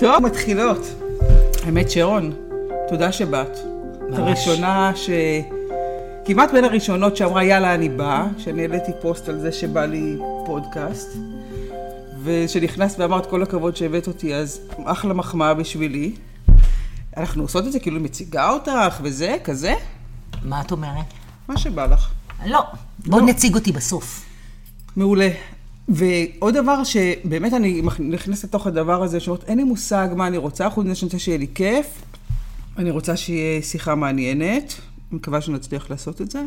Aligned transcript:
טוב, 0.00 0.22
מתחילות. 0.26 0.78
האמת, 1.64 1.90
שרון, 1.90 2.32
תודה 2.88 3.12
שבאת. 3.12 3.58
את 4.08 4.18
הראשונה 4.18 4.92
ש... 4.94 5.10
כמעט 6.24 6.50
בין 6.52 6.64
הראשונות 6.64 7.16
שאמרה, 7.16 7.44
יאללה, 7.44 7.74
אני 7.74 7.88
באה, 7.88 8.26
שאני 8.38 8.62
העליתי 8.62 8.92
פוסט 9.00 9.28
על 9.28 9.40
זה 9.40 9.52
שבא 9.52 9.84
לי 9.84 10.16
פודקאסט, 10.46 11.08
ושנכנסת 12.24 13.00
ואמרת, 13.00 13.26
כל 13.26 13.42
הכבוד 13.42 13.76
שהבאת 13.76 14.06
אותי, 14.06 14.34
אז 14.34 14.60
אחלה 14.84 15.14
מחמאה 15.14 15.54
בשבילי. 15.54 16.14
אנחנו 17.16 17.42
עושות 17.42 17.66
את 17.66 17.72
זה, 17.72 17.80
כאילו 17.80 18.00
מציגה 18.00 18.50
אותך 18.50 19.00
וזה, 19.02 19.36
כזה? 19.44 19.74
מה 20.44 20.60
את 20.60 20.72
אומרת? 20.72 21.06
מה 21.48 21.58
שבא 21.58 21.86
לך. 21.86 22.10
לא, 22.46 22.62
בואי 23.06 23.24
נציג 23.24 23.54
אותי 23.54 23.72
בסוף. 23.72 24.24
מעולה. 24.96 25.28
ועוד 25.90 26.54
דבר 26.54 26.84
שבאמת 26.84 27.52
אני 27.52 27.82
נכנסת 27.98 28.44
לתוך 28.44 28.66
הדבר 28.66 29.02
הזה, 29.02 29.20
שאומרת, 29.20 29.44
אין 29.44 29.58
לי 29.58 29.64
מושג 29.64 30.08
מה 30.16 30.26
אני 30.26 30.36
רוצה, 30.36 30.70
חוץ 30.70 30.86
מזה 30.86 30.94
שאני 30.94 31.06
רוצה 31.06 31.18
שיהיה 31.18 31.38
לי 31.38 31.46
כיף. 31.54 32.02
אני 32.78 32.90
רוצה 32.90 33.16
שיהיה 33.16 33.62
שיחה 33.62 33.94
מעניינת, 33.94 34.74
אני 35.10 35.18
מקווה 35.18 35.40
שנצליח 35.40 35.90
לעשות 35.90 36.20
את 36.20 36.30
זה. 36.30 36.42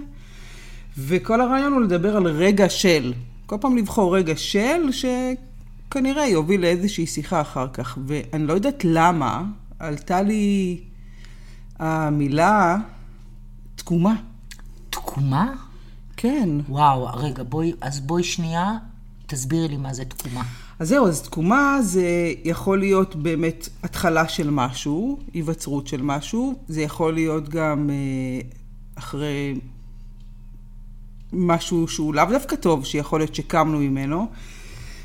וכל 0.97 1.41
הרעיון 1.41 1.73
הוא 1.73 1.81
לדבר 1.81 2.17
על 2.17 2.27
רגע 2.27 2.69
של. 2.69 3.13
כל 3.45 3.55
פעם 3.61 3.77
לבחור 3.77 4.17
רגע 4.17 4.33
של, 4.37 4.89
שכנראה 4.91 6.27
יוביל 6.27 6.61
לאיזושהי 6.61 7.07
שיחה 7.07 7.41
אחר 7.41 7.67
כך. 7.73 7.97
ואני 8.05 8.47
לא 8.47 8.53
יודעת 8.53 8.85
למה, 8.85 9.43
עלתה 9.79 10.21
לי 10.21 10.79
המילה 11.79 12.77
תקומה. 13.75 14.15
תקומה? 14.89 15.53
כן. 16.17 16.49
וואו, 16.69 17.07
רגע, 17.13 17.43
בואי, 17.43 17.73
אז 17.81 17.99
בואי 17.99 18.23
שנייה, 18.23 18.71
תסבירי 19.33 19.67
לי 19.67 19.77
מה 19.77 19.93
זה 19.93 20.05
תקומה. 20.05 20.43
אז 20.79 20.89
זהו, 20.89 21.07
אז 21.07 21.21
תקומה 21.21 21.77
זה 21.81 22.33
יכול 22.43 22.79
להיות 22.79 23.15
באמת 23.15 23.69
התחלה 23.83 24.27
של 24.27 24.49
משהו, 24.49 25.19
היווצרות 25.33 25.87
של 25.87 26.01
משהו, 26.01 26.55
זה 26.67 26.81
יכול 26.81 27.13
להיות 27.13 27.49
גם 27.49 27.89
אה, 27.89 27.95
אחרי 28.95 29.55
משהו 31.33 31.87
שהוא 31.87 32.13
לאו 32.13 32.25
דווקא 32.25 32.55
טוב, 32.55 32.85
שיכול 32.85 33.19
להיות 33.19 33.35
שקמנו 33.35 33.79
ממנו. 33.79 34.27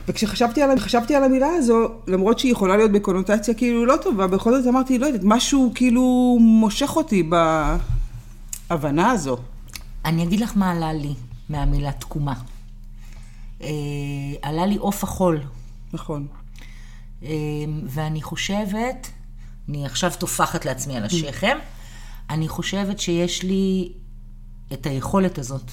וכשחשבתי 0.08 0.62
על, 0.62 0.70
על 1.16 1.24
המילה 1.24 1.48
הזו, 1.58 1.88
למרות 2.06 2.38
שהיא 2.38 2.52
יכולה 2.52 2.76
להיות 2.76 2.92
בקונוטציה 2.92 3.54
כאילו 3.54 3.86
לא 3.86 3.96
טובה, 4.02 4.26
בכל 4.26 4.52
זאת 4.58 4.66
אמרתי, 4.66 4.98
לא 4.98 5.06
יודעת, 5.06 5.22
משהו 5.24 5.72
כאילו 5.74 6.36
מושך 6.40 6.96
אותי 6.96 7.30
בהבנה 8.70 9.10
הזו. 9.10 9.36
אני 10.04 10.22
אגיד 10.22 10.40
לך 10.40 10.52
מה 10.56 10.70
עלה 10.70 10.92
לי 10.92 11.14
מהמילה 11.48 11.92
תקומה. 11.92 12.34
אה, 13.62 13.68
עלה 14.42 14.66
לי 14.66 14.76
עוף 14.76 15.04
החול. 15.04 15.40
נכון. 15.92 16.26
אה, 17.22 17.28
ואני 17.84 18.22
חושבת, 18.22 19.10
אני 19.68 19.86
עכשיו 19.86 20.12
טופחת 20.18 20.64
לעצמי 20.64 20.96
על 20.96 21.04
השכם, 21.04 21.58
אני 22.30 22.48
חושבת 22.48 22.98
שיש 22.98 23.42
לי 23.42 23.92
את 24.72 24.86
היכולת 24.86 25.38
הזאת. 25.38 25.70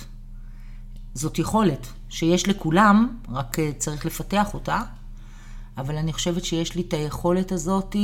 זאת 1.13 1.39
יכולת 1.39 1.87
שיש 2.09 2.47
לכולם, 2.47 3.17
רק 3.29 3.59
אה, 3.59 3.71
צריך 3.77 4.05
לפתח 4.05 4.53
אותה, 4.53 4.81
אבל 5.77 5.97
אני 5.97 6.13
חושבת 6.13 6.45
שיש 6.45 6.75
לי 6.75 6.81
את 6.81 6.93
היכולת 6.93 7.51
הזאת 7.51 7.95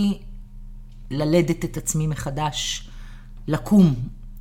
ללדת 1.11 1.65
את 1.65 1.77
עצמי 1.77 2.07
מחדש, 2.07 2.89
לקום 3.47 3.95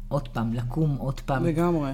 עוד 0.08 0.28
פעם, 0.28 0.54
לקום 0.54 0.97
עוד 0.97 1.20
פעם. 1.20 1.44
לגמרי. 1.44 1.92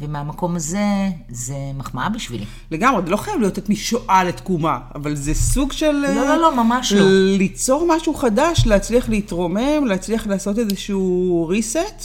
ומהמקום 0.00 0.56
הזה, 0.56 1.08
זה 1.28 1.54
מחמאה 1.74 2.08
בשבילי. 2.08 2.44
לגמרי, 2.70 3.02
זה 3.04 3.10
לא 3.10 3.16
חייב 3.16 3.40
להיות 3.40 3.58
את 3.58 3.68
משואה 3.68 4.24
לתקומה, 4.24 4.78
אבל 4.94 5.16
זה 5.16 5.34
סוג 5.34 5.72
של... 5.72 5.90
לא, 5.90 6.14
לא, 6.14 6.36
לא, 6.36 6.56
ממש 6.56 6.92
לא. 6.92 7.06
ליצור 7.38 7.86
משהו 7.96 8.14
חדש, 8.14 8.66
להצליח 8.66 9.08
להתרומם, 9.08 9.86
להצליח 9.86 10.26
לעשות 10.26 10.58
איזשהו 10.58 11.50
reset, 11.52 12.04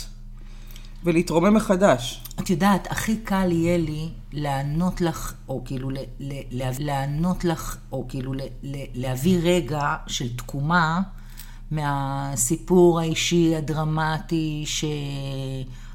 ולהתרומם 1.04 1.54
מחדש. 1.54 2.24
את 2.40 2.50
יודעת, 2.50 2.88
הכי 2.92 3.18
קל 3.18 3.52
יהיה 3.52 3.78
לי 3.78 4.10
לענות 4.34 5.02
לך, 5.02 5.34
או 5.50 5.62
כאילו, 5.66 5.90
ל, 5.90 5.98
ל, 6.20 6.34
ל, 6.52 6.70
לענות 6.80 7.46
לך, 7.46 7.78
או 7.92 8.06
כאילו, 8.10 8.34
ל, 8.34 8.42
ל, 8.64 8.78
להביא 8.94 9.40
רגע 9.44 9.96
של 10.08 10.36
תקומה 10.36 11.02
מהסיפור 11.72 13.00
האישי 13.00 13.56
הדרמטי 13.56 14.64
ש... 14.66 14.86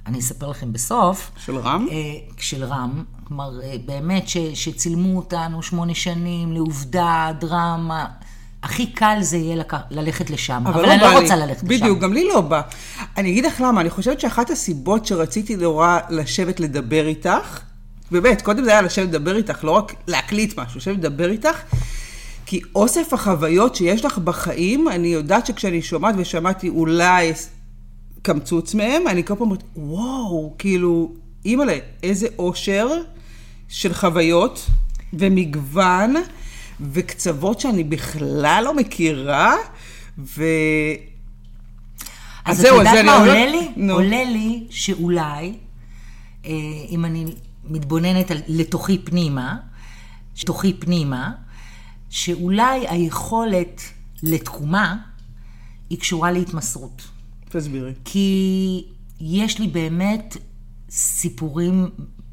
אני 0.07 0.19
אספר 0.19 0.49
לכם 0.49 0.73
בסוף. 0.73 1.31
של 1.45 1.57
רם? 1.59 1.87
אה, 1.91 1.97
של 2.39 2.65
רם. 2.65 3.05
כלומר, 3.25 3.63
אה, 3.63 3.75
באמת 3.87 4.29
ש, 4.29 4.37
שצילמו 4.37 5.17
אותנו 5.17 5.63
שמונה 5.63 5.95
שנים 5.95 6.53
לעובדה, 6.53 7.31
דרמה. 7.41 8.07
הכי 8.63 8.87
קל 8.87 9.19
זה 9.21 9.37
יהיה 9.37 9.57
לק... 9.57 9.73
ללכת 9.91 10.31
לשם, 10.31 10.63
אבל, 10.67 10.73
אבל 10.73 10.89
לא 10.89 10.93
אני 10.93 11.01
לא 11.01 11.21
רוצה 11.21 11.37
ללכת 11.37 11.63
בדיוק, 11.63 11.73
לשם. 11.73 11.85
בדיוק, 11.85 11.99
גם 11.99 12.13
לי 12.13 12.29
לא 12.29 12.41
בא. 12.41 12.61
אני 13.17 13.31
אגיד 13.31 13.45
לך 13.45 13.61
למה, 13.61 13.81
אני 13.81 13.91
חושבת 13.91 14.21
שאחת 14.21 14.51
הסיבות 14.51 15.07
שרציתי 15.07 15.57
נורא 15.57 15.99
לשבת 16.11 16.61
לדבר 16.61 17.07
איתך, 17.07 17.61
באמת, 18.11 18.43
קודם 18.43 18.65
זה 18.65 18.71
היה 18.71 18.83
לשבת 18.83 19.09
לדבר 19.09 19.37
איתך, 19.37 19.65
לא 19.65 19.71
רק 19.71 19.95
להקליט 20.07 20.59
משהו, 20.59 20.79
לשבת 20.79 20.97
לדבר 20.97 21.31
איתך, 21.31 21.57
כי 22.47 22.61
אוסף 22.75 23.13
החוויות 23.13 23.75
שיש 23.75 24.05
לך 24.05 24.19
בחיים, 24.19 24.89
אני 24.89 25.09
יודעת 25.09 25.47
שכשאני 25.47 25.83
שומעת 25.83 26.15
ושמעתי 26.19 26.69
אולי 26.69 27.33
קמצוץ 28.23 28.75
מהם, 28.75 29.09
אני 29.09 29.25
כל 29.25 29.35
פעם 29.35 29.41
אומרת, 29.47 29.63
וואו, 29.77 30.55
כאילו, 30.59 31.13
אימא'לה, 31.45 31.79
איזה 32.03 32.27
אושר 32.39 32.89
של 33.69 33.95
חוויות 33.95 34.67
ומגוון 35.13 36.15
וקצוות 36.81 37.61
שאני 37.61 37.85
בכלל 37.85 38.63
לא 38.65 38.75
מכירה, 38.75 39.55
ו... 40.19 40.45
אז, 42.45 42.61
אז 42.61 42.65
את 42.65 42.71
יודעת 42.73 43.05
מה 43.05 43.17
עולה 43.17 43.47
לי? 43.47 43.69
נו. 43.77 43.93
עולה 43.93 44.25
לי 44.25 44.67
שאולי, 44.71 45.55
אה, 46.47 46.51
אם 46.91 47.05
אני 47.05 47.27
מתבוננת 47.65 48.31
על, 48.31 48.39
לתוכי 48.49 48.99
פנימה, 48.99 49.57
לתוכי 50.43 50.75
פנימה, 50.75 51.33
שאולי 52.11 52.89
היכולת 52.89 53.81
לתקומה 54.23 54.97
היא 55.91 55.99
קשורה 55.99 56.33
להתמסרות. 56.33 57.03
תסבירי. 57.51 57.93
כי 58.05 58.85
יש 59.21 59.59
לי 59.59 59.67
באמת 59.69 60.37
סיפורים 60.91 61.89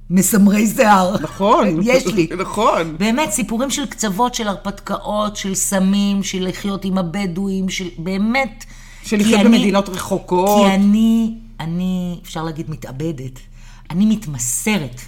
מסמרי 0.09 0.67
שיער. 0.67 1.15
נכון. 1.21 1.79
יש 1.83 2.07
לי. 2.07 2.27
נכון. 2.43 2.97
באמת, 2.97 3.31
סיפורים 3.31 3.69
של 3.69 3.85
קצוות, 3.85 4.35
של 4.35 4.47
הרפתקאות, 4.47 5.35
של 5.35 5.55
סמים, 5.55 6.23
של 6.23 6.47
לחיות 6.47 6.85
עם 6.85 6.97
הבדואים, 6.97 7.69
של 7.69 7.87
באמת... 7.97 8.65
של 9.03 9.17
לחיות 9.17 9.41
במדינות 9.41 9.89
רחוקות. 9.89 10.67
כי 10.67 10.75
אני, 10.75 11.35
אני, 11.59 12.19
אפשר 12.23 12.43
להגיד, 12.43 12.69
מתאבדת. 12.69 13.39
אני 13.89 14.05
מתמסרת 14.05 15.01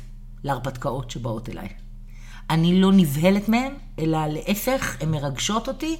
להרפתקאות 0.43 1.11
שבאות 1.11 1.49
אליי. 1.49 1.67
אני 2.49 2.81
לא 2.81 2.91
נבהלת 2.91 3.49
מהן, 3.49 3.73
אלא 3.99 4.19
להפך, 4.27 4.97
הן 5.01 5.11
מרגשות 5.11 5.67
אותי. 5.67 5.97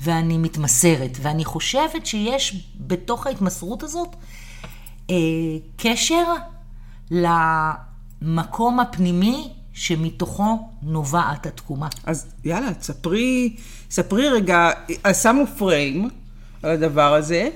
ואני 0.00 0.38
מתמסרת. 0.38 1.18
ואני 1.22 1.44
חושבת 1.44 2.06
שיש 2.06 2.66
בתוך 2.80 3.26
ההתמסרות 3.26 3.82
הזאת 3.82 4.16
אה, 5.10 5.16
קשר 5.76 6.24
למקום 7.10 8.80
הפנימי 8.80 9.48
שמתוכו 9.72 10.68
נובעת 10.82 11.46
התקומה. 11.46 11.88
אז 12.04 12.26
יאללה, 12.44 12.70
ספרי, 12.80 13.56
ספרי 13.90 14.28
רגע, 14.28 14.70
שמנו 15.22 15.46
פריים 15.58 16.10
על 16.62 16.70
הדבר 16.70 17.14
הזה. 17.14 17.48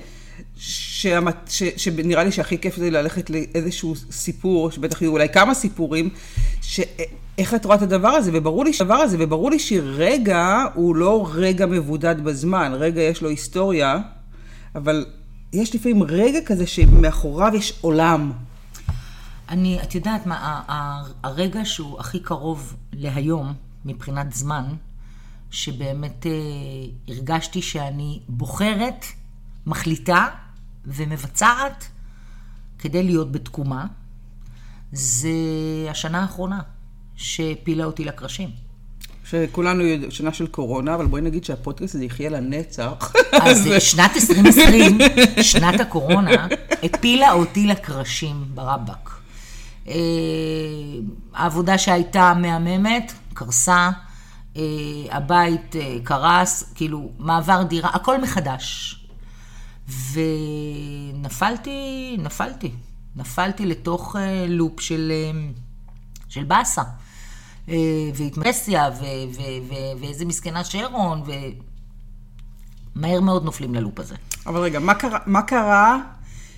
שמת, 0.57 1.35
ש, 1.49 1.63
שנראה 1.63 2.23
לי 2.23 2.31
שהכי 2.31 2.57
כיף 2.57 2.75
זה 2.75 2.89
ללכת 2.89 3.29
לאיזשהו 3.29 3.95
סיפור, 4.11 4.71
שבטח 4.71 5.01
יהיו 5.01 5.11
אולי 5.11 5.29
כמה 5.29 5.53
סיפורים, 5.53 6.09
שאיך 7.35 7.53
את 7.53 7.65
רואה 7.65 7.77
את 7.77 7.81
הדבר 7.81 8.07
הזה, 8.07 8.31
וברור 8.33 8.65
לי 8.65 8.73
שהדבר 8.73 8.93
הזה, 8.93 9.17
וברור 9.19 9.51
לי 9.51 9.59
שרגע 9.59 10.63
הוא 10.73 10.95
לא 10.95 11.29
רגע 11.33 11.65
מבודד 11.65 12.23
בזמן, 12.23 12.71
רגע 12.75 13.01
יש 13.01 13.21
לו 13.21 13.29
היסטוריה, 13.29 13.97
אבל 14.75 15.05
יש 15.53 15.75
לפעמים 15.75 16.03
רגע 16.03 16.39
כזה 16.45 16.67
שמאחוריו 16.67 17.55
יש 17.55 17.79
עולם. 17.81 18.31
אני, 19.49 19.79
את 19.83 19.95
יודעת 19.95 20.25
מה, 20.25 20.61
הרגע 21.23 21.65
שהוא 21.65 21.99
הכי 21.99 22.19
קרוב 22.19 22.75
להיום, 22.93 23.53
מבחינת 23.85 24.33
זמן, 24.33 24.65
שבאמת 25.51 26.25
אה, 26.25 26.31
הרגשתי 27.07 27.61
שאני 27.61 28.19
בוחרת, 28.29 29.05
מחליטה 29.65 30.27
ומבצעת 30.85 31.87
כדי 32.79 33.03
להיות 33.03 33.31
בתקומה, 33.31 33.85
זה 34.91 35.29
השנה 35.89 36.21
האחרונה 36.21 36.61
שהפילה 37.21 37.85
אותי 37.85 38.05
לקרשים. 38.05 38.49
שכולנו 39.29 39.83
יודעים, 39.83 40.11
שנה 40.11 40.33
של 40.33 40.47
קורונה, 40.47 40.95
אבל 40.95 41.05
בואי 41.05 41.21
נגיד 41.21 41.45
שהפודקאסט 41.45 41.95
הזה 41.95 42.05
יחיה 42.05 42.29
לנצח. 42.29 43.13
אז 43.41 43.69
שנת 43.79 44.11
2020, 44.15 44.97
שנת 45.41 45.79
הקורונה, 45.79 46.47
הפילה 46.83 47.31
אותי 47.31 47.67
לקרשים 47.67 48.45
ברבק. 48.53 49.09
אה, 49.87 49.93
העבודה 51.33 51.77
שהייתה 51.77 52.33
מהממת, 52.33 53.13
קרסה. 53.33 53.89
אה, 54.57 54.63
הבית 55.11 55.75
אה, 55.75 55.97
קרס, 56.03 56.63
כאילו, 56.75 57.11
מעבר 57.19 57.63
דירה, 57.63 57.89
הכל 57.93 58.21
מחדש. 58.21 58.95
ונפלתי, 60.13 62.15
נפלתי. 62.19 62.71
נפלתי 63.15 63.65
לתוך 63.65 64.15
לופ 64.47 64.79
של, 64.79 65.11
של 66.29 66.43
באסה. 66.43 66.81
אה, 67.69 67.75
והתמסיה, 68.15 68.89
ו- 68.99 69.35
ו- 69.35 69.69
ו- 69.69 70.01
ואיזה 70.01 70.25
מסכנה 70.25 70.63
שרון, 70.63 71.23
ומהר 72.95 73.21
מאוד 73.21 73.45
נופלים 73.45 73.75
ללופ 73.75 73.99
הזה. 73.99 74.15
אבל 74.45 74.59
רגע, 74.59 74.79
מה 74.79 74.93
קרה, 74.93 75.19
מה 75.25 75.41
קרה, 75.41 75.97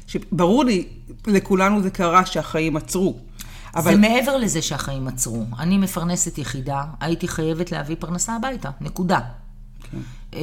שברור 0.07 0.65
לי, 0.65 0.87
לכולנו 1.27 1.81
זה 1.81 1.89
קרה 1.89 2.25
שהחיים 2.25 2.77
עצרו. 2.77 3.17
אבל... 3.75 3.91
זה 3.93 3.99
מעבר 3.99 4.37
לזה 4.37 4.61
שהחיים 4.61 5.07
עצרו. 5.07 5.45
אני 5.59 5.77
מפרנסת 5.77 6.37
יחידה, 6.37 6.83
הייתי 6.99 7.27
חייבת 7.27 7.71
להביא 7.71 7.95
פרנסה 7.99 8.35
הביתה, 8.35 8.69
נקודה. 8.81 9.19
כן. 9.91 10.37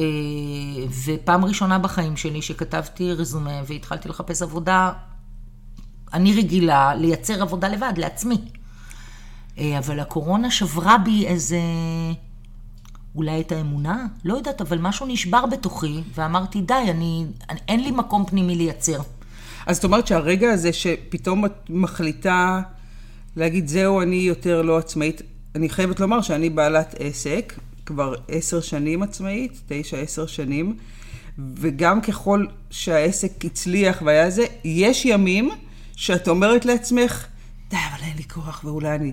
ופעם 1.05 1.45
ראשונה 1.45 1.79
בחיים 1.79 2.17
שלי 2.17 2.41
שכתבתי 2.41 3.13
רזומה 3.13 3.61
והתחלתי 3.67 4.09
לחפש 4.09 4.41
עבודה, 4.41 4.91
אני 6.13 6.33
רגילה 6.33 6.95
לייצר 6.95 7.41
עבודה 7.41 7.67
לבד, 7.67 7.93
לעצמי. 7.97 8.37
אה, 9.57 9.77
אבל 9.77 9.99
הקורונה 9.99 10.51
שברה 10.51 10.97
בי 10.97 11.27
איזה... 11.27 11.59
אולי 13.15 13.41
את 13.41 13.51
האמונה? 13.51 14.05
לא 14.25 14.33
יודעת, 14.33 14.61
אבל 14.61 14.77
משהו 14.77 15.05
נשבר 15.05 15.45
בתוכי, 15.45 16.01
ואמרתי, 16.15 16.61
די, 16.61 16.73
אני, 16.73 17.25
אני, 17.49 17.59
אין 17.67 17.83
לי 17.83 17.91
מקום 17.91 18.25
פנימי 18.25 18.55
לייצר. 18.55 18.99
אז 19.65 19.75
זאת 19.75 19.83
אומרת 19.83 20.07
שהרגע 20.07 20.51
הזה 20.51 20.73
שפתאום 20.73 21.45
את 21.45 21.51
מחליטה 21.69 22.61
להגיד, 23.35 23.67
זהו, 23.67 24.01
אני 24.01 24.15
יותר 24.15 24.61
לא 24.61 24.77
עצמאית, 24.77 25.21
אני 25.55 25.69
חייבת 25.69 25.99
לומר 25.99 26.21
שאני 26.21 26.49
בעלת 26.49 26.95
עסק, 26.99 27.53
כבר 27.85 28.13
עשר 28.27 28.61
שנים 28.61 29.03
עצמאית, 29.03 29.61
תשע, 29.67 29.97
עשר 29.97 30.25
שנים, 30.25 30.77
וגם 31.55 32.01
ככל 32.01 32.45
שהעסק 32.69 33.45
הצליח 33.45 34.01
והיה 34.05 34.29
זה, 34.29 34.45
יש 34.63 35.05
ימים 35.05 35.49
שאת 35.95 36.27
אומרת 36.27 36.65
לעצמך, 36.65 37.25
די, 37.71 37.77
אבל 37.77 38.03
אין 38.03 38.17
לי 38.17 38.23
כוח, 38.23 38.61
ואולי 38.63 38.95
אני... 38.95 39.11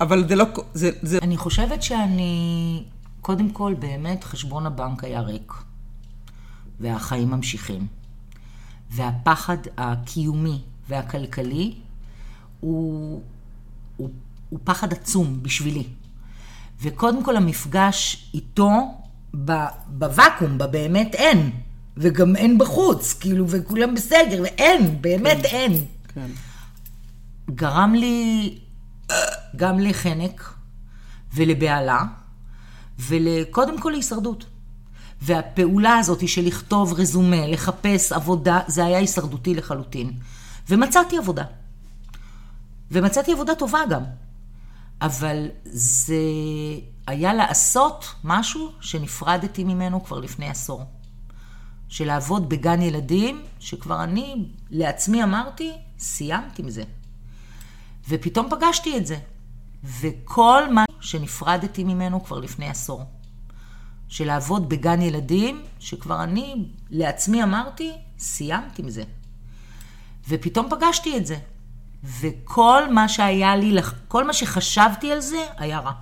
אבל 0.00 0.28
זה 0.28 0.36
לא... 0.36 0.44
זה, 0.74 0.90
זה... 1.02 1.18
אני 1.22 1.36
חושבת 1.36 1.82
שאני... 1.82 2.84
קודם 3.20 3.50
כל, 3.50 3.74
באמת, 3.78 4.24
חשבון 4.24 4.66
הבנק 4.66 5.04
היה 5.04 5.20
ריק. 5.20 5.52
והחיים 6.80 7.30
ממשיכים. 7.30 7.86
והפחד 8.90 9.56
הקיומי 9.76 10.60
והכלכלי 10.88 11.74
הוא, 12.60 13.22
הוא, 13.96 14.10
הוא 14.48 14.58
פחד 14.64 14.92
עצום 14.92 15.42
בשבילי. 15.42 15.84
וקודם 16.82 17.24
כל 17.24 17.36
המפגש 17.36 18.30
איתו 18.34 18.70
בוואקום, 19.88 20.58
בבאמת 20.58 21.14
אין. 21.14 21.50
וגם 21.96 22.36
אין 22.36 22.58
בחוץ, 22.58 23.12
כאילו, 23.20 23.48
וכולם 23.48 23.94
בסגר, 23.94 24.42
ואין, 24.42 25.02
באמת 25.02 25.38
כן. 25.42 25.56
אין. 25.56 25.84
כן. 26.14 26.30
גרם 27.54 27.94
לי 27.94 28.58
גם 29.56 29.78
לחנק 29.78 30.54
ולבהלה, 31.34 32.02
וקודם 32.98 33.80
כל 33.80 33.90
להישרדות. 33.90 34.44
והפעולה 35.22 35.96
הזאת 35.96 36.28
של 36.28 36.46
לכתוב 36.46 36.92
רזומה, 36.92 37.46
לחפש 37.46 38.12
עבודה, 38.12 38.60
זה 38.66 38.84
היה 38.84 38.98
הישרדותי 38.98 39.54
לחלוטין. 39.54 40.12
ומצאתי 40.68 41.18
עבודה. 41.18 41.44
ומצאתי 42.90 43.32
עבודה 43.32 43.54
טובה 43.54 43.80
גם. 43.90 44.02
אבל 45.00 45.46
זה 45.64 46.14
היה 47.06 47.34
לעשות 47.34 48.14
משהו 48.24 48.72
שנפרדתי 48.80 49.64
ממנו 49.64 50.04
כבר 50.04 50.18
לפני 50.20 50.48
עשור. 50.48 50.84
של 51.88 52.06
לעבוד 52.06 52.48
בגן 52.48 52.82
ילדים, 52.82 53.42
שכבר 53.58 54.04
אני 54.04 54.48
לעצמי 54.70 55.22
אמרתי, 55.22 55.72
סיימת 55.98 56.58
עם 56.58 56.70
זה. 56.70 56.82
ופתאום 58.08 58.46
פגשתי 58.50 58.96
את 58.96 59.06
זה. 59.06 59.16
וכל 59.84 60.72
מה 60.72 60.84
שנפרדתי 61.00 61.84
ממנו 61.84 62.24
כבר 62.24 62.38
לפני 62.38 62.68
עשור. 62.68 63.04
של 64.08 64.26
לעבוד 64.26 64.68
בגן 64.68 65.02
ילדים, 65.02 65.62
שכבר 65.78 66.22
אני 66.22 66.54
לעצמי 66.90 67.42
אמרתי, 67.42 67.92
סיימת 68.18 68.78
עם 68.78 68.90
זה. 68.90 69.02
ופתאום 70.28 70.66
פגשתי 70.70 71.16
את 71.16 71.26
זה. 71.26 71.36
וכל 72.04 72.92
מה 72.92 73.08
שהיה 73.08 73.56
לי, 73.56 73.82
כל 74.08 74.26
מה 74.26 74.32
שחשבתי 74.32 75.12
על 75.12 75.20
זה, 75.20 75.46
היה 75.56 75.78
רע. 75.78 75.92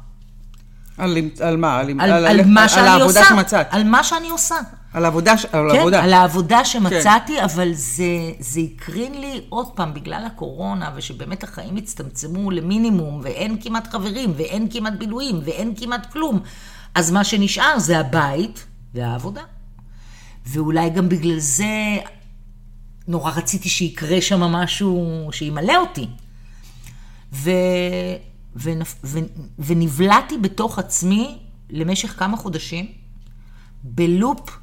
על, 0.99 1.17
על 1.41 1.57
מה? 1.57 1.79
על, 1.79 1.91
על, 2.01 2.13
על, 2.13 2.27
על 2.27 2.45
מה 2.47 2.63
על 2.63 2.69
שאני 2.69 3.03
עושה. 3.03 3.25
שמצאת. 3.25 3.67
על 3.71 3.85
מה 3.85 4.05
שאני 4.05 4.29
עושה. 4.29 4.57
על 4.93 5.05
העבודה, 5.05 5.33
על 5.33 5.71
כן, 5.71 5.77
העבודה. 5.77 6.05
על 6.05 6.13
העבודה 6.13 6.65
שמצאתי, 6.65 7.37
כן. 7.37 7.45
אבל 7.45 7.69
זה, 7.73 8.05
זה 8.39 8.61
הקרין 8.61 9.21
לי 9.21 9.41
עוד 9.49 9.67
פעם, 9.75 9.95
בגלל 9.95 10.25
הקורונה, 10.27 10.91
ושבאמת 10.97 11.45
החיים 11.45 11.77
הצטמצמו 11.77 12.51
למינימום, 12.51 13.21
ואין 13.23 13.57
כמעט 13.61 13.93
חברים, 13.93 14.33
ואין 14.37 14.69
כמעט 14.71 14.93
בילויים, 14.99 15.41
ואין 15.45 15.75
כמעט 15.77 16.13
כלום. 16.13 16.41
אז 16.95 17.11
מה 17.11 17.25
שנשאר 17.25 17.79
זה 17.79 17.99
הבית 17.99 18.67
והעבודה. 18.95 19.43
ואולי 20.47 20.91
גם 20.91 21.09
בגלל 21.09 21.39
זה 21.39 21.97
נורא 23.09 23.33
רציתי 23.37 23.69
שיקרה 23.69 24.21
שם 24.21 24.41
משהו 24.41 25.29
שימלא 25.33 25.77
אותי. 25.77 26.09
ו... 27.33 27.51
ונפ... 28.57 28.95
ו... 29.05 29.19
ונבלעתי 29.59 30.39
בתוך 30.39 30.79
עצמי 30.79 31.39
למשך 31.71 32.19
כמה 32.19 32.37
חודשים, 32.37 32.93
בלופ 33.83 34.59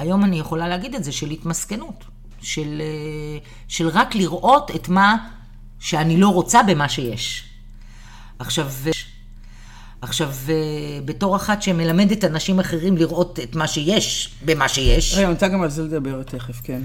היום 0.00 0.24
אני 0.24 0.38
יכולה 0.38 0.68
להגיד 0.68 0.94
את 0.94 1.04
זה, 1.04 1.12
של 1.12 1.30
התמסכנות, 1.30 2.04
של, 2.40 2.80
אה, 2.80 3.38
של 3.68 3.88
רק 3.88 4.14
לראות 4.14 4.70
את 4.74 4.88
מה 4.88 5.28
שאני 5.78 6.16
לא 6.16 6.28
רוצה 6.28 6.62
במה 6.62 6.88
שיש. 6.88 7.44
עכשיו, 8.38 8.70
עכשיו, 10.00 10.32
אה, 10.48 10.54
בתור 11.04 11.36
אחת 11.36 11.62
שמלמדת 11.62 12.24
אנשים 12.24 12.60
אחרים 12.60 12.96
לראות 12.96 13.40
את 13.40 13.56
מה 13.56 13.66
שיש 13.66 14.34
במה 14.44 14.68
שיש. 14.68 15.14
רגע, 15.14 15.24
אני 15.24 15.32
רוצה 15.32 15.48
גם 15.48 15.62
על 15.62 15.70
זה 15.70 15.82
לדבר 15.82 16.22
תכף, 16.22 16.60
כן. 16.64 16.82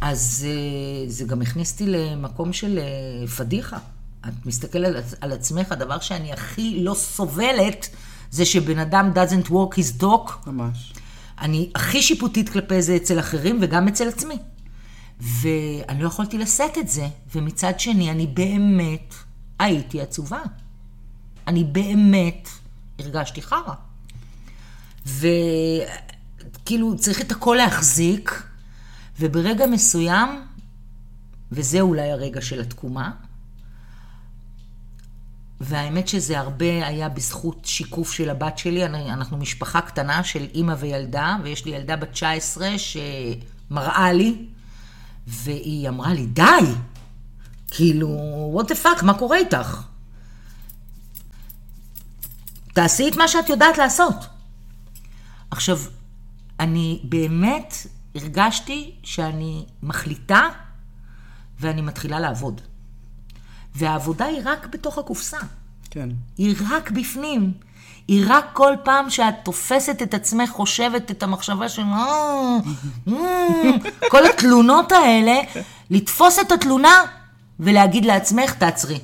אז 0.00 0.46
אה, 0.48 1.10
זה 1.10 1.24
גם 1.24 1.42
הכניס 1.42 1.72
אותי 1.72 1.86
למקום 1.86 2.52
של 2.52 2.78
פדיחה. 3.36 3.78
את 4.28 4.46
מסתכלת 4.46 5.04
על 5.20 5.32
עצמך, 5.32 5.72
הדבר 5.72 6.00
שאני 6.00 6.32
הכי 6.32 6.84
לא 6.84 6.94
סובלת, 6.94 7.88
זה 8.30 8.44
שבן 8.44 8.78
אדם 8.78 9.12
doesn't 9.14 9.48
walk 9.48 9.74
his 9.74 10.02
dog. 10.02 10.32
ממש. 10.46 10.92
אני 11.40 11.70
הכי 11.74 12.02
שיפוטית 12.02 12.48
כלפי 12.48 12.82
זה 12.82 12.96
אצל 12.96 13.18
אחרים 13.18 13.58
וגם 13.62 13.88
אצל 13.88 14.08
עצמי. 14.08 14.38
ואני 15.20 16.02
לא 16.02 16.06
יכולתי 16.06 16.38
לשאת 16.38 16.78
את 16.78 16.88
זה, 16.88 17.08
ומצד 17.34 17.80
שני, 17.80 18.10
אני 18.10 18.26
באמת 18.26 19.14
הייתי 19.58 20.00
עצובה. 20.00 20.40
אני 21.46 21.64
באמת 21.64 22.48
הרגשתי 22.98 23.42
חרא. 23.42 23.74
וכאילו, 25.06 26.96
צריך 26.96 27.20
את 27.20 27.32
הכל 27.32 27.54
להחזיק, 27.58 28.42
וברגע 29.20 29.66
מסוים, 29.66 30.28
וזה 31.52 31.80
אולי 31.80 32.10
הרגע 32.10 32.40
של 32.40 32.60
התקומה, 32.60 33.10
והאמת 35.64 36.08
שזה 36.08 36.38
הרבה 36.38 36.86
היה 36.86 37.08
בזכות 37.08 37.64
שיקוף 37.64 38.12
של 38.12 38.30
הבת 38.30 38.58
שלי. 38.58 38.86
אנחנו 38.86 39.36
משפחה 39.36 39.80
קטנה 39.80 40.24
של 40.24 40.46
אימא 40.54 40.74
וילדה, 40.78 41.36
ויש 41.42 41.64
לי 41.64 41.70
ילדה 41.70 41.96
בת 41.96 42.12
19 42.12 42.68
שמראה 42.78 44.12
לי, 44.12 44.46
והיא 45.26 45.88
אמרה 45.88 46.14
לי, 46.14 46.26
די! 46.26 46.42
כאילו, 47.70 48.08
what 48.60 48.70
the 48.70 48.74
fuck, 48.84 49.04
מה 49.04 49.18
קורה 49.18 49.36
איתך? 49.36 49.82
תעשי 52.72 53.08
את 53.08 53.16
מה 53.16 53.28
שאת 53.28 53.48
יודעת 53.48 53.78
לעשות. 53.78 54.16
עכשיו, 55.50 55.78
אני 56.60 57.00
באמת 57.04 57.74
הרגשתי 58.14 58.94
שאני 59.02 59.66
מחליטה 59.82 60.48
ואני 61.60 61.82
מתחילה 61.82 62.20
לעבוד. 62.20 62.60
והעבודה 63.74 64.24
היא 64.24 64.40
רק 64.44 64.66
בתוך 64.66 64.98
הקופסה. 64.98 65.38
כן. 65.90 66.08
היא 66.38 66.56
רק 66.70 66.90
בפנים. 66.90 67.52
היא 68.08 68.24
רק 68.28 68.44
כל 68.52 68.72
פעם 68.84 69.10
שאת 69.10 69.34
תופסת 69.42 70.02
את 70.02 70.14
עצמך, 70.14 70.50
חושבת 70.50 71.10
את 71.10 71.22
המחשבה 71.22 71.68
של... 71.68 71.82
אה, 71.82 72.58
אה", 73.08 73.70
כל 74.10 74.26
התלונות 74.26 74.92
האלה, 74.92 75.40
לתפוס 75.90 76.38
את 76.38 76.52
התלונה 76.52 77.02
ולהגיד 77.60 78.04
לעצמך, 78.04 78.54
תעצרי. 78.54 78.98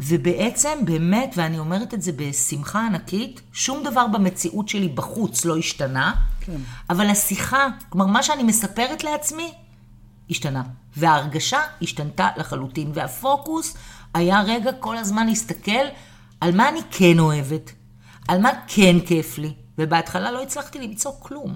ובעצם, 0.00 0.78
באמת, 0.84 1.34
ואני 1.36 1.58
אומרת 1.58 1.94
את 1.94 2.02
זה 2.02 2.12
בשמחה 2.16 2.86
ענקית, 2.86 3.40
שום 3.52 3.84
דבר 3.84 4.06
במציאות 4.06 4.68
שלי 4.68 4.88
בחוץ 4.88 5.44
לא 5.44 5.56
השתנה, 5.56 6.14
כן. 6.40 6.56
אבל 6.90 7.10
השיחה, 7.10 7.66
כלומר, 7.88 8.06
מה 8.06 8.22
שאני 8.22 8.42
מספרת 8.42 9.04
לעצמי, 9.04 9.52
השתנה. 10.30 10.62
וההרגשה 10.96 11.58
השתנתה 11.82 12.28
לחלוטין, 12.36 12.90
והפוקוס 12.94 13.76
היה 14.14 14.42
רגע 14.42 14.72
כל 14.72 14.96
הזמן 14.96 15.26
להסתכל 15.26 15.86
על 16.40 16.56
מה 16.56 16.68
אני 16.68 16.80
כן 16.90 17.18
אוהבת, 17.18 17.72
על 18.28 18.40
מה 18.40 18.50
כן 18.66 19.00
כיף 19.06 19.38
לי, 19.38 19.52
ובהתחלה 19.78 20.30
לא 20.30 20.42
הצלחתי 20.42 20.78
למצוא 20.78 21.12
כלום. 21.20 21.54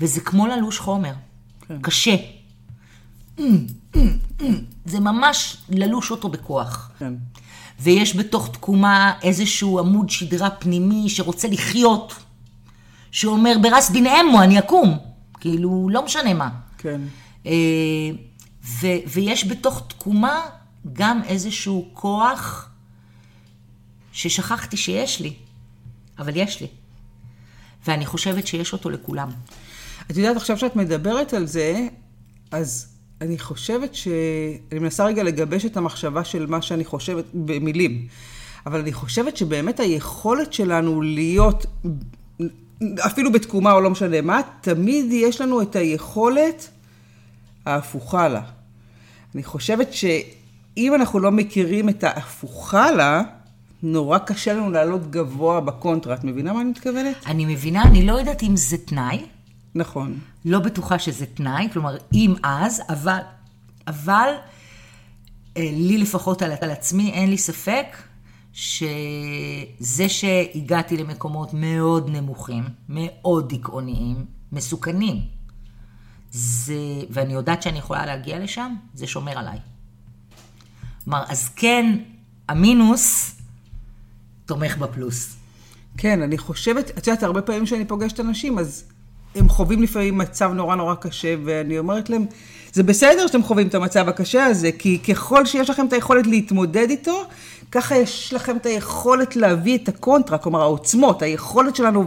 וזה 0.00 0.20
כמו 0.20 0.46
ללוש 0.46 0.78
חומר, 0.78 1.12
כן. 1.68 1.78
קשה. 1.82 2.16
זה 4.84 5.00
ממש 5.00 5.56
ללוש 5.68 6.10
אותו 6.10 6.28
בכוח. 6.28 6.90
כן. 6.98 7.14
ויש 7.80 8.16
בתוך 8.16 8.48
תקומה 8.52 9.12
איזשהו 9.22 9.78
עמוד 9.78 10.10
שדרה 10.10 10.50
פנימי 10.50 11.08
שרוצה 11.08 11.48
לחיות, 11.48 12.14
שאומר 13.10 13.52
ברס 13.62 13.90
בין 13.90 14.06
אמו, 14.06 14.42
אני 14.42 14.58
אקום. 14.58 14.98
כאילו, 15.40 15.88
לא 15.90 16.04
משנה 16.04 16.34
מה. 16.34 16.48
כן. 16.78 17.00
אה, 17.46 17.52
ו- 18.64 19.02
ויש 19.06 19.46
בתוך 19.46 19.82
תקומה 19.88 20.40
גם 20.92 21.20
איזשהו 21.26 21.88
כוח 21.92 22.70
ששכחתי 24.12 24.76
שיש 24.76 25.20
לי, 25.20 25.34
אבל 26.18 26.36
יש 26.36 26.60
לי. 26.60 26.66
ואני 27.86 28.06
חושבת 28.06 28.46
שיש 28.46 28.72
אותו 28.72 28.90
לכולם. 28.90 29.30
את 30.10 30.16
יודעת, 30.16 30.36
עכשיו 30.36 30.58
שאת 30.58 30.76
מדברת 30.76 31.34
על 31.34 31.46
זה, 31.46 31.88
אז 32.50 32.88
אני 33.20 33.38
חושבת 33.38 33.94
ש... 33.94 34.08
אני 34.72 34.80
מנסה 34.80 35.04
רגע 35.04 35.22
לגבש 35.22 35.64
את 35.64 35.76
המחשבה 35.76 36.24
של 36.24 36.46
מה 36.46 36.62
שאני 36.62 36.84
חושבת 36.84 37.24
במילים. 37.34 38.06
אבל 38.66 38.80
אני 38.80 38.92
חושבת 38.92 39.36
שבאמת 39.36 39.80
היכולת 39.80 40.52
שלנו 40.52 41.02
להיות, 41.02 41.66
אפילו 43.00 43.32
בתקומה 43.32 43.72
או 43.72 43.80
לא 43.80 43.90
משנה 43.90 44.20
מה, 44.20 44.40
תמיד 44.60 45.12
יש 45.12 45.40
לנו 45.40 45.62
את 45.62 45.76
היכולת 45.76 46.68
ההפוכה 47.66 48.28
לה. 48.28 48.42
אני 49.34 49.44
חושבת 49.44 49.92
שאם 49.92 50.94
אנחנו 50.94 51.18
לא 51.18 51.30
מכירים 51.32 51.88
את 51.88 52.04
ההפוכה 52.04 52.90
לה, 52.90 53.22
נורא 53.82 54.18
קשה 54.18 54.52
לנו 54.52 54.70
לעלות 54.70 55.10
גבוה 55.10 55.60
בקונטרה. 55.60 56.14
את 56.14 56.24
מבינה 56.24 56.52
מה 56.52 56.60
אני 56.60 56.70
מתכוונת? 56.70 57.16
אני 57.26 57.46
מבינה, 57.46 57.82
אני 57.82 58.06
לא 58.06 58.12
יודעת 58.12 58.42
אם 58.42 58.56
זה 58.56 58.78
תנאי, 58.78 59.24
נכון. 59.74 60.18
לא 60.44 60.58
בטוחה 60.58 60.98
שזה 60.98 61.26
תנאי, 61.26 61.68
כלומר, 61.72 61.96
אם 62.12 62.34
אז, 62.42 62.82
אבל, 62.88 63.18
אבל 63.86 64.28
אה, 65.56 65.70
לי 65.72 65.98
לפחות 65.98 66.42
על, 66.42 66.52
על 66.60 66.70
עצמי, 66.70 67.10
אין 67.10 67.30
לי 67.30 67.38
ספק 67.38 67.96
שזה 68.52 70.08
שהגעתי 70.08 70.96
למקומות 70.96 71.50
מאוד 71.54 72.10
נמוכים, 72.10 72.64
מאוד 72.88 73.48
דיכאוניים, 73.48 74.24
מסוכנים, 74.52 75.20
זה, 76.32 76.74
ואני 77.10 77.32
יודעת 77.32 77.62
שאני 77.62 77.78
יכולה 77.78 78.06
להגיע 78.06 78.38
לשם, 78.38 78.74
זה 78.94 79.06
שומר 79.06 79.38
עליי. 79.38 79.58
כלומר, 81.04 81.24
אז 81.28 81.48
כן, 81.56 81.96
המינוס 82.48 83.34
תומך 84.46 84.76
בפלוס. 84.76 85.36
כן, 85.98 86.22
אני 86.22 86.38
חושבת, 86.38 86.90
את 86.98 87.06
יודעת, 87.06 87.22
הרבה 87.22 87.42
פעמים 87.42 87.64
כשאני 87.64 87.84
פוגשת 87.84 88.20
אנשים, 88.20 88.58
אז 88.58 88.84
הם 89.34 89.48
חווים 89.48 89.82
לפעמים 89.82 90.18
מצב 90.18 90.50
נורא 90.52 90.76
נורא 90.76 90.94
קשה, 90.94 91.34
ואני 91.44 91.78
אומרת 91.78 92.10
להם, 92.10 92.26
זה 92.72 92.82
בסדר 92.82 93.26
שאתם 93.26 93.42
חווים 93.42 93.68
את 93.68 93.74
המצב 93.74 94.08
הקשה 94.08 94.44
הזה, 94.44 94.70
כי 94.78 94.98
ככל 94.98 95.46
שיש 95.46 95.70
לכם 95.70 95.86
את 95.86 95.92
היכולת 95.92 96.26
להתמודד 96.26 96.90
איתו, 96.90 97.24
ככה 97.72 97.96
יש 97.96 98.32
לכם 98.32 98.56
את 98.56 98.66
היכולת 98.66 99.36
להביא 99.36 99.78
את 99.78 99.88
הקונטרה, 99.88 100.38
כלומר 100.38 100.60
העוצמות, 100.60 101.22
היכולת 101.22 101.76
שלנו 101.76 102.04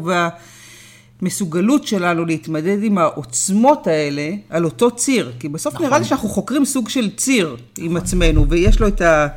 והמסוגלות 1.21 1.87
שלנו 1.87 2.25
להתמודד 2.25 2.83
עם 2.83 2.97
העוצמות 2.97 3.87
האלה 3.87 4.29
על 4.49 4.65
אותו 4.65 4.91
ציר. 4.91 5.31
כי 5.39 5.49
בסוף 5.49 5.73
נכון. 5.73 5.85
נראה 5.85 5.99
לי 5.99 6.05
שאנחנו 6.05 6.29
חוקרים 6.29 6.65
סוג 6.65 6.89
של 6.89 7.15
ציר 7.15 7.57
עם 7.77 7.97
עצמנו, 7.97 8.49
ויש 8.49 8.79
לו 8.79 8.87
את 8.87 9.01
ה... 9.01 9.27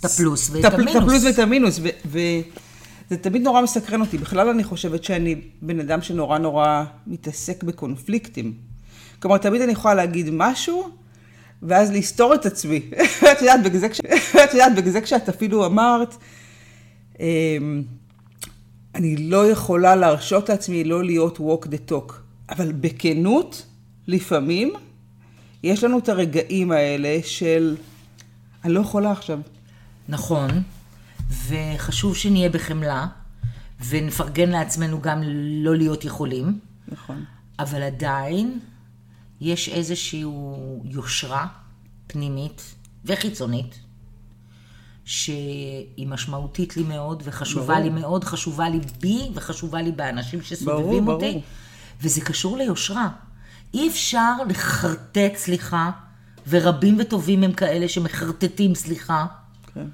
את 0.00 0.04
הפלוס 0.04 0.50
ואת 0.50 0.64
המינוס. 0.64 0.96
את 0.96 1.02
הפלוס 1.02 1.24
ואת 1.24 1.38
המינוס, 1.38 1.80
ו- 1.82 1.88
וזה 2.06 3.20
תמיד 3.20 3.42
נורא 3.42 3.62
מסקרן 3.62 4.00
אותי. 4.00 4.18
בכלל 4.18 4.48
אני 4.48 4.64
חושבת 4.64 5.04
שאני 5.04 5.36
בן 5.62 5.80
אדם 5.80 6.02
שנורא 6.02 6.38
נורא 6.38 6.84
מתעסק 7.06 7.62
בקונפליקטים. 7.62 8.52
כלומר, 9.18 9.38
תמיד 9.38 9.62
אני 9.62 9.72
יכולה 9.72 9.94
להגיד 9.94 10.30
משהו, 10.32 10.88
ואז 11.62 11.90
לסתור 11.92 12.34
את 12.34 12.46
עצמי. 12.46 12.80
את 13.32 13.40
יודעת, 13.40 13.62
בגלל 13.62 13.80
זה, 13.80 13.88
כש... 13.88 14.00
את 14.44 14.52
יודעת, 14.54 14.74
בגלל 14.74 14.92
זה 14.92 15.00
כשאת 15.00 15.28
אפילו 15.28 15.66
אמרת, 15.66 16.14
אמ, 17.20 17.82
אני 18.98 19.16
לא 19.16 19.50
יכולה 19.50 19.96
להרשות 19.96 20.48
לעצמי 20.48 20.84
לא 20.84 21.04
להיות 21.04 21.38
walk 21.38 21.66
the 21.66 21.90
talk. 21.90 22.12
אבל 22.50 22.72
בכנות, 22.72 23.66
לפעמים, 24.06 24.72
יש 25.62 25.84
לנו 25.84 25.98
את 25.98 26.08
הרגעים 26.08 26.72
האלה 26.72 27.18
של, 27.24 27.76
אני 28.64 28.72
לא 28.72 28.80
יכולה 28.80 29.12
עכשיו. 29.12 29.40
נכון, 30.08 30.50
וחשוב 31.48 32.16
שנהיה 32.16 32.48
בחמלה, 32.48 33.06
ונפרגן 33.88 34.48
לעצמנו 34.48 35.00
גם 35.00 35.22
לא 35.64 35.76
להיות 35.76 36.04
יכולים, 36.04 36.58
נכון. 36.88 37.24
אבל 37.58 37.82
עדיין 37.82 38.58
יש 39.40 39.68
איזושהי 39.68 40.24
יושרה 40.84 41.46
פנימית 42.06 42.74
וחיצונית, 43.04 43.78
שהיא 45.08 46.06
משמעותית 46.06 46.76
לי 46.76 46.82
מאוד, 46.82 47.22
וחשובה 47.26 47.66
ברור. 47.74 47.78
לי 47.78 47.90
מאוד, 47.90 48.24
חשובה 48.24 48.68
לי 48.68 48.80
בי, 49.00 49.30
וחשובה 49.34 49.82
לי 49.82 49.92
באנשים 49.92 50.42
שסובבים 50.42 51.04
ברור, 51.04 51.14
אותי, 51.14 51.30
ברור. 51.30 51.42
וזה 52.02 52.20
קשור 52.20 52.56
ליושרה. 52.56 53.08
אי 53.74 53.88
אפשר 53.88 54.32
לחרטט 54.48 55.36
סליחה, 55.36 55.90
ורבים 56.48 56.96
וטובים 57.00 57.42
הם 57.42 57.52
כאלה 57.52 57.88
שמחרטטים 57.88 58.74
סליחה, 58.74 59.26
כן. 59.74 59.86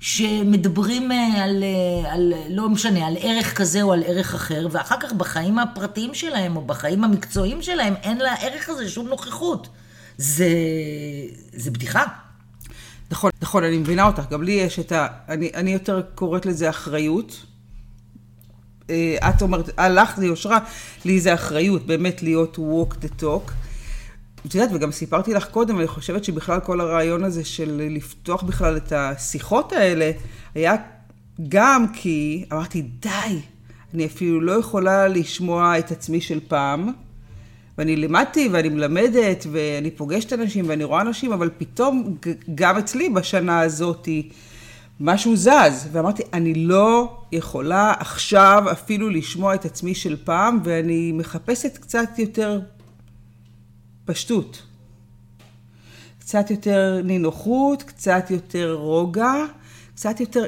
שמדברים 0.00 1.12
אה, 1.12 1.44
על, 1.44 1.64
אה, 1.64 2.12
על, 2.12 2.32
לא 2.50 2.68
משנה, 2.68 3.06
על 3.06 3.16
ערך 3.20 3.58
כזה 3.58 3.82
או 3.82 3.92
על 3.92 4.02
ערך 4.06 4.34
אחר, 4.34 4.66
ואחר 4.70 4.96
כך 5.00 5.12
בחיים 5.12 5.58
הפרטיים 5.58 6.14
שלהם 6.14 6.56
או 6.56 6.64
בחיים 6.64 7.04
המקצועיים 7.04 7.62
שלהם 7.62 7.94
אין 8.02 8.18
לערך 8.18 8.68
הזה 8.68 8.88
שום 8.88 9.08
נוכחות. 9.08 9.68
זה, 10.18 10.48
זה 11.52 11.70
בדיחה. 11.70 12.27
נכון, 13.10 13.30
נכון, 13.42 13.64
אני 13.64 13.78
מבינה 13.78 14.06
אותך. 14.06 14.22
גם 14.30 14.42
לי 14.42 14.52
יש 14.52 14.78
את 14.78 14.92
ה... 14.92 15.06
אני, 15.28 15.50
אני 15.54 15.72
יותר 15.72 16.02
קוראת 16.14 16.46
לזה 16.46 16.70
אחריות. 16.70 17.46
אה, 18.90 19.16
את 19.28 19.42
אומרת, 19.42 19.78
אה, 19.78 19.88
לך 19.88 20.16
זה 20.16 20.26
יושרה, 20.26 20.58
לי 21.04 21.20
זה 21.20 21.34
אחריות, 21.34 21.86
באמת 21.86 22.22
להיות 22.22 22.56
walk 22.56 22.94
the 22.94 23.22
talk. 23.22 23.52
את 24.46 24.54
יודעת, 24.54 24.70
וגם 24.72 24.92
סיפרתי 24.92 25.34
לך 25.34 25.48
קודם, 25.48 25.78
אני 25.78 25.86
חושבת 25.86 26.24
שבכלל 26.24 26.60
כל 26.60 26.80
הרעיון 26.80 27.24
הזה 27.24 27.44
של 27.44 27.88
לפתוח 27.90 28.42
בכלל 28.42 28.76
את 28.76 28.92
השיחות 28.92 29.72
האלה, 29.72 30.10
היה 30.54 30.74
גם 31.48 31.92
כי 31.92 32.44
אמרתי, 32.52 32.82
די, 32.82 33.40
אני 33.94 34.06
אפילו 34.06 34.40
לא 34.40 34.52
יכולה 34.52 35.08
לשמוע 35.08 35.78
את 35.78 35.90
עצמי 35.90 36.20
של 36.20 36.40
פעם. 36.48 36.92
ואני 37.78 37.96
לימדתי 37.96 38.48
ואני 38.52 38.68
מלמדת 38.68 39.46
ואני 39.52 39.90
פוגשת 39.90 40.32
אנשים 40.32 40.68
ואני 40.68 40.84
רואה 40.84 41.00
אנשים, 41.00 41.32
אבל 41.32 41.50
פתאום 41.58 42.16
גם 42.54 42.78
אצלי 42.78 43.08
בשנה 43.08 43.60
הזאת 43.60 44.08
משהו 45.00 45.36
זז. 45.36 45.88
ואמרתי, 45.92 46.22
אני 46.32 46.54
לא 46.54 47.16
יכולה 47.32 47.94
עכשיו 47.98 48.64
אפילו 48.72 49.10
לשמוע 49.10 49.54
את 49.54 49.64
עצמי 49.64 49.94
של 49.94 50.16
פעם, 50.24 50.60
ואני 50.64 51.12
מחפשת 51.12 51.76
קצת 51.76 52.08
יותר 52.18 52.60
פשטות. 54.04 54.62
קצת 56.18 56.50
יותר 56.50 57.00
נינוחות, 57.04 57.82
קצת 57.82 58.30
יותר 58.30 58.72
רוגע, 58.72 59.34
קצת 59.94 60.20
יותר 60.20 60.46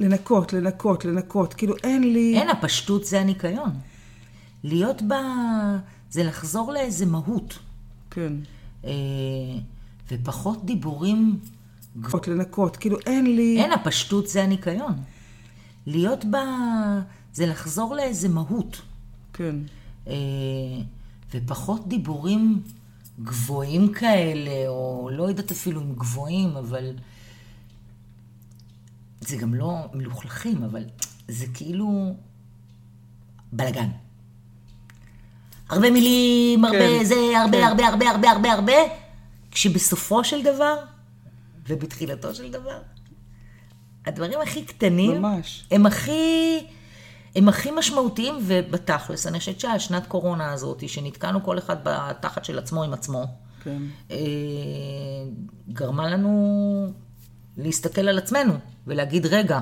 לנקות, 0.00 0.52
לנקות, 0.52 1.04
לנקות. 1.04 1.54
כאילו 1.54 1.74
אין 1.84 2.12
לי... 2.12 2.34
אין, 2.38 2.48
הפשטות 2.48 3.04
זה 3.04 3.20
הניקיון. 3.20 3.70
להיות 4.64 5.02
בה, 5.02 5.20
זה 6.10 6.24
לחזור 6.24 6.72
לאיזה 6.72 7.06
מהות. 7.06 7.58
כן. 8.10 8.32
אה, 8.84 8.90
ופחות 10.10 10.64
דיבורים, 10.64 11.40
לנקות, 11.96 12.28
לנקות. 12.28 12.76
כאילו 12.76 12.98
אין 13.06 13.36
לי... 13.36 13.62
אין, 13.62 13.72
הפשטות 13.72 14.28
זה 14.28 14.42
הניקיון. 14.42 14.92
להיות 15.86 16.24
בה, 16.24 16.44
זה 17.32 17.46
לחזור 17.46 17.94
לאיזה 17.94 18.28
מהות. 18.28 18.82
כן. 19.32 19.56
אה, 20.06 20.14
ופחות 21.30 21.88
דיבורים 21.88 22.62
גבוהים 23.22 23.92
כאלה, 23.92 24.68
או 24.68 25.10
לא 25.12 25.22
יודעת 25.22 25.50
אפילו 25.50 25.80
אם 25.80 25.94
גבוהים, 25.94 26.56
אבל... 26.56 26.94
זה 29.20 29.36
גם 29.36 29.54
לא 29.54 29.88
מלוכלכים, 29.94 30.62
אבל 30.62 30.84
זה 31.28 31.46
כאילו 31.54 32.14
בלאגן. 33.52 33.88
הרבה 35.70 35.90
מילים, 35.90 36.64
הרבה 36.64 36.78
כן, 36.78 37.04
זה, 37.04 37.14
הרבה, 37.36 37.58
כן. 37.58 37.64
הרבה, 37.64 37.88
הרבה, 37.88 38.10
הרבה, 38.10 38.30
הרבה, 38.30 38.52
הרבה, 38.52 38.72
כשבסופו 39.50 40.24
של 40.24 40.42
דבר, 40.42 40.76
ובתחילתו 41.68 42.34
של 42.34 42.52
דבר, 42.52 42.78
הדברים 44.06 44.40
הכי 44.40 44.64
קטנים, 44.64 45.22
ממש. 45.22 45.64
הם 45.70 45.86
הכי, 45.86 46.58
הם 47.36 47.48
הכי 47.48 47.70
משמעותיים, 47.70 48.34
ובתכלס, 48.42 49.26
אני 49.26 49.38
חושבת 49.38 49.60
שהשנת 49.60 50.06
קורונה 50.06 50.52
הזאת, 50.52 50.88
שנתקענו 50.88 51.44
כל 51.44 51.58
אחד 51.58 51.76
בתחת 51.82 52.44
של 52.44 52.58
עצמו 52.58 52.84
עם 52.84 52.92
עצמו, 52.92 53.24
כן. 53.64 53.82
אה, 54.10 54.16
גרמה 55.68 56.10
לנו 56.10 56.92
להסתכל 57.56 58.08
על 58.08 58.18
עצמנו 58.18 58.54
ולהגיד, 58.86 59.26
רגע, 59.26 59.60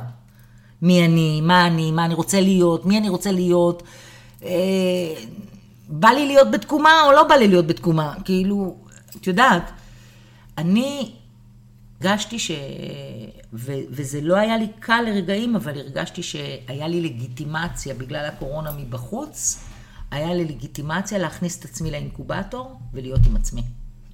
מי 0.83 1.05
אני, 1.05 1.41
מה 1.41 1.67
אני, 1.67 1.91
מה 1.91 2.05
אני 2.05 2.15
רוצה 2.15 2.41
להיות, 2.41 2.87
מי 2.87 2.99
אני 2.99 3.09
רוצה 3.09 3.33
להיות. 3.33 3.83
בא 5.89 6.09
לי 6.09 6.27
להיות 6.27 6.51
בתקומה 6.51 7.03
או 7.07 7.13
לא 7.13 7.23
בא 7.23 7.35
לי 7.35 7.49
להיות 7.49 7.67
בתקומה? 7.67 8.15
כאילו, 8.25 8.77
את 9.17 9.27
יודעת, 9.27 9.71
אני 10.59 11.13
הרגשתי 12.01 12.39
ש... 12.39 12.51
ו... 13.53 13.73
וזה 13.91 14.21
לא 14.21 14.37
היה 14.37 14.57
לי 14.57 14.67
קל 14.81 15.01
לרגעים, 15.07 15.57
אבל 15.57 15.79
הרגשתי 15.79 16.23
שהיה 16.23 16.89
לי 16.89 17.01
לגיטימציה 17.01 17.95
בגלל 17.95 18.25
הקורונה 18.25 18.71
מבחוץ, 18.73 19.59
היה 20.11 20.35
לי 20.35 20.45
לגיטימציה 20.45 21.19
להכניס 21.19 21.59
את 21.59 21.65
עצמי 21.65 21.91
לאינקובטור 21.91 22.81
ולהיות 22.93 23.21
עם 23.27 23.37
עצמי. 23.37 23.63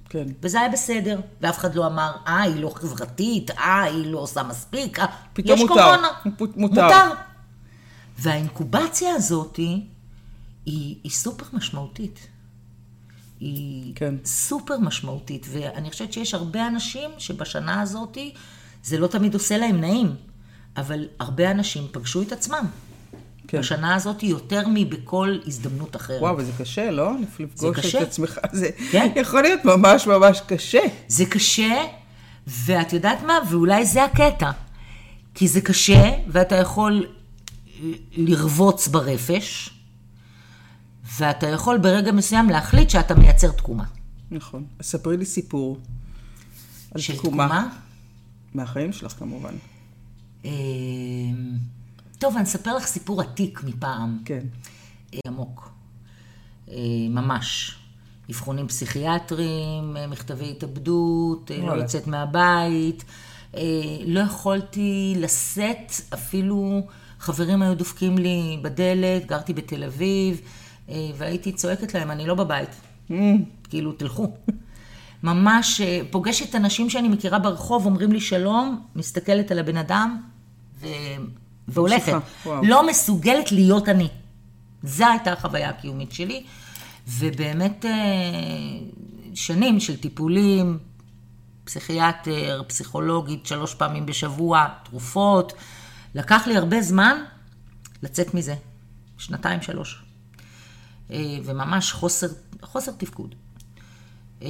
כן. 0.09 0.27
וזה 0.41 0.59
היה 0.59 0.69
בסדר, 0.69 1.19
ואף 1.41 1.57
אחד 1.57 1.75
לא 1.75 1.87
אמר, 1.87 2.11
אה, 2.27 2.41
היא 2.41 2.55
לא 2.61 2.69
חברתית, 2.75 3.51
אה, 3.51 3.81
היא 3.83 4.11
לא 4.11 4.19
עושה 4.19 4.43
מספיק, 4.43 4.99
אה, 4.99 5.05
פתאום 5.33 5.57
יש 5.57 5.61
מותר. 5.61 5.73
קורונה. 5.73 6.07
מ- 6.25 6.61
מותר. 6.61 7.09
והאינקובציה 8.19 9.13
הזאת 9.13 9.59
היא, 10.65 10.95
היא 11.03 11.11
סופר 11.11 11.45
משמעותית. 11.53 12.27
היא 13.39 13.95
כן. 13.95 14.15
סופר 14.25 14.77
משמעותית, 14.79 15.47
ואני 15.49 15.91
חושבת 15.91 16.13
שיש 16.13 16.33
הרבה 16.33 16.67
אנשים 16.67 17.09
שבשנה 17.17 17.81
הזאת, 17.81 18.17
זה 18.83 18.97
לא 18.97 19.07
תמיד 19.07 19.33
עושה 19.33 19.57
להם 19.57 19.81
נעים, 19.81 20.15
אבל 20.77 21.07
הרבה 21.19 21.51
אנשים 21.51 21.87
פגשו 21.91 22.21
את 22.21 22.31
עצמם. 22.31 22.65
כן. 23.47 23.59
בשנה 23.59 23.95
הזאת 23.95 24.23
יותר 24.23 24.63
מבכל 24.67 25.37
הזדמנות 25.47 25.95
אחרת. 25.95 26.21
וואו, 26.21 26.37
וזה 26.37 26.51
קשה, 26.57 26.91
לא? 26.91 27.11
לפגוש 27.39 27.77
קשה. 27.77 28.01
את 28.01 28.07
עצמך, 28.07 28.39
זה 28.51 28.69
כן. 28.91 29.11
יכול 29.15 29.41
להיות 29.41 29.65
ממש 29.65 30.07
ממש 30.07 30.41
קשה. 30.47 30.81
זה 31.07 31.25
קשה, 31.25 31.83
ואת 32.47 32.93
יודעת 32.93 33.23
מה? 33.23 33.33
ואולי 33.49 33.85
זה 33.85 34.03
הקטע. 34.03 34.51
כי 35.33 35.47
זה 35.47 35.61
קשה, 35.61 36.11
ואתה 36.27 36.55
יכול 36.55 37.07
לרבוץ 38.17 38.87
ברפש, 38.87 39.74
ואתה 41.17 41.47
יכול 41.47 41.77
ברגע 41.77 42.11
מסוים 42.11 42.49
להחליט 42.49 42.89
שאתה 42.89 43.15
מייצר 43.15 43.51
תקומה. 43.51 43.83
נכון. 44.31 44.65
אז 44.79 44.85
ספרי 44.85 45.17
לי 45.17 45.25
סיפור. 45.25 45.77
על 46.95 47.01
של 47.01 47.17
תקומה. 47.17 47.45
תקומה? 47.47 47.67
מהחיים 48.53 48.93
שלך 48.93 49.11
כמובן. 49.11 49.53
אה, 50.45 50.51
טוב, 52.19 52.35
אני 52.35 52.43
אספר 52.43 52.75
לך 52.75 52.85
סיפור 52.85 53.21
עתיק 53.21 53.63
מפעם. 53.63 54.19
כן. 54.25 54.43
אה, 55.13 55.19
עמוק. 55.27 55.69
אה, 56.69 56.75
ממש. 57.09 57.75
אבחונים 58.29 58.67
פסיכיאטריים, 58.67 59.97
מכתבי 60.09 60.51
התאבדות, 60.51 61.51
לא. 61.61 61.77
לצאת 61.77 62.07
מהבית. 62.07 63.03
לא 64.05 64.19
יכולתי 64.19 65.13
לשאת, 65.17 65.93
אפילו 66.13 66.87
חברים 67.19 67.61
היו 67.61 67.75
דופקים 67.75 68.17
לי 68.17 68.59
בדלת, 68.61 69.25
גרתי 69.25 69.53
בתל 69.53 69.83
אביב, 69.83 70.41
והייתי 70.89 71.51
צועקת 71.51 71.93
להם, 71.93 72.11
אני 72.11 72.27
לא 72.27 72.35
בבית. 72.35 72.69
כאילו, 73.69 73.91
תלכו. 73.91 74.33
ממש 75.23 75.81
אה, 75.81 76.01
פוגשת 76.11 76.55
אנשים 76.55 76.89
שאני 76.89 77.09
מכירה 77.09 77.39
ברחוב, 77.39 77.85
אומרים 77.85 78.11
לי 78.11 78.19
שלום, 78.19 78.81
מסתכלת 78.95 79.51
על 79.51 79.59
הבן 79.59 79.77
אדם 79.77 80.21
ו... 80.79 80.87
והולכת. 81.67 82.13
לא 82.45 82.87
מסוגלת 82.87 83.51
להיות 83.51 83.89
אני. 83.89 84.07
זו 84.83 85.05
הייתה 85.05 85.33
החוויה 85.33 85.69
הקיומית 85.69 86.11
שלי, 86.11 86.43
ובאמת 87.07 87.85
אה, 87.85 87.91
שנים 89.33 89.79
של 89.79 89.97
טיפולים, 89.97 90.77
פסיכיאטר, 91.63 92.63
פסיכולוגית, 92.67 93.45
שלוש 93.45 93.73
פעמים 93.73 94.05
בשבוע, 94.05 94.67
תרופות. 94.83 95.53
לקח 96.15 96.47
לי 96.47 96.57
הרבה 96.57 96.81
זמן 96.81 97.17
לצאת 98.03 98.33
מזה, 98.33 98.55
שנתיים, 99.17 99.61
שלוש. 99.61 100.04
אה, 101.11 101.37
וממש 101.45 101.91
חוסר, 101.91 102.27
חוסר 102.61 102.91
תפקוד. 102.91 103.35
אה, 104.41 104.47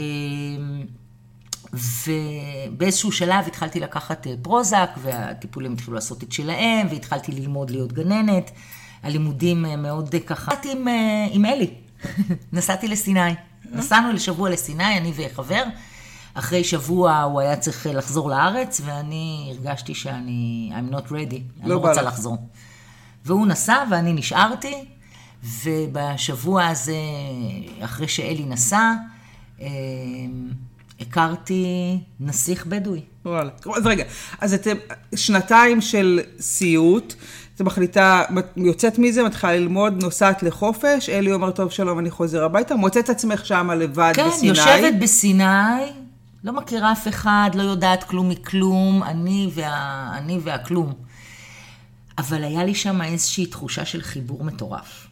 ובאיזשהו 1.73 3.11
שלב 3.11 3.47
התחלתי 3.47 3.79
לקחת 3.79 4.27
אה, 4.27 4.33
פרוזק, 4.41 4.89
והטיפולים 5.01 5.73
התחילו 5.73 5.95
לעשות 5.95 6.23
את 6.23 6.31
שלהם, 6.31 6.87
והתחלתי 6.89 7.31
ללמוד 7.31 7.69
להיות 7.69 7.93
גננת. 7.93 8.51
הלימודים 9.03 9.61
מאוד 9.61 10.15
ככה... 10.27 10.51
נסעתי 10.51 10.71
עם, 10.71 10.87
עם 11.31 11.45
אלי, 11.45 11.73
נסעתי 12.53 12.87
לסיני. 12.87 13.33
נסענו 13.71 14.11
לשבוע 14.11 14.49
לסיני, 14.49 14.97
אני 14.97 15.11
וחבר. 15.15 15.63
אחרי 16.33 16.63
שבוע 16.63 17.21
הוא 17.21 17.39
היה 17.39 17.57
צריך 17.57 17.87
לחזור 17.93 18.29
לארץ, 18.29 18.81
ואני 18.85 19.53
הרגשתי 19.55 19.95
שאני... 19.95 20.71
I'm 20.73 20.93
not 20.93 21.07
ready, 21.09 21.13
אני 21.61 21.69
לא 21.69 21.75
לא 21.75 21.79
בא 21.79 21.89
רוצה 21.89 22.01
לך. 22.01 22.07
לחזור. 22.07 22.37
והוא 23.25 23.47
נסע 23.47 23.83
ואני 23.91 24.13
נשארתי, 24.13 24.85
ובשבוע 25.63 26.67
הזה, 26.67 26.95
אחרי 27.81 28.07
שאלי 28.07 28.45
נסע, 28.47 28.93
אה, 29.61 29.67
הכרתי 30.99 31.97
נסיך 32.19 32.65
בדואי. 32.65 33.01
וואלה. 33.25 33.49
אז 33.75 33.85
רגע, 33.85 34.03
אז 34.41 34.53
אתם 34.53 34.75
שנתיים 35.15 35.81
של 35.81 36.19
סיוט, 36.39 37.13
את 37.55 37.61
מחליטה, 37.61 38.23
יוצאת 38.57 38.99
מזה, 38.99 39.23
מתחילה 39.23 39.55
ללמוד, 39.55 40.03
נוסעת 40.03 40.43
לחופש, 40.43 41.09
אלי 41.09 41.33
אומר, 41.33 41.51
טוב, 41.51 41.71
שלום, 41.71 41.99
אני 41.99 42.11
חוזר 42.11 42.43
הביתה, 42.43 42.75
מוצאת 42.75 43.09
עצמך 43.09 43.45
שמה 43.45 43.75
לבד 43.75 44.11
כן, 44.15 44.27
בסיני. 44.27 44.47
יושבת 44.47 44.93
בסיני, 45.01 45.43
לא 46.43 46.53
מכירה 46.53 46.91
אף 46.91 47.07
אחד, 47.07 47.49
לא 47.53 47.61
יודעת 47.61 48.03
כלום 48.03 48.29
מכלום, 48.29 49.03
אני, 49.03 49.49
וה, 49.53 50.11
אני 50.17 50.39
והכלום. 50.43 50.93
אבל 52.17 52.43
היה 52.43 52.63
לי 52.63 52.75
שם 52.75 53.01
איזושהי 53.01 53.45
תחושה 53.45 53.85
של 53.85 54.01
חיבור 54.01 54.43
מטורף. 54.43 55.04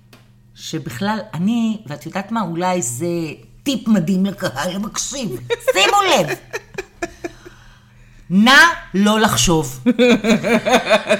שבכלל, 0.64 1.20
אני, 1.34 1.78
ואת 1.86 2.06
יודעת 2.06 2.32
מה, 2.32 2.42
אולי 2.42 2.82
זה 2.82 3.08
טיפ 3.64 3.88
מדהים 3.88 4.26
לקהל 4.26 4.72
המקשיב, 4.72 5.40
שימו 5.74 5.98
לב. 6.02 6.38
נא 8.30 8.58
לא 8.94 9.20
לחשוב. 9.20 9.84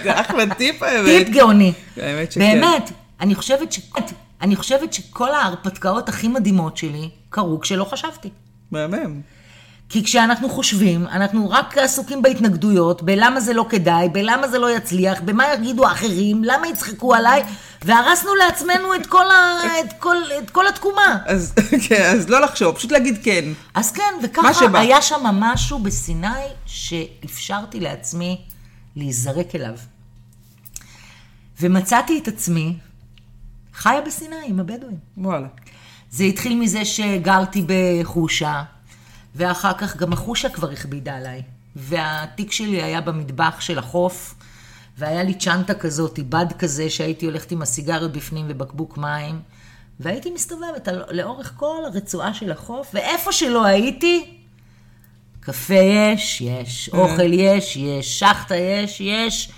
זה 0.04 0.22
אחלה 0.22 0.56
טיפ 0.56 0.84
האמת. 0.84 1.26
טיפ 1.26 1.30
גאוני. 1.30 1.74
האמת 1.98 2.32
שכן. 2.32 2.40
באמת, 2.62 2.92
אני 3.20 3.36
חושבת, 3.36 3.72
ש... 3.72 3.80
אני 4.42 4.56
חושבת 4.56 4.94
שכל 4.94 5.34
ההרפתקאות 5.34 6.10
הכי 6.10 6.28
מדהימות 6.28 6.78
שלי 6.78 7.10
קרו 7.30 7.60
כשלא 7.60 7.84
חשבתי. 7.84 8.30
מהמם. 8.72 9.22
כי 9.94 10.04
כשאנחנו 10.04 10.50
חושבים, 10.50 11.08
אנחנו 11.08 11.50
רק 11.50 11.78
עסוקים 11.78 12.22
בהתנגדויות, 12.22 13.02
בלמה 13.02 13.40
זה 13.40 13.54
לא 13.54 13.66
כדאי, 13.70 14.10
בלמה 14.10 14.48
זה 14.48 14.60
לא 14.60 14.76
יצליח, 14.78 15.22
במה 15.22 15.54
יגידו 15.54 15.88
האחרים, 15.88 16.44
למה 16.44 16.68
יצחקו 16.68 17.14
עליי, 17.14 17.44
והרסנו 17.82 18.36
לעצמנו 18.36 18.96
את 18.96 19.06
כל, 19.06 19.32
ה... 19.32 19.60
את 19.80 19.94
כל... 20.00 20.16
את 20.44 20.50
כל 20.50 20.68
התקומה. 20.68 21.18
אז, 21.26 21.54
כן, 21.88 22.04
אז 22.16 22.30
לא 22.30 22.42
לחשוב, 22.42 22.76
פשוט 22.76 22.92
להגיד 22.92 23.20
כן. 23.24 23.46
אז 23.74 23.92
כן, 23.92 24.14
וככה. 24.24 24.80
היה 24.80 25.02
שם 25.02 25.24
משהו 25.24 25.80
בסיני 25.80 26.28
שאפשרתי 26.66 27.80
לעצמי 27.80 28.42
להיזרק 28.96 29.56
אליו. 29.56 29.76
ומצאתי 31.62 32.20
את 32.24 32.28
עצמי 32.28 32.78
חיה 33.74 34.02
בסיני 34.02 34.36
עם 34.46 34.60
הבדואים. 34.60 34.98
וואלה. 35.18 35.48
זה 36.12 36.24
התחיל 36.24 36.60
מזה 36.60 36.86
שגרתי 36.86 37.66
בחושה, 37.68 38.64
ואחר 39.36 39.74
כך 39.74 39.98
גם 39.98 40.14
החושה 40.14 40.50
כבר 40.50 40.72
הכבידה 40.72 41.16
עליי. 41.16 41.42
והתיק 41.76 42.52
שלי 42.52 42.84
היה 42.84 43.02
במטבח 43.02 43.60
של 43.60 43.80
החוף, 43.80 44.36
והיה 44.98 45.24
לי 45.24 45.34
צ'נטה 45.34 45.74
כזאת, 45.74 46.20
בד 46.20 46.46
כזה, 46.60 46.90
שהייתי 46.90 47.26
הולכת 47.26 47.52
עם 47.52 47.62
הסיגריות 47.62 48.12
בפנים 48.12 48.46
ובקבוק 48.50 48.98
מים, 48.98 49.42
והייתי 50.00 50.32
מסתובבת 50.32 50.88
על, 50.88 51.04
לאורך 51.12 51.54
כל 51.56 51.82
הרצועה 51.86 52.34
של 52.34 52.52
החוף, 52.52 52.92
ואיפה 52.94 53.32
שלא 53.32 53.66
הייתי, 53.66 54.38
קפה 55.40 55.74
יש, 55.74 56.42
יש, 56.42 56.90
אוכל 56.94 57.34
יש, 57.34 57.78
יש, 57.78 58.20
שחטה 58.20 58.56
יש, 58.56 59.02
יש. 59.02 59.52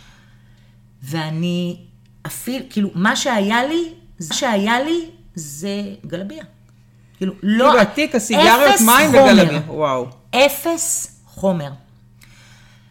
ואני 1.03 1.77
אפילו, 2.25 2.65
כאילו, 2.69 2.89
מה 2.95 3.15
שהיה 3.15 3.63
לי, 3.65 3.93
מה 4.29 4.35
שהיה 4.35 4.83
לי 4.83 5.09
זה 5.35 5.81
גלביה. 6.05 6.43
כאילו, 7.17 7.33
לא... 7.43 7.65
כאילו 7.69 7.81
התיק, 7.81 8.15
הסיגריות, 8.15 8.81
מים. 8.85 9.09
וגלביה. 9.09 9.61
וואו. 9.67 10.07
אפס 10.31 11.17
חומר. 11.25 11.71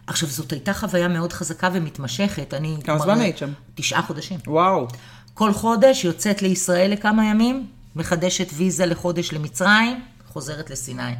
עכשיו, 0.06 0.28
זאת 0.28 0.52
הייתה 0.52 0.74
חוויה 0.74 1.08
מאוד 1.08 1.32
חזקה 1.32 1.68
ומתמשכת. 1.72 2.54
אני 2.54 2.76
כמה 2.84 2.96
כבר- 2.96 3.04
זמן 3.04 3.20
היית 3.20 3.38
שם? 3.38 3.52
תשעה 3.74 4.02
חודשים. 4.02 4.38
וואו. 4.46 4.88
כל 5.34 5.52
חודש 5.52 6.04
יוצאת 6.04 6.42
לישראל 6.42 6.90
לכמה 6.90 7.26
ימים, 7.26 7.66
מחדשת 7.96 8.46
ויזה 8.54 8.86
לחודש 8.86 9.32
למצרים, 9.32 10.00
חוזרת 10.32 10.70
לסיני. 10.70 11.14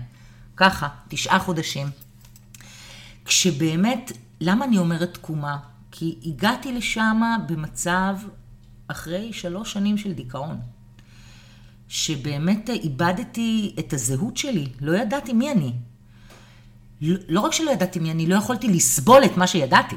ככה, 0.57 0.89
תשעה 1.09 1.39
חודשים. 1.39 1.87
כשבאמת, 3.25 4.13
למה 4.41 4.65
אני 4.65 4.79
אומרת 4.79 5.15
תקומה? 5.15 5.57
כי 5.91 6.15
הגעתי 6.27 6.73
לשם 6.73 7.21
במצב 7.49 8.15
אחרי 8.89 9.33
שלוש 9.33 9.73
שנים 9.73 9.99
של 9.99 10.13
דיכאון. 10.13 10.61
שבאמת 11.95 12.71
איבדתי 12.71 13.75
את 13.79 13.93
הזהות 13.93 14.37
שלי, 14.37 14.69
לא 14.81 14.97
ידעתי 14.97 15.33
מי 15.33 15.53
אני. 15.53 15.73
לא 17.01 17.19
לא 17.29 17.41
רק 17.41 17.53
שלא 17.53 17.71
ידעתי 17.71 17.99
מי 17.99 18.11
אני, 18.11 18.27
לא 18.27 18.35
יכולתי 18.35 18.69
לסבול 18.69 19.25
את 19.25 19.37
מה 19.37 19.47
שידעתי. 19.47 19.97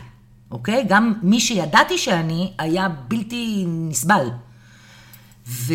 אוקיי? 0.51 0.85
גם 0.87 1.13
מי 1.21 1.39
שידעתי 1.39 1.97
שאני 1.97 2.53
היה 2.57 2.89
בלתי 2.89 3.65
נסבל. 3.67 4.27
ו... 5.47 5.73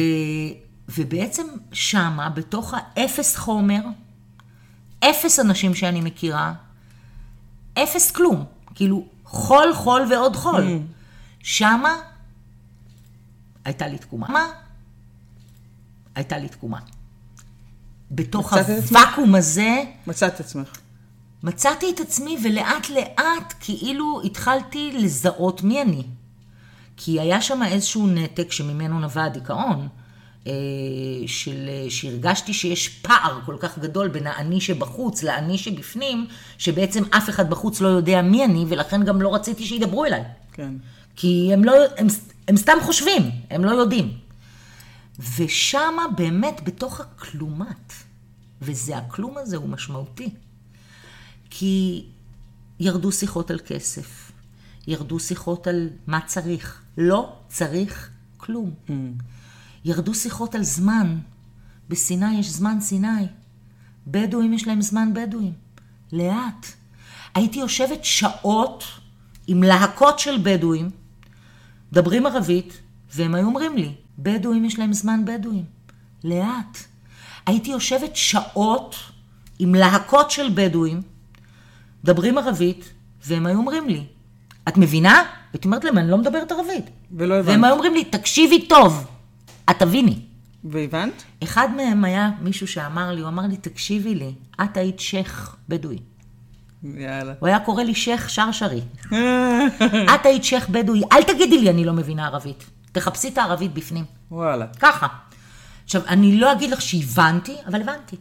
ובעצם 0.89 1.47
שמה, 1.73 2.31
בתוך 2.31 2.75
האפס 2.77 3.37
חומר, 3.37 3.81
אפס 5.01 5.41
אנשים 5.41 5.75
שאני 5.75 6.01
מכירה, 6.01 6.53
אפס 7.75 8.11
כלום. 8.11 8.45
כאילו, 8.75 9.07
חול, 9.25 9.75
חול 9.75 10.03
ועוד 10.11 10.37
חול. 10.37 10.67
Mm. 10.67 10.93
שמה 11.43 11.97
הייתה 13.65 13.87
לי 13.87 13.99
תקומה. 13.99 14.29
מה? 14.29 14.62
הייתה 16.15 16.39
לי 16.39 16.49
תקומה. 16.49 16.79
בתוך 18.11 18.53
הוואקום 18.53 19.35
הזה... 19.35 19.83
מצאת 20.07 20.35
את 20.35 20.41
עצמך. 20.41 20.69
מצאתי 21.43 21.87
את 21.95 22.01
עצמי 22.01 22.37
ולאט 22.45 22.91
לאט 22.91 23.55
כאילו 23.61 24.21
התחלתי 24.25 24.93
לזהות 24.93 25.63
מי 25.63 25.83
אני. 25.83 26.03
כי 26.97 27.21
היה 27.21 27.41
שם 27.41 27.63
איזשהו 27.63 28.07
נתק 28.07 28.53
שממנו 28.53 29.01
נבע 29.01 29.25
הדיכאון. 29.25 29.89
אה, 30.47 30.53
של, 31.27 31.71
שהרגשתי 31.89 32.53
שיש 32.53 32.89
פער 32.89 33.41
כל 33.47 33.57
כך 33.61 33.79
גדול 33.79 34.09
בין 34.09 34.27
האני 34.27 34.61
שבחוץ 34.61 35.23
לאני 35.23 35.59
שבפנים, 35.59 36.27
שבעצם 36.59 37.03
אף 37.11 37.29
אחד 37.29 37.51
בחוץ 37.51 37.81
לא 37.81 37.89
יודע 37.89 38.23
מי 38.23 38.45
אני, 38.45 38.65
ולכן 38.69 39.05
גם 39.05 39.23
לא 39.23 39.35
רציתי 39.35 39.67
שידברו 39.67 40.05
אליי. 40.05 40.23
כן. 40.53 40.75
כי 41.17 41.51
הם, 41.53 41.65
לא, 41.65 41.73
הם, 41.97 42.07
הם 42.49 42.57
סתם 42.57 42.73
חושבים, 42.83 43.31
הם 43.51 43.65
לא 43.65 43.71
יודעים. 43.71 44.13
ושמה 45.19 46.03
באמת 46.17 46.61
בתוך 46.65 47.01
הכלומת, 47.01 47.93
וזה 48.63 48.97
הכלום 48.97 49.39
הזה 49.39 49.57
הוא 49.57 49.69
משמעותי. 49.69 50.31
כי 51.51 52.05
ירדו 52.81 53.13
שיחות 53.13 53.51
על 53.51 53.59
כסף, 53.67 54.33
ירדו 54.87 55.21
שיחות 55.21 55.67
על 55.67 55.91
מה 56.07 56.21
צריך. 56.27 56.83
לא 56.99 57.37
צריך 57.49 58.11
כלום. 58.37 58.75
Mm. 58.89 58.93
ירדו 59.85 60.15
שיחות 60.15 60.55
על 60.55 60.63
זמן. 60.63 61.19
בסיני 61.89 62.39
יש 62.39 62.51
זמן 62.51 62.81
סיני. 62.81 63.27
בדואים 64.07 64.53
יש 64.53 64.67
להם 64.67 64.83
זמן 64.83 65.15
בדואים. 65.15 65.53
לאט. 66.13 66.67
הייתי 67.35 67.59
יושבת 67.59 68.05
שעות 68.05 68.85
עם 69.47 69.63
להקות 69.63 70.19
של 70.19 70.39
בדואים, 70.43 70.91
מדברים 71.93 72.27
ערבית, 72.27 72.79
והם 73.15 73.35
היו 73.35 73.47
אומרים 73.47 73.77
לי, 73.77 73.95
בדואים 74.19 74.65
יש 74.65 74.79
להם 74.79 74.93
זמן 74.93 75.25
בדואים. 75.25 75.65
לאט. 76.25 76.79
הייתי 77.47 77.71
יושבת 77.71 78.17
שעות 78.17 78.97
עם 79.59 79.75
להקות 79.75 80.31
של 80.31 80.51
בדואים, 80.55 81.03
מדברים 82.05 82.39
ערבית, 82.39 82.93
והם 83.27 83.47
היו 83.47 83.59
אומרים 83.59 83.89
לי, 83.89 84.05
את 84.69 84.77
מבינה? 84.77 85.23
הייתי 85.53 85.69
אומרת 85.69 85.85
להם, 85.85 85.99
אני 85.99 86.11
לא 86.11 86.19
מדברת 86.19 86.53
ערבית. 86.53 86.85
ולא 87.13 87.35
הבנת. 87.35 87.49
והם 87.49 87.65
היו 87.65 87.73
אומרים 87.73 87.95
לי, 87.95 88.05
תקשיבי 88.05 88.67
טוב, 88.67 89.07
את 89.71 89.79
תביני. 89.79 90.19
והבנת? 90.65 91.23
אחד 91.43 91.69
מהם 91.77 92.05
היה 92.05 92.31
מישהו 92.41 92.69
שאמר 92.69 93.13
לי, 93.13 93.21
הוא 93.21 93.29
אמר 93.29 93.47
לי, 93.47 93.57
תקשיבי 93.57 94.15
לי, 94.15 94.35
את 94.63 94.77
היית 94.77 95.01
שייח' 95.01 95.57
בדואי. 95.69 95.99
יאללה. 96.85 97.33
הוא 97.41 97.49
היה 97.49 97.61
קורא 97.61 97.83
לי 97.83 97.95
שייח' 97.95 98.29
שרשרי. 98.29 98.81
את 100.15 100.27
היית 100.27 100.45
שייח' 100.45 100.69
בדואי, 100.69 101.01
אל 101.13 101.23
תגידי 101.23 101.59
לי, 101.59 101.71
אני 101.71 101.85
לא 101.85 101.93
מבינה 101.93 102.27
ערבית. 102.27 102.65
תחפשי 102.93 103.29
את 103.29 103.39
הערבית 103.39 103.75
בפנים. 103.75 104.05
וואלה. 104.31 104.67
ככה. 104.79 105.07
עכשיו, 105.85 106.03
אני 106.07 106.37
לא 106.37 106.53
אגיד 106.53 106.71
לך 106.71 106.83
שהבנתי, 106.83 107.57
אבל 107.67 107.81
הבנתי. 107.81 108.17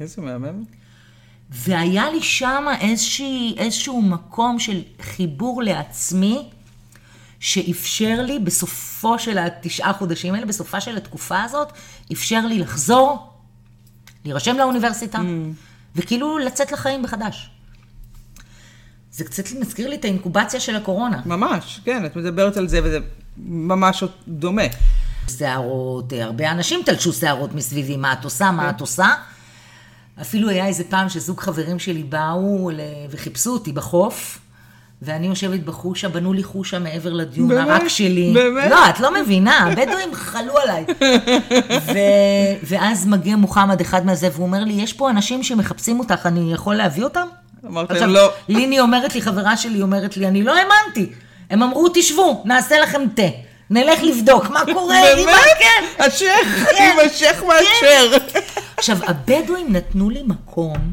איזה 0.00 0.22
מהמם. 0.22 0.64
והיה 1.50 2.10
לי 2.10 2.22
שם 2.22 2.66
איזשה, 2.80 3.24
איזשהו 3.56 4.02
מקום 4.02 4.58
של 4.58 4.82
חיבור 5.00 5.62
לעצמי, 5.62 6.48
שאפשר 7.40 8.22
לי 8.22 8.38
בסופו 8.38 9.18
של 9.18 9.38
התשעה 9.38 9.92
חודשים 9.92 10.34
האלה, 10.34 10.46
בסופה 10.46 10.80
של 10.80 10.96
התקופה 10.96 11.42
הזאת, 11.42 11.72
אפשר 12.12 12.46
לי 12.46 12.58
לחזור, 12.58 13.32
להירשם 14.24 14.56
לאוניברסיטה, 14.56 15.18
mm. 15.18 15.22
וכאילו 15.96 16.38
לצאת 16.38 16.72
לחיים 16.72 17.02
מחדש. 17.02 17.50
זה 19.12 19.24
קצת 19.24 19.44
מזכיר 19.60 19.88
לי 19.88 19.96
את 19.96 20.04
האינקובציה 20.04 20.60
של 20.60 20.76
הקורונה. 20.76 21.22
ממש, 21.26 21.80
כן, 21.84 22.06
את 22.06 22.16
מדברת 22.16 22.56
על 22.56 22.68
זה 22.68 22.80
וזה 22.84 22.98
ממש 23.38 24.04
דומה. 24.28 24.62
שערות, 25.38 26.12
הרבה 26.12 26.50
אנשים 26.50 26.80
תלשו 26.84 27.12
שערות 27.12 27.54
מסביבי, 27.54 27.96
מה 27.96 28.12
את 28.12 28.24
עושה, 28.24 28.50
מה 28.50 28.62
כן. 28.62 28.68
את 28.68 28.80
עושה. 28.80 29.06
אפילו 30.20 30.48
היה 30.48 30.66
איזה 30.66 30.84
פעם 30.84 31.08
שזוג 31.08 31.40
חברים 31.40 31.78
שלי 31.78 32.02
באו 32.02 32.70
וחיפשו 33.10 33.50
אותי 33.50 33.72
בחוף, 33.72 34.38
ואני 35.02 35.26
יושבת 35.26 35.60
בחושה, 35.60 36.08
בנו 36.08 36.32
לי 36.32 36.42
חושה 36.42 36.78
מעבר 36.78 37.12
לדיון 37.12 37.48
באמת? 37.48 37.68
הרק 37.68 37.88
שלי. 37.88 38.32
באמת? 38.34 38.70
לא, 38.70 38.88
את 38.90 39.00
לא 39.00 39.20
מבינה, 39.20 39.58
הבדואים 39.58 40.14
חלו 40.14 40.58
עליי. 40.58 40.84
ו... 41.92 41.98
ואז 42.62 43.06
מגיע 43.06 43.36
מוחמד, 43.36 43.80
אחד 43.80 44.06
מהזה, 44.06 44.28
והוא 44.32 44.46
אומר 44.46 44.64
לי, 44.64 44.72
יש 44.72 44.92
פה 44.92 45.10
אנשים 45.10 45.42
שמחפשים 45.42 46.00
אותך, 46.00 46.26
אני 46.26 46.52
יכול 46.52 46.74
להביא 46.74 47.04
אותם? 47.04 47.26
אמרתי 47.66 47.94
להם 47.94 48.10
לא. 48.10 48.32
ליני 48.48 48.80
אומרת 48.80 49.14
לי, 49.14 49.22
חברה 49.22 49.56
שלי 49.56 49.82
אומרת 49.82 50.16
לי, 50.16 50.28
אני 50.28 50.42
לא 50.42 50.54
האמנתי. 50.54 51.12
הם 51.50 51.62
אמרו, 51.62 51.88
תשבו, 51.94 52.42
נעשה 52.46 52.80
לכם 52.80 53.02
תה. 53.14 53.22
נלך 53.70 54.02
לבדוק 54.02 54.50
מה 54.50 54.60
קורה, 54.72 55.14
אמא, 55.14 55.32
כן. 55.58 56.04
השייח, 56.04 56.70
כן. 56.78 56.92
עם 56.92 57.06
השייח 57.06 57.42
מאשר. 57.42 58.18
כן. 58.32 58.40
עכשיו, 58.76 58.98
הבדואים 59.06 59.72
נתנו 59.72 60.10
לי 60.10 60.22
מקום, 60.22 60.92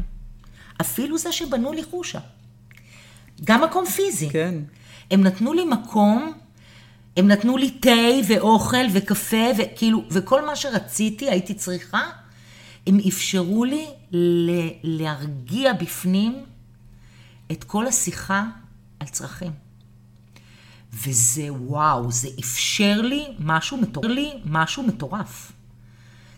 אפילו 0.80 1.18
זה 1.18 1.32
שבנו 1.32 1.72
לי 1.72 1.84
חושה. 1.84 2.18
גם 3.44 3.64
מקום 3.64 3.86
פיזי. 3.86 4.30
כן. 4.30 4.54
הם 5.10 5.22
נתנו 5.22 5.52
לי 5.52 5.64
מקום, 5.64 6.32
הם 7.16 7.28
נתנו 7.28 7.56
לי 7.56 7.70
תה 7.70 7.90
ואוכל 8.28 8.86
וקפה, 8.92 9.46
וכאילו, 9.58 10.04
וכל 10.10 10.46
מה 10.46 10.56
שרציתי, 10.56 11.30
הייתי 11.30 11.54
צריכה, 11.54 12.02
הם 12.86 12.98
אפשרו 13.08 13.64
לי 13.64 13.86
להרגיע 14.82 15.72
בפנים 15.72 16.44
את 17.52 17.64
כל 17.64 17.86
השיחה 17.86 18.44
על 19.00 19.06
צרכים. 19.08 19.63
וזה 20.94 21.52
וואו, 21.52 22.12
זה 22.12 22.28
אפשר 22.40 23.00
לי 23.02 23.24
משהו 23.38 23.76
מטורף. 23.76 24.06
לי 24.06 24.32
משהו 24.44 24.82
מטורף. 24.82 25.52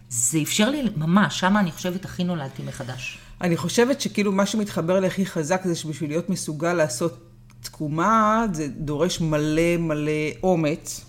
זה 0.08 0.38
אפשר 0.42 0.70
לי 0.70 0.82
ממש, 0.96 1.40
שמה 1.40 1.60
אני 1.60 1.72
חושבת 1.72 2.04
הכי 2.04 2.24
נולדתי 2.24 2.62
מחדש. 2.62 3.18
אני 3.40 3.56
חושבת 3.56 4.00
שכאילו 4.00 4.32
מה 4.32 4.46
שמתחבר 4.46 5.00
לי 5.00 5.06
הכי 5.06 5.26
חזק 5.26 5.60
זה 5.64 5.74
שבשביל 5.74 6.10
להיות 6.10 6.30
מסוגל 6.30 6.72
לעשות 6.72 7.26
תקומה, 7.60 8.46
זה 8.52 8.68
דורש 8.68 9.20
מלא 9.20 9.76
מלא 9.78 10.12
אומץ. 10.42 11.04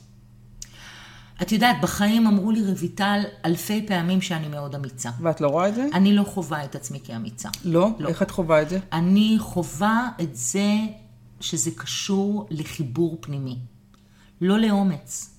את 1.41 1.51
יודעת, 1.51 1.75
בחיים 1.81 2.27
אמרו 2.27 2.51
לי 2.51 2.61
רויטל 2.61 3.21
אלפי 3.45 3.85
פעמים 3.87 4.21
שאני 4.21 4.47
מאוד 4.47 4.75
אמיצה. 4.75 5.09
ואת 5.21 5.41
לא 5.41 5.47
רואה 5.47 5.67
את 5.67 5.75
זה? 5.75 5.87
אני 5.93 6.15
לא 6.15 6.23
חווה 6.23 6.63
את 6.63 6.75
עצמי 6.75 6.99
כאמיצה. 7.03 7.49
לא? 7.65 7.89
לא. 7.99 8.09
איך 8.09 8.21
את 8.21 8.31
חווה 8.31 8.61
את 8.61 8.69
זה? 8.69 8.79
אני 8.93 9.35
חווה 9.39 10.09
את 10.21 10.35
זה 10.35 10.65
שזה 11.41 11.71
קשור 11.75 12.47
לחיבור 12.49 13.17
פנימי, 13.21 13.57
לא 14.41 14.59
לאומץ. 14.59 15.29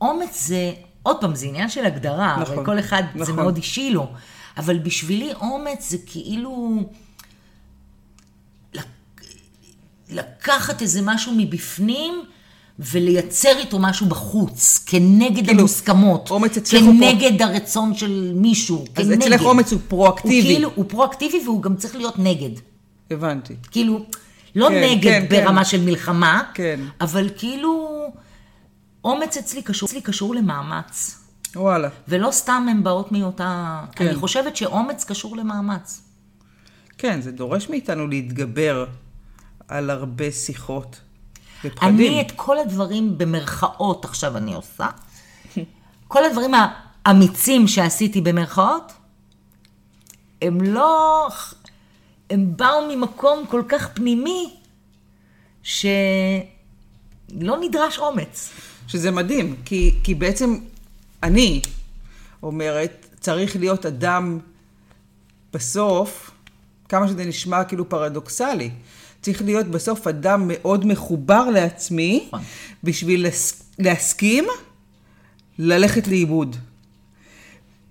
אומץ 0.00 0.46
זה, 0.46 0.72
עוד 1.02 1.20
פעם, 1.20 1.34
זה 1.34 1.46
עניין 1.46 1.68
של 1.68 1.84
הגדרה, 1.84 2.38
נכון, 2.40 2.64
כל 2.64 2.78
אחד 2.78 3.02
נכון. 3.14 3.24
זה 3.24 3.32
מאוד 3.32 3.56
אישי 3.56 3.90
לו, 3.90 4.12
אבל 4.56 4.78
בשבילי 4.78 5.34
אומץ 5.34 5.90
זה 5.90 5.96
כאילו 6.06 6.82
לקחת 10.10 10.82
איזה 10.82 11.00
משהו 11.02 11.32
מבפנים, 11.36 12.24
ולייצר 12.78 13.58
איתו 13.58 13.78
משהו 13.78 14.06
בחוץ, 14.06 14.84
כנגד 14.86 15.46
כאילו, 15.46 15.60
המוסכמות, 15.60 16.30
אומץ 16.30 16.56
אצלך 16.56 16.80
כנגד 16.80 17.38
פרו... 17.38 17.48
הרצון 17.48 17.94
של 17.94 18.32
מישהו, 18.34 18.84
אז 18.96 19.06
כנגד. 19.06 19.22
אצלך 19.22 19.42
אומץ 19.42 19.72
הוא 19.72 19.80
פרואקטיבי. 19.88 20.40
הוא 20.40 20.42
כאילו, 20.42 20.70
הוא 20.74 20.84
פרואקטיבי 20.88 21.40
והוא 21.44 21.62
גם 21.62 21.76
צריך 21.76 21.96
להיות 21.96 22.18
נגד. 22.18 22.50
הבנתי. 23.10 23.54
כאילו, 23.70 24.06
לא 24.54 24.68
כן, 24.68 24.82
נגד 24.82 25.02
כן, 25.02 25.26
ברמה 25.28 25.64
כן. 25.64 25.70
של 25.70 25.80
מלחמה, 25.80 26.42
כן. 26.54 26.80
אבל 27.00 27.28
כאילו, 27.36 28.04
אומץ 29.04 29.36
אצלי 29.36 29.62
קשור, 29.62 29.88
אצלי 29.88 30.00
קשור 30.00 30.34
למאמץ. 30.34 31.20
וואלה. 31.56 31.88
ולא 32.08 32.30
סתם 32.30 32.66
הן 32.70 32.84
באות 32.84 33.12
מאותה... 33.12 33.80
כן. 33.92 34.06
אני 34.06 34.14
חושבת 34.14 34.56
שאומץ 34.56 35.04
קשור 35.04 35.36
למאמץ. 35.36 36.02
כן, 36.98 37.20
זה 37.20 37.32
דורש 37.32 37.68
מאיתנו 37.68 38.06
להתגבר 38.06 38.86
על 39.68 39.90
הרבה 39.90 40.32
שיחות 40.32 41.00
ופחדים. 41.64 41.94
אני 41.94 42.20
את 42.20 42.32
כל 42.36 42.58
הדברים 42.58 43.18
במרכאות 43.18 44.04
עכשיו 44.04 44.36
אני 44.36 44.54
עושה. 44.54 44.86
כל 46.08 46.24
הדברים 46.24 46.52
האמיצים 47.06 47.68
שעשיתי 47.68 48.20
במרכאות, 48.20 48.92
הם 50.42 50.60
לא... 50.60 51.28
הם 52.34 52.56
באו 52.56 52.88
ממקום 52.96 53.46
כל 53.48 53.62
כך 53.68 53.88
פנימי, 53.94 54.54
שלא 55.62 55.96
נדרש 57.60 57.98
אומץ. 57.98 58.50
שזה 58.88 59.10
מדהים, 59.10 59.56
כי, 59.64 59.94
כי 60.04 60.14
בעצם 60.14 60.54
אני 61.22 61.60
אומרת, 62.42 63.06
צריך 63.20 63.56
להיות 63.56 63.86
אדם 63.86 64.38
בסוף, 65.52 66.30
כמה 66.88 67.08
שזה 67.08 67.24
נשמע 67.24 67.64
כאילו 67.64 67.88
פרדוקסלי, 67.88 68.70
צריך 69.22 69.42
להיות 69.42 69.66
בסוף 69.66 70.06
אדם 70.06 70.42
מאוד 70.48 70.86
מחובר 70.86 71.44
לעצמי, 71.50 72.24
נכון. 72.26 72.42
בשביל 72.84 73.26
לס- 73.26 73.62
להסכים 73.78 74.44
ללכת 75.58 76.08
לאיבוד. 76.08 76.56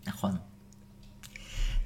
נכון. 0.08 0.32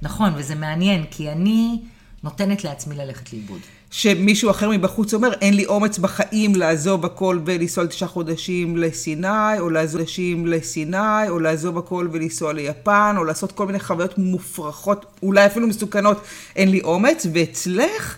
נכון, 0.02 0.32
וזה 0.36 0.54
מעניין, 0.54 1.04
כי 1.10 1.30
אני 1.32 1.82
נותנת 2.24 2.64
לעצמי 2.64 2.94
ללכת 2.94 3.32
לאיבוד. 3.32 3.60
שמישהו 3.90 4.50
אחר 4.50 4.70
מבחוץ 4.70 5.14
אומר, 5.14 5.32
אין 5.40 5.54
לי 5.54 5.66
אומץ 5.66 5.98
בחיים 5.98 6.54
לעזוב 6.54 7.04
הכל 7.04 7.38
ולנסוע 7.46 7.84
לתשעה 7.84 8.08
חודשים 8.08 8.76
לסיני, 8.76 9.58
או 9.58 9.70
לעזוב 9.70 10.00
חודשים 10.00 10.46
לסיני, 10.46 11.28
או 11.28 11.38
לעזוב 11.38 11.78
הכל 11.78 12.08
ולנסוע 12.12 12.52
ליפן, 12.52 13.14
או 13.18 13.24
לעשות 13.24 13.52
כל 13.52 13.66
מיני 13.66 13.80
חוויות 13.80 14.18
מופרכות, 14.18 15.06
אולי 15.22 15.46
אפילו 15.46 15.66
מסוכנות, 15.66 16.20
אין 16.56 16.70
לי 16.70 16.80
אומץ, 16.84 17.26
ואצלך 17.34 18.16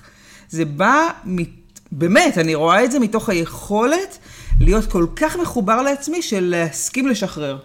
זה 0.48 0.64
בא, 0.64 1.08
מת- 1.24 1.80
באמת, 1.92 2.38
אני 2.38 2.54
רואה 2.54 2.84
את 2.84 2.92
זה 2.92 2.98
מתוך 2.98 3.28
היכולת 3.28 4.18
להיות 4.60 4.86
כל 4.86 5.06
כך 5.16 5.36
מחובר 5.36 5.82
לעצמי 5.82 6.22
של 6.22 6.44
להסכים 6.44 7.08
לשחרר. 7.08 7.58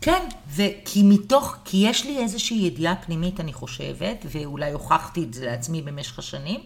כן, 0.00 0.22
וכי 0.54 1.02
מתוך, 1.02 1.56
כי 1.64 1.76
יש 1.76 2.04
לי 2.04 2.18
איזושהי 2.18 2.56
ידיעה 2.56 2.96
פנימית, 2.96 3.40
אני 3.40 3.52
חושבת, 3.52 4.26
ואולי 4.30 4.72
הוכחתי 4.72 5.24
את 5.24 5.34
זה 5.34 5.46
לעצמי 5.46 5.82
במשך 5.82 6.18
השנים, 6.18 6.60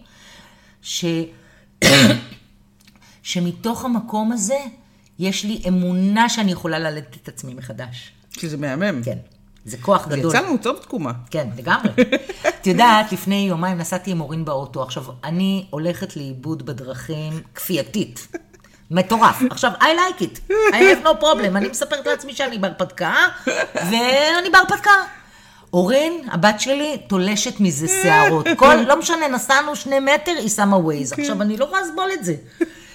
ש... 0.81 1.05
שמתוך 3.23 3.85
המקום 3.85 4.31
הזה, 4.31 4.57
יש 5.19 5.45
לי 5.45 5.61
אמונה 5.67 6.29
שאני 6.29 6.51
יכולה 6.51 6.79
ללדת 6.79 7.17
את 7.23 7.27
עצמי 7.27 7.53
מחדש. 7.53 8.11
שזה 8.31 8.57
מהמם. 8.57 9.03
כן, 9.03 9.17
זה 9.65 9.77
כוח 9.77 10.09
זה 10.09 10.17
גדול. 10.17 10.35
יצא 10.35 10.41
לנו 10.41 10.57
טוב 10.57 10.77
תקומה. 10.81 11.11
כן, 11.31 11.49
לגמרי. 11.57 11.89
את 12.61 12.67
יודעת, 12.67 13.11
לפני 13.11 13.45
יומיים 13.49 13.77
נסעתי 13.77 14.11
עם 14.11 14.21
אורין 14.21 14.45
באוטו. 14.45 14.83
עכשיו, 14.83 15.03
אני 15.23 15.65
הולכת 15.69 16.17
לאיבוד 16.17 16.65
בדרכים 16.65 17.41
כפייתית. 17.55 18.27
מטורף. 18.91 19.41
עכשיו, 19.49 19.71
I 19.79 19.83
like 19.83 20.21
it. 20.21 20.51
I 20.51 20.75
have 20.75 21.05
no 21.05 21.21
problem. 21.21 21.55
אני 21.55 21.67
מספרת 21.67 22.05
לעצמי 22.05 22.33
שאני 22.33 22.57
בהרפתקה, 22.57 23.13
ואני 23.75 24.49
בהרפתקה. 24.51 24.91
אורין, 25.73 26.21
הבת 26.31 26.59
שלי, 26.59 26.97
תולשת 27.07 27.59
מזה 27.59 27.87
שערות. 28.03 28.45
כל, 28.57 28.75
לא 28.75 28.99
משנה, 28.99 29.27
נסענו 29.27 29.75
שני 29.75 29.99
מטר, 29.99 30.31
היא 30.37 30.49
שמה 30.49 30.77
ווייז. 30.77 31.13
עכשיו, 31.13 31.41
אני 31.41 31.57
לא 31.57 31.65
יכולה 31.65 31.81
לסבול 31.81 32.09
את 32.13 32.25
זה. 32.25 32.35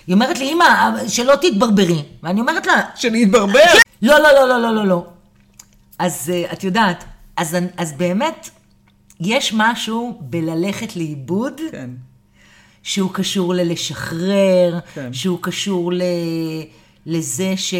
היא 0.06 0.14
אומרת 0.14 0.38
לי, 0.38 0.52
אמא, 0.52 0.92
שלא 1.08 1.34
תתברברי. 1.34 2.02
ואני 2.22 2.40
אומרת 2.40 2.66
לה, 2.66 2.82
שנתברבר. 2.94 3.64
לא, 4.02 4.18
לא, 4.18 4.32
לא, 4.32 4.48
לא, 4.48 4.58
לא, 4.58 4.74
לא, 4.74 4.86
לא. 4.86 5.04
אז 5.98 6.32
uh, 6.32 6.52
את 6.52 6.64
יודעת, 6.64 7.04
אז, 7.36 7.56
אז 7.76 7.92
באמת, 7.92 8.50
יש 9.20 9.52
משהו 9.56 10.18
בללכת 10.20 10.96
לאיבוד, 10.96 11.60
כן. 11.72 11.90
שהוא 12.82 13.10
קשור 13.14 13.54
ללשחרר, 13.54 14.78
כן. 14.94 15.12
שהוא 15.12 15.38
קשור 15.42 15.92
ל, 15.92 16.02
לזה 17.06 17.56
ש... 17.56 17.74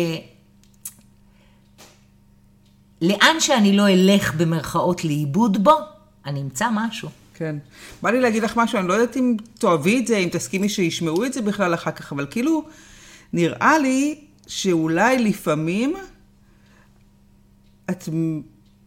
לאן 3.03 3.41
שאני 3.41 3.77
לא 3.77 3.89
אלך 3.89 4.35
במרכאות 4.35 5.05
לאיבוד 5.05 5.65
בו, 5.65 5.73
אני 6.27 6.43
אמצא 6.43 6.69
משהו. 6.73 7.09
כן. 7.35 7.57
בא 8.03 8.11
לי 8.11 8.21
להגיד 8.21 8.43
לך 8.43 8.57
משהו, 8.57 8.79
אני 8.79 8.89
לא 8.89 8.93
יודעת 8.93 9.17
אם 9.17 9.37
תאהבי 9.59 10.01
את 10.01 10.07
זה, 10.07 10.17
אם 10.17 10.29
תסכימי 10.33 10.69
שישמעו 10.69 11.25
את 11.25 11.33
זה 11.33 11.43
בכלל 11.43 11.75
אחר 11.75 11.91
כך, 11.91 12.13
אבל 12.13 12.27
כאילו, 12.31 12.65
נראה 13.33 13.79
לי 13.79 14.21
שאולי 14.47 15.19
לפעמים 15.19 15.95
את 17.91 18.09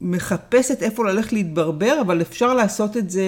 מחפשת 0.03 0.83
איפה 0.83 1.05
ללכת 1.05 1.33
להתברבר, 1.33 1.97
אבל 2.01 2.21
אפשר 2.21 2.53
לעשות 2.53 2.97
את 2.97 3.09
זה 3.09 3.23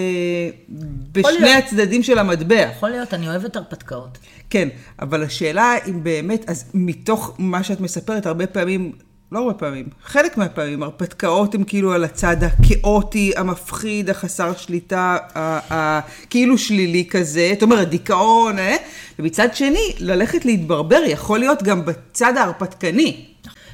בשני 1.11 1.31
להיות. 1.39 1.63
הצדדים 1.63 2.03
של 2.03 2.19
המטבע. 2.19 2.55
יכול 2.55 2.89
להיות, 2.89 3.13
אני 3.13 3.27
אוהבת 3.29 3.55
הרפתקאות. 3.55 4.17
כן, 4.49 4.69
אבל 4.99 5.23
השאלה 5.23 5.73
אם 5.87 6.03
באמת, 6.03 6.49
אז 6.49 6.65
מתוך 6.73 7.35
מה 7.39 7.63
שאת 7.63 7.81
מספרת, 7.81 8.25
הרבה 8.25 8.47
פעמים, 8.47 8.91
לא 9.31 9.39
הרבה 9.39 9.53
פעמים, 9.53 9.85
חלק 10.03 10.37
מהפעמים, 10.37 10.83
הרפתקאות 10.83 11.55
הן 11.55 11.63
כאילו 11.67 11.93
על 11.93 12.03
הצד 12.03 12.37
הכאוטי, 12.43 13.31
המפחיד, 13.37 14.09
החסר 14.09 14.53
שליטה, 14.57 15.17
ה- 15.35 15.73
ה- 15.73 15.99
כאילו 16.29 16.57
שלילי 16.57 17.05
כזה, 17.09 17.49
זאת 17.53 17.63
אומרת, 17.63 17.89
דיכאון, 17.89 18.59
אה? 18.59 18.75
ומצד 19.19 19.55
שני, 19.55 19.93
ללכת 19.99 20.45
להתברבר 20.45 21.01
יכול 21.07 21.39
להיות 21.39 21.63
גם 21.63 21.85
בצד 21.85 22.33
ההרפתקני. 22.37 23.25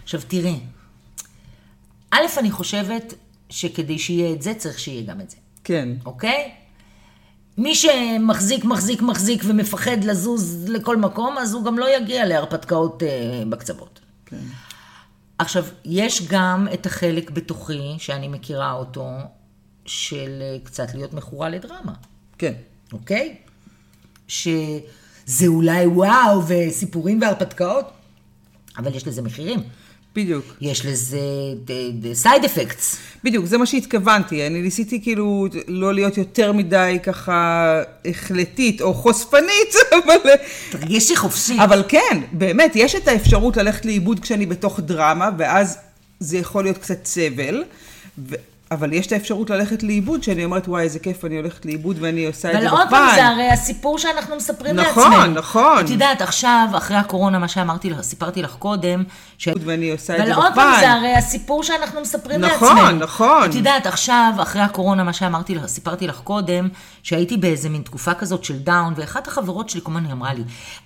עכשיו 0.04 0.22
תראי, 0.28 0.56
א', 2.12 2.26
אני 2.38 2.52
חושבת 2.52 3.13
שכדי 3.50 4.00
שיהיה 4.00 4.34
את 4.34 4.41
זה, 4.41 4.54
צריך 4.54 4.80
שיהיה 4.80 5.04
גם 5.04 5.21
את 5.21 5.30
זה. 5.30 5.38
כן, 5.63 5.89
אוקיי? 6.06 6.52
מי 7.58 7.76
שמחזיק, 7.76 8.63
מחזיק, 8.63 9.02
מחזיק 9.02 9.43
ומפחד 9.45 10.04
לזוז 10.04 10.65
לכל 10.69 10.97
מקום, 10.97 11.38
אז 11.38 11.54
הוא 11.54 11.65
גם 11.65 11.80
לא 11.80 11.97
יגיע 11.97 12.26
להרפתקאות 12.26 13.04
אה, 13.04 13.43
בקצוות. 13.50 14.00
כן. 14.26 14.38
עכשיו, 15.38 15.65
יש 15.86 16.28
גם 16.28 16.67
את 16.74 16.86
החלק 16.86 17.32
בתוכי, 17.32 17.95
שאני 17.97 18.28
מכירה 18.28 18.71
אותו, 18.71 19.10
של 19.86 20.41
אה, 20.41 20.58
קצת 20.63 20.93
להיות 20.93 21.13
מכורה 21.13 21.50
לדרמה, 21.50 21.93
כן. 22.38 22.54
אוקיי? 22.93 23.36
שזה 24.28 25.47
אולי 25.47 25.86
וואו, 25.86 26.41
וסיפורים 26.47 27.21
והרפתקאות, 27.21 27.86
אבל 28.78 28.95
יש 28.95 29.08
לזה 29.08 29.21
מחירים. 29.21 29.60
בדיוק. 30.15 30.45
יש 30.62 30.86
לזה 30.86 31.19
סייד 32.13 32.45
אפקטס. 32.45 32.97
בדיוק, 33.24 33.45
זה 33.45 33.58
מה 33.58 33.65
שהתכוונתי. 33.65 34.47
אני 34.47 34.62
ניסיתי 34.62 35.02
כאילו 35.02 35.47
לא 35.67 35.93
להיות 35.93 36.17
יותר 36.17 36.52
מדי 36.52 36.97
ככה 37.04 37.82
החלטית 38.06 38.82
או 38.82 38.93
חושפנית, 38.93 39.74
אבל... 39.97 40.32
תרגישי 40.69 41.15
חופשי. 41.15 41.58
אבל 41.63 41.84
כן, 41.88 42.21
באמת, 42.32 42.71
יש 42.76 42.95
את 42.95 43.08
האפשרות 43.08 43.58
ללכת 43.58 43.86
לאיבוד 43.86 44.19
כשאני 44.19 44.45
בתוך 44.45 44.80
דרמה, 44.80 45.30
ואז 45.38 45.78
זה 46.19 46.38
יכול 46.38 46.63
להיות 46.63 46.78
קצת 46.78 47.06
סבל, 47.06 47.63
ו... 48.17 48.36
אבל 48.72 48.94
יש 48.94 49.08
את 49.08 49.12
האפשרות 49.12 49.50
ללכת 49.50 49.84
לאיבוד, 49.84 50.24
שאני 50.24 50.46
אומרת, 50.46 50.68
וואי, 50.68 50.84
איזה 50.84 51.00
כיף, 51.00 51.26
אני 51.26 51.38
הולכת 51.38 51.66
לאיבוד 51.66 51.98
ואני 52.00 52.26
עושה 52.26 52.50
את 52.50 52.56
אבל 52.56 52.64
זה 52.64 52.70
עוד 52.70 52.88
פעם, 52.90 53.10
זה 53.10 53.16
בפן. 53.16 53.26
הרי 53.26 53.50
הסיפור 53.50 53.98
שאנחנו 53.98 54.36
מספרים 54.36 54.76
נכון, 54.76 55.12
לעצמנו. 55.12 55.34
נכון. 55.34 55.86
את 55.86 55.90
יודעת, 55.90 56.22
עכשיו, 56.22 56.68
אחרי 56.78 56.98
הקורונה, 56.98 57.40
מה 57.40 57.48
שאמרתי 57.48 57.90
לך, 57.90 58.02
סיפרתי 58.02 58.42
לך 58.42 58.56
קודם, 58.56 59.04
ש... 59.38 59.50
ואני 59.66 59.92
עושה 59.92 60.16
את 60.16 60.20
אבל 60.20 60.28
זה 60.28 60.36
עוד 60.36 60.52
פעם, 60.56 60.72
בפן. 60.74 60.82
זה 60.82 60.92
הרי 60.92 61.16
הסיפור 61.16 61.64
שאנחנו 61.64 62.02
מספרים 62.02 62.42
נכון, 62.42 62.76
לעצמנו. 62.76 63.00
נכון. 63.00 63.50
את 63.50 63.56
יודעת, 63.56 63.86
עכשיו, 63.86 64.34
אחרי 64.42 64.62
הקורונה, 64.62 65.04
מה 65.04 65.14
שאמרתי 65.14 65.56
לך, 65.56 65.66
סיפרתי 65.66 66.08
לך 66.08 66.20
קודם, 66.24 66.70
שהייתי 67.04 67.38
באיזה 67.38 67.70
מין 67.70 67.82
תקופה 67.82 68.14
כזאת 68.14 68.44
של 68.44 68.60
דאון, 68.60 68.94
ואחת 68.98 69.28
החברות 69.28 69.70
שלי 69.70 69.82
כל 69.84 69.92
הזמן 69.92 70.12
אמרה 70.12 70.34
לי, 70.34 70.44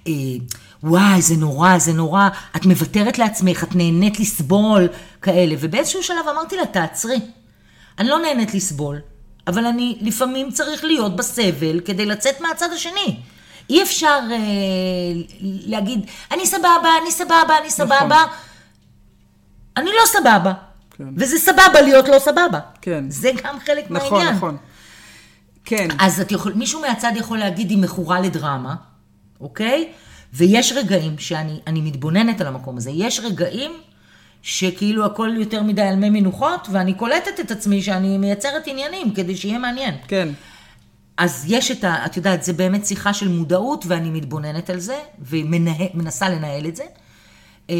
אה, 0.08 0.14
וואי, 0.84 1.22
זה 1.22 1.36
נורא, 1.36 1.78
זה 1.78 1.94
נורא, 1.94 2.28
את 2.56 2.66
מוותרת 2.66 3.18
לעצמך, 3.18 3.64
את 3.64 3.76
נהנית 3.76 4.20
לסבול, 4.20 4.88
כאלה. 5.22 5.56
ובאיזשהו 5.60 6.04
שלב 6.04 6.28
אמרתי 6.34 6.56
לה, 6.56 6.66
תעצרי. 6.66 7.20
אני 8.00 8.10
לא 8.10 8.20
נהנית 8.20 8.54
לסבול, 8.54 9.00
אבל 9.48 9.66
אני 9.66 9.98
לפעמים 10.02 10.52
צריך 10.52 10.84
להיות 10.84 11.16
בסבל 11.16 11.80
כדי 11.80 12.06
לצאת 12.06 12.42
מהצד 12.42 12.70
השני. 12.74 13.20
אי 13.70 13.84
אפשר 13.84 14.20
אה, 14.32 14.38
להגיד, 15.42 16.06
אני 16.32 16.46
סבבה, 16.46 16.90
אני 17.02 17.12
סבבה, 17.12 17.58
אני 17.62 17.70
סבבה. 17.70 18.06
נכון. 18.06 18.38
אני 19.78 19.90
לא 19.90 20.06
סבבה. 20.06 20.54
כן. 20.98 21.04
וזה 21.18 21.40
סבבה 21.40 21.82
להיות 21.82 22.08
לא 22.08 22.20
סבבה. 22.20 22.60
כן. 22.82 23.06
זה 23.10 23.32
גם 23.44 23.60
חלק 23.60 23.92
נכון, 23.92 24.12
מהעניין. 24.12 24.36
נכון. 24.36 24.58
כן, 25.66 25.88
אז 26.00 26.22
את 26.22 26.32
יכול, 26.32 26.54
מישהו 26.54 26.82
מהצד 26.82 27.12
יכול 27.16 27.38
להגיד, 27.38 27.70
היא 27.70 27.78
מכורה 27.78 28.20
לדרמה, 28.20 28.76
אוקיי? 29.42 29.92
ויש 30.34 30.72
רגעים 30.72 31.18
שאני 31.18 31.60
אני 31.68 31.82
מתבוננת 31.82 32.42
על 32.42 32.48
המקום 32.48 32.78
הזה. 32.78 32.92
יש 32.92 33.20
רגעים 33.20 33.72
שכאילו 34.46 35.06
הכל 35.06 35.30
יותר 35.38 35.64
מדי 35.64 35.82
על 35.82 35.96
מי 35.96 36.10
מנוחות, 36.10 36.68
ואני 36.72 36.94
קולטת 36.94 37.40
את 37.40 37.52
עצמי 37.52 37.82
שאני 37.82 38.18
מייצרת 38.18 38.68
עניינים 38.68 39.14
כדי 39.14 39.36
שיהיה 39.36 39.60
מעניין. 39.60 39.96
כן. 40.08 40.30
אז 41.18 41.46
יש 41.48 41.72
את 41.72 41.84
ה... 41.84 42.06
את 42.06 42.18
יודעת, 42.18 42.44
זה 42.44 42.54
באמת 42.54 42.86
שיחה 42.86 43.14
של 43.14 43.28
מודעות, 43.28 43.86
ואני 43.88 44.10
מתבוננת 44.10 44.70
על 44.70 44.80
זה, 44.80 44.98
ומנסה 45.20 46.30
לנהל 46.30 46.68
את 46.68 46.76
זה. 46.76 46.84
אה, 47.70 47.76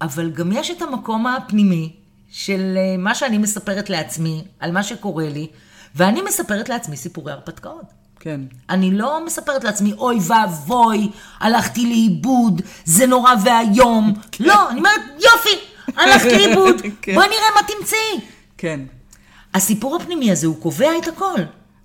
אבל 0.00 0.30
גם 0.30 0.52
יש 0.52 0.70
את 0.70 0.82
המקום 0.82 1.26
הפנימי 1.26 1.92
של 2.30 2.74
אה, 2.76 2.96
מה 2.98 3.14
שאני 3.14 3.38
מספרת 3.38 3.90
לעצמי, 3.90 4.44
על 4.60 4.72
מה 4.72 4.82
שקורה 4.82 5.28
לי, 5.28 5.46
ואני 5.94 6.22
מספרת 6.22 6.68
לעצמי 6.68 6.96
סיפורי 6.96 7.32
הרפתקאות. 7.32 7.92
כן. 8.20 8.40
אני 8.70 8.90
לא 8.90 9.26
מספרת 9.26 9.64
לעצמי, 9.64 9.92
אוי 9.92 10.18
ואבוי, 10.26 11.08
הלכתי 11.40 11.86
לאיבוד, 11.86 12.62
זה 12.84 13.06
נורא 13.06 13.32
ואיום. 13.44 14.12
לא, 14.40 14.70
אני 14.70 14.78
אומרת, 14.78 15.00
יופי, 15.14 15.75
הלכתי 15.96 16.28
לאיבוד, 16.28 16.76
כן. 17.02 17.14
בואי 17.14 17.26
נראה 17.26 17.48
מה 17.54 17.60
תמצאי. 17.68 18.28
כן. 18.58 18.80
הסיפור 19.54 19.96
הפנימי 19.96 20.30
הזה, 20.30 20.46
הוא 20.46 20.60
קובע 20.60 20.90
את 21.02 21.08
הכל. 21.08 21.40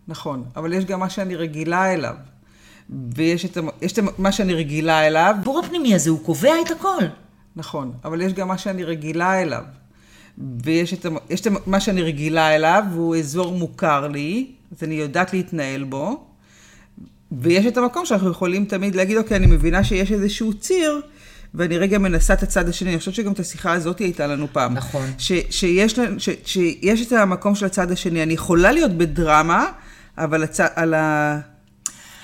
נכון, 0.08 0.44
אבל 0.56 0.74
יש 0.74 0.86
גם 0.86 1.00
מה 1.00 1.10
שאני 1.10 1.36
רגילה 1.36 1.94
אליו. 1.94 2.16
ויש 3.16 3.46
את, 3.46 3.58
את 3.86 4.00
מה 4.18 4.32
שאני 4.32 4.54
רגילה 4.54 5.08
אליו, 5.08 5.36
הסיפור 5.36 5.60
הפנימי 5.60 5.96
הזה, 5.96 6.10
הוא 6.10 6.20
קובע 6.24 6.54
את 6.66 6.72
הכל. 6.72 7.04
נכון, 7.56 7.94
אבל 8.06 8.22
יש 8.22 8.34
גם 8.34 8.48
מה 8.48 8.58
שאני 8.58 8.84
רגילה 8.84 9.42
אליו. 9.42 9.64
ויש 10.64 10.94
את, 10.94 11.06
את 11.34 11.48
מה 11.68 11.80
שאני 11.80 12.02
רגילה 12.02 12.56
אליו, 12.56 12.84
והוא 12.92 13.16
אזור 13.16 13.52
מוכר 13.52 14.08
לי, 14.08 14.48
אז 14.72 14.84
אני 14.84 14.96
יודעת 14.96 15.34
להתנהל 15.34 15.84
בו. 15.84 16.26
ויש 17.32 17.66
את 17.66 17.78
המקום 17.78 18.06
שאנחנו 18.06 18.32
יכולים 18.32 18.66
תמיד 18.66 18.96
להגיד, 18.96 19.18
אוקיי, 19.18 19.38
אני 19.38 19.48
מבינה 19.48 19.84
שיש 19.84 20.12
איזשהו 20.12 20.54
ציר, 20.54 21.02
ואני 21.54 21.78
רגע 21.78 21.98
מנסה 21.98 22.34
את 22.34 22.44
הצד 22.44 22.70
השני. 22.70 22.90
אני 22.90 23.00
חושבת 23.00 23.16
שגם 23.16 23.32
את 23.32 23.40
השיחה 23.40 23.74
הזאת 23.74 24.00
הייתה 24.00 24.28
לנו 24.28 24.48
פעם. 24.52 24.74
נכון. 24.74 25.12
ש, 25.18 25.32
שיש, 25.50 26.00
ש, 26.18 26.30
שיש 26.46 27.08
את 27.08 27.12
המקום 27.12 27.56
של 27.56 27.66
הצד 27.66 27.92
השני. 27.92 28.24
אני 28.24 28.34
יכולה 28.34 28.72
להיות 28.72 28.92
בדרמה, 28.92 29.66
אבל 30.18 30.44
הצ, 30.44 30.60
על 30.60 30.94
ה... 30.94 31.40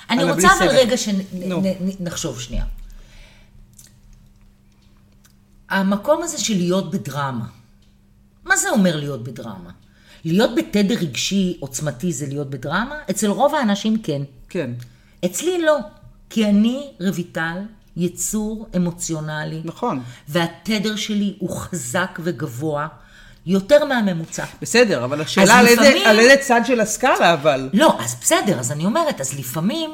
אני 0.09 0.21
על 0.21 0.31
רוצה 0.31 0.47
אבל. 0.57 0.67
רגע. 0.67 0.95
שנחשוב 0.97 2.41
שנייה. 2.41 2.65
המקום 5.69 6.23
הזה 6.23 6.37
של 6.37 6.57
להיות 6.57 6.91
בדרמה, 6.91 7.45
מה 8.45 8.57
זה 8.57 8.69
אומר 8.69 8.95
להיות 8.95 9.23
בדרמה? 9.23 9.71
להיות 10.25 10.51
בתדר 10.55 10.95
רגשי 10.95 11.57
עוצמתי 11.59 12.13
זה 12.13 12.25
להיות 12.25 12.49
בדרמה? 12.49 12.95
אצל 13.09 13.27
רוב 13.27 13.55
האנשים 13.55 14.01
כן. 14.03 14.21
כן, 14.49 14.71
אצלי 15.25 15.61
לא, 15.61 15.77
כי 16.29 16.45
אני, 16.45 16.89
רויטל, 16.99 17.57
יצור 17.97 18.67
אמוציונלי. 18.75 19.61
נכון. 19.65 20.01
והתדר 20.27 20.95
שלי 20.95 21.35
הוא 21.39 21.49
חזק 21.57 22.19
וגבוה 22.23 22.87
יותר 23.45 23.85
מהממוצע. 23.85 24.43
בסדר, 24.61 25.03
אבל 25.05 25.21
השאלה 25.21 25.59
על 25.59 25.67
איזה, 25.67 25.81
לפעמים- 25.81 26.07
על 26.07 26.19
איזה 26.19 26.35
צד 26.41 26.61
של 26.65 26.79
הסקאלה, 26.81 27.33
אבל... 27.33 27.69
לא, 27.73 27.97
אז 27.99 28.15
בסדר, 28.21 28.59
אז 28.59 28.71
אני 28.71 28.85
אומרת, 28.85 29.21
אז 29.21 29.39
לפעמים 29.39 29.91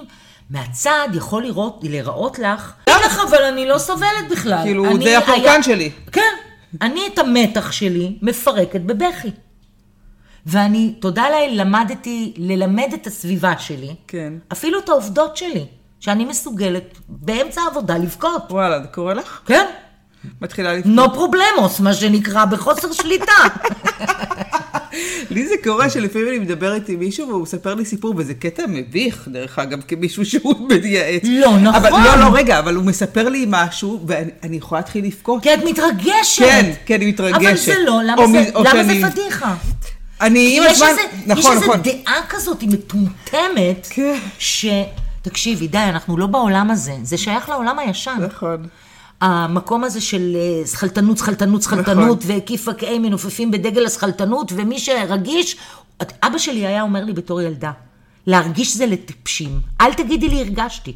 מהצד 0.49 1.07
יכול 1.13 1.43
לראות, 1.43 1.79
להיראות 1.83 2.39
לך, 2.39 2.73
אין 2.87 2.95
לך, 3.05 3.19
אבל 3.29 3.43
אני 3.43 3.67
לא 3.67 3.77
סובלת 3.77 4.29
בכלל. 4.31 4.59
כאילו, 4.63 4.85
זה 5.03 5.17
הפורקן 5.17 5.41
היה- 5.43 5.63
שלי. 5.63 5.91
כן, 6.11 6.33
אני 6.81 7.01
את 7.13 7.19
המתח 7.19 7.71
שלי 7.71 8.17
מפרקת 8.21 8.81
בבכי. 8.81 9.31
ואני, 10.45 10.93
תודה 10.99 11.23
לאל, 11.29 11.51
למדתי 11.53 12.33
ללמד 12.37 12.89
את 12.93 13.07
הסביבה 13.07 13.53
שלי, 13.59 13.95
כן. 14.07 14.33
אפילו 14.51 14.79
את 14.79 14.89
העובדות 14.89 15.37
שלי, 15.37 15.65
שאני 16.03 16.25
מסוגלת 16.25 16.97
באמצע 17.07 17.61
העבודה 17.61 17.97
לבכות. 17.97 18.43
וואלה, 18.49 18.81
זה 18.81 18.87
קורה 18.87 19.13
לך? 19.13 19.39
כן, 19.45 19.65
מתחילה 20.41 20.73
לפ... 20.73 20.85
נו 20.85 21.13
פרובלמוס, 21.13 21.79
מה 21.79 21.93
שנקרא, 21.93 22.45
בחוסר 22.45 22.91
שליטה. 22.91 23.31
לי 25.29 25.47
זה 25.47 25.55
קורה 25.63 25.89
שלפעמים 25.89 26.27
אני 26.27 26.39
מדברת 26.39 26.89
עם 26.89 26.99
מישהו 26.99 27.27
והוא 27.27 27.41
מספר 27.41 27.73
לי 27.75 27.85
סיפור, 27.85 28.13
וזה 28.17 28.33
קטע 28.33 28.63
מביך, 28.67 29.27
דרך 29.31 29.59
אגב, 29.59 29.81
כמישהו 29.87 30.25
שהוא 30.25 30.67
מייעץ. 30.69 31.21
לא, 31.23 31.57
נכון. 31.57 31.75
אבל, 31.75 31.89
לא, 31.89 32.15
לא, 32.19 32.29
רגע, 32.33 32.59
אבל 32.59 32.75
הוא 32.75 32.85
מספר 32.85 33.29
לי 33.29 33.45
משהו, 33.49 33.99
ואני 34.07 34.31
אני 34.43 34.57
יכולה 34.57 34.81
להתחיל 34.81 35.05
לבכות. 35.05 35.43
כי 35.43 35.53
את 35.53 35.59
מתרגשת. 35.65 36.39
כן, 36.39 36.71
כן, 36.85 37.01
היא 37.01 37.09
מתרגשת. 37.09 37.41
אבל 37.41 37.57
זה 37.57 37.75
לא, 37.85 37.99
למה, 38.03 38.27
זה, 38.27 38.49
למה 38.55 38.69
שאני- 38.69 39.01
זה 39.01 39.11
פדיחה? 39.11 39.55
אני 40.21 40.57
עם 40.57 40.63
יש 40.65 40.71
הזמן... 40.71 40.87
איזה, 40.87 41.01
נכון, 41.25 41.57
יש 41.57 41.63
נכון. 41.63 41.79
איזה 41.79 41.99
דעה 42.03 42.21
כזאת, 42.29 42.61
היא 42.61 42.69
מטומטמת, 42.69 43.87
כן. 43.89 44.17
ש... 44.39 44.65
תקשיבי, 45.27 45.67
די, 45.67 45.77
אנחנו 45.77 46.17
לא 46.17 46.27
בעולם 46.27 46.71
הזה, 46.71 46.95
זה 47.03 47.17
שייך 47.17 47.49
לעולם 47.49 47.79
הישן. 47.79 48.17
נכון. 48.27 48.65
המקום 49.21 49.83
הזה 49.83 50.01
של 50.01 50.35
אה, 50.35 50.67
שכלתנות, 50.67 51.17
שכלתנות, 51.17 51.61
שכלתנות, 51.61 52.23
והקיפה 52.27 52.73
כהי 52.73 52.99
מנופפים 52.99 53.51
בדגל 53.51 53.85
השכלתנות, 53.85 54.51
ומי 54.55 54.79
שרגיש, 54.79 55.57
את- 56.01 56.13
אבא 56.23 56.37
שלי 56.37 56.65
היה 56.67 56.81
אומר 56.81 57.03
לי 57.03 57.13
בתור 57.13 57.41
ילדה, 57.41 57.71
להרגיש 58.27 58.77
זה 58.77 58.85
לטיפשים, 58.85 59.49
אל 59.81 59.93
תגידי 59.93 60.29
לי 60.29 60.39
הרגשתי. 60.41 60.93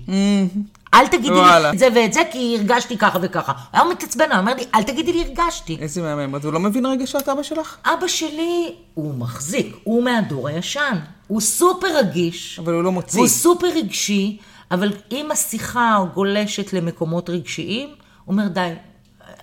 אל 0.97 1.07
תגידי 1.07 1.31
וואלה. 1.31 1.71
לי 1.71 1.75
את 1.75 1.79
זה 1.79 1.87
ואת 1.95 2.13
זה, 2.13 2.21
כי 2.31 2.55
הרגשתי 2.59 2.97
ככה 2.97 3.19
וככה. 3.21 3.53
היה 3.73 3.83
מתעצבן, 3.83 4.31
הוא 4.31 4.39
אומר 4.39 4.53
לי, 4.53 4.63
אל 4.75 4.83
תגידי 4.83 5.13
לי 5.13 5.23
הרגשתי. 5.23 5.77
איזה 5.81 6.01
מהמם. 6.01 6.35
אז 6.35 6.45
הוא 6.45 6.53
לא 6.53 6.59
מבין 6.59 6.85
רגשות 6.85 7.29
אבא 7.29 7.43
שלך? 7.43 7.77
אבא 7.85 8.07
שלי, 8.07 8.75
הוא 8.93 9.13
מחזיק, 9.13 9.75
הוא 9.83 10.03
מהדור 10.03 10.47
הישן. 10.47 10.97
הוא 11.27 11.41
סופר 11.41 11.97
רגיש. 11.97 12.59
אבל 12.59 12.73
הוא 12.73 12.83
לא 12.83 12.91
מוציא. 12.91 13.19
והוא 13.19 13.27
סופר 13.27 13.67
רגשי, 13.67 14.37
אבל 14.71 14.93
אם 15.11 15.31
השיחה 15.31 15.99
גולשת 16.13 16.73
למקומות 16.73 17.29
רגשיים, 17.29 17.89
הוא 17.89 17.95
אומר, 18.33 18.47
די, 18.47 18.73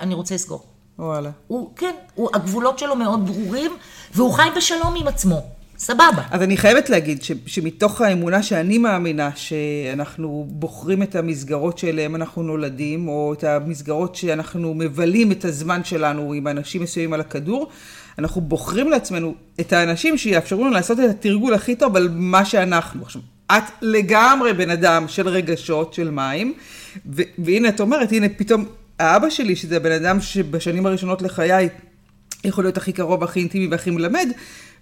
אני 0.01 0.14
רוצה 0.14 0.35
לסגור. 0.35 0.62
וואלה. 0.99 1.31
הוא, 1.47 1.71
כן, 1.77 1.95
הוא, 2.14 2.29
הגבולות 2.35 2.79
שלו 2.79 2.97
מאוד 2.97 3.27
ברורים, 3.27 3.73
והוא 4.14 4.33
חי 4.33 4.49
בשלום 4.57 4.95
עם 4.97 5.09
עצמו. 5.09 5.43
סבבה. 5.85 6.23
אז 6.31 6.42
אני 6.42 6.57
חייבת 6.57 6.90
להגיד 6.90 7.23
ש, 7.23 7.33
שמתוך 7.47 8.01
האמונה 8.01 8.42
שאני 8.42 8.79
מאמינה 8.79 9.31
שאנחנו 9.35 10.47
בוחרים 10.49 11.03
את 11.03 11.14
המסגרות 11.14 11.79
שאליהן 11.79 12.14
אנחנו 12.14 12.42
נולדים, 12.42 13.09
או 13.09 13.33
את 13.33 13.44
המסגרות 13.44 14.14
שאנחנו 14.14 14.75
מבלים 14.75 15.33
את 15.33 15.44
הזמן 15.44 15.85
שלנו 15.85 16.33
עם 16.33 16.49
אנשים 16.49 16.83
מסוימים 16.83 17.12
על 17.12 17.20
הכדור, 17.20 17.68
אנחנו 18.18 18.40
בוחרים 18.40 18.90
לעצמנו 18.90 19.35
את 19.61 19.73
האנשים 19.73 20.18
שיאפשרו 20.18 20.64
לנו 20.64 20.73
לעשות 20.73 21.01
את 21.01 21.11
התרגול 21.11 21.55
הכי 21.55 21.77
טוב 21.77 21.97
על 21.97 22.09
מה 22.12 22.44
שאנחנו. 22.44 23.03
עכשיו, 23.03 23.23
את 23.53 23.64
לגמרי 23.83 24.53
בן 24.53 24.70
אדם 24.70 25.09
של 25.09 25.29
רגשות, 25.29 25.94
של 25.94 26.11
מים, 26.11 26.55
ו- 27.12 27.23
והנה 27.38 27.68
את 27.68 27.81
אומרת, 27.81 28.12
הנה 28.12 28.27
פתאום 28.37 28.64
האבא 28.99 29.31
שלי, 29.31 29.57
שזה 29.57 29.77
הבן 29.77 29.92
אדם 29.92 30.20
שבשנים 30.20 30.87
הראשונות 30.87 31.23
לחיי 31.23 31.68
יכול 32.44 32.64
להיות 32.64 32.77
הכי 32.77 32.92
קרוב, 32.92 33.25
הכי 33.25 33.40
אינטימי 33.40 33.66
והכי 33.66 33.90
מלמד, 33.90 34.29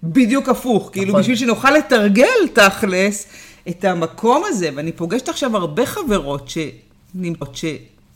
בדיוק 0.02 0.48
הפוך. 0.48 0.90
כאילו, 0.92 1.08
נכון. 1.08 1.20
בשביל 1.20 1.36
שנוכל 1.36 1.70
לתרגל 1.70 2.48
תכלס 2.52 3.26
את 3.68 3.84
המקום 3.84 4.42
הזה, 4.46 4.70
ואני 4.74 4.92
פוגשת 4.92 5.28
עכשיו 5.28 5.56
הרבה 5.56 5.86
חברות 5.86 6.50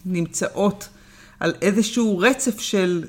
שנמצאות 0.06 0.88
על 1.40 1.54
איזשהו 1.62 2.18
רצף 2.18 2.60
של... 2.60 3.04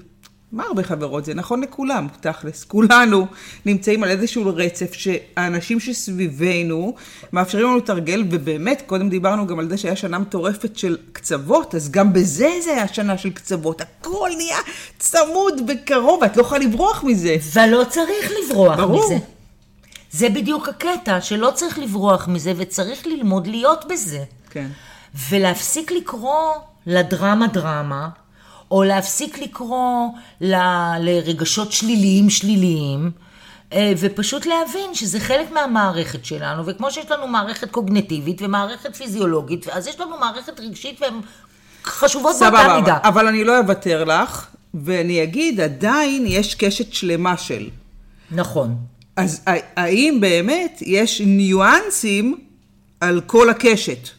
מה 0.51 0.63
הרבה 0.63 0.83
חברות? 0.83 1.25
זה 1.25 1.33
נכון 1.33 1.61
לכולם, 1.61 2.07
תכלס. 2.21 2.63
כולנו 2.63 3.27
נמצאים 3.65 4.03
על 4.03 4.09
איזשהו 4.09 4.51
רצף 4.55 4.93
שהאנשים 4.93 5.79
שסביבנו 5.79 6.95
מאפשרים 7.33 7.63
לנו 7.63 7.77
לתרגל, 7.77 8.23
ובאמת, 8.31 8.83
קודם 8.85 9.09
דיברנו 9.09 9.47
גם 9.47 9.59
על 9.59 9.69
זה 9.69 9.77
שהיה 9.77 9.95
שנה 9.95 10.19
מטורפת 10.19 10.77
של 10.77 10.97
קצוות, 11.11 11.75
אז 11.75 11.91
גם 11.91 12.13
בזה 12.13 12.49
זה 12.63 12.71
היה 12.71 12.87
שנה 12.87 13.17
של 13.17 13.29
קצוות. 13.29 13.81
הכל 13.81 14.29
נהיה 14.37 14.57
צמוד 14.99 15.61
וקרוב, 15.67 16.19
ואת 16.21 16.37
לא 16.37 16.41
יכולה 16.41 16.61
לברוח 16.61 17.03
מזה. 17.03 17.35
ולא 17.53 17.83
צריך 17.89 18.31
לברוח 18.43 18.77
ברור. 18.77 19.05
מזה. 19.05 19.17
זה 20.11 20.29
בדיוק 20.29 20.69
הקטע, 20.69 21.21
שלא 21.21 21.51
צריך 21.55 21.79
לברוח 21.79 22.27
מזה, 22.27 22.53
וצריך 22.57 23.07
ללמוד 23.07 23.47
להיות 23.47 23.85
בזה. 23.89 24.23
כן. 24.49 24.67
ולהפסיק 25.29 25.91
לקרוא 25.91 26.53
לדרמה 26.85 27.47
דרמה, 27.47 28.09
או 28.71 28.83
להפסיק 28.83 29.39
לקרוא 29.39 30.07
ל, 30.41 30.55
לרגשות 30.99 31.71
שליליים 31.71 32.29
שליליים, 32.29 33.11
אה, 33.73 33.93
ופשוט 33.99 34.45
להבין 34.45 34.93
שזה 34.95 35.19
חלק 35.19 35.51
מהמערכת 35.51 36.25
שלנו, 36.25 36.65
וכמו 36.65 36.91
שיש 36.91 37.11
לנו 37.11 37.27
מערכת 37.27 37.71
קוגנטיבית 37.71 38.41
ומערכת 38.41 38.95
פיזיולוגית, 38.95 39.67
אז 39.67 39.87
יש 39.87 39.99
לנו 39.99 40.17
מערכת 40.19 40.59
רגשית 40.59 41.01
והן 41.01 41.13
חשובות 41.83 42.35
באותה 42.39 42.57
סבבה, 42.57 42.79
מידה. 42.79 42.97
אבל, 42.97 43.07
אבל 43.07 43.27
אני 43.27 43.43
לא 43.43 43.59
אוותר 43.59 44.03
לך, 44.03 44.47
ואני 44.73 45.23
אגיד, 45.23 45.59
עדיין 45.59 46.25
יש 46.27 46.55
קשת 46.55 46.93
שלמה 46.93 47.37
של. 47.37 47.69
נכון. 48.31 48.75
אז 49.15 49.41
האם 49.75 50.17
באמת 50.21 50.79
יש 50.85 51.21
ניואנסים 51.21 52.37
על 53.01 53.21
כל 53.21 53.49
הקשת? 53.49 54.09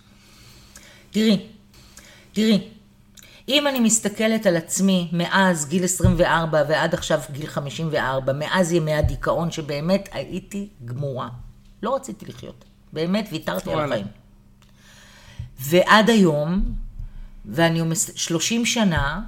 תראי, 1.11 1.39
תראי, 2.33 2.61
אם 3.49 3.67
אני 3.67 3.81
מסתכלת 3.81 4.47
על 4.47 4.57
עצמי 4.57 5.09
מאז 5.13 5.69
גיל 5.69 5.85
24 5.85 6.63
ועד 6.69 6.95
עכשיו 6.95 7.21
גיל 7.31 7.47
54, 7.47 8.33
מאז 8.33 8.73
ימי 8.73 8.95
הדיכאון, 8.95 9.51
שבאמת 9.51 10.09
הייתי 10.13 10.69
גמורה. 10.85 11.29
לא 11.83 11.95
רציתי 11.95 12.27
לחיות. 12.27 12.65
באמת 12.93 13.29
ויתרתי 13.33 13.73
על. 13.73 13.93
החיים. 13.93 14.07
ועד 15.61 16.11
היום, 16.11 16.63
ואני 17.45 17.81
אומר, 17.81 17.95
30 18.15 18.67
שנה, 18.67 19.21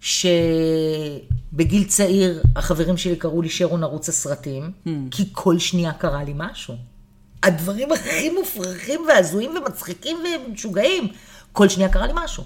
שבגיל 0.00 1.84
צעיר 1.88 2.42
החברים 2.56 2.96
שלי 2.96 3.16
קראו 3.16 3.42
לי 3.42 3.48
שרון 3.48 3.82
ערוץ 3.82 4.08
הסרטים, 4.08 4.72
כי 5.10 5.28
כל 5.32 5.58
שנייה 5.58 5.92
קרה 5.92 6.24
לי 6.24 6.32
משהו. 6.36 6.74
הדברים 7.42 7.92
הכי 7.92 8.30
מופרכים 8.30 9.00
והזויים 9.08 9.50
ומצחיקים 9.56 10.16
ומשוגעים, 10.48 11.08
כל 11.52 11.68
שנייה 11.68 11.88
קרה 11.88 12.06
לי 12.06 12.12
משהו. 12.16 12.44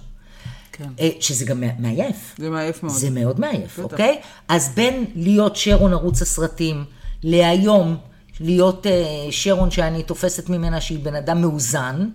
כן. 0.76 0.88
אה, 1.00 1.08
שזה 1.20 1.44
גם 1.44 1.62
מעייף. 1.78 2.34
זה 2.38 2.50
מעייף 2.50 2.82
מאוד. 2.82 2.94
זה 2.96 3.10
מאוד 3.10 3.40
מעייף, 3.40 3.78
בטח. 3.78 3.92
אוקיי? 3.92 4.20
אז 4.48 4.74
בין 4.74 5.04
להיות 5.14 5.56
שרון 5.56 5.92
ערוץ 5.92 6.22
הסרטים 6.22 6.84
להיום 7.22 7.96
להיות 8.40 8.86
אה, 8.86 8.92
שרון 9.30 9.70
שאני 9.70 10.02
תופסת 10.02 10.48
ממנה 10.48 10.80
שהיא 10.80 10.98
בן 11.04 11.14
אדם 11.14 11.40
מאוזן, 11.40 12.08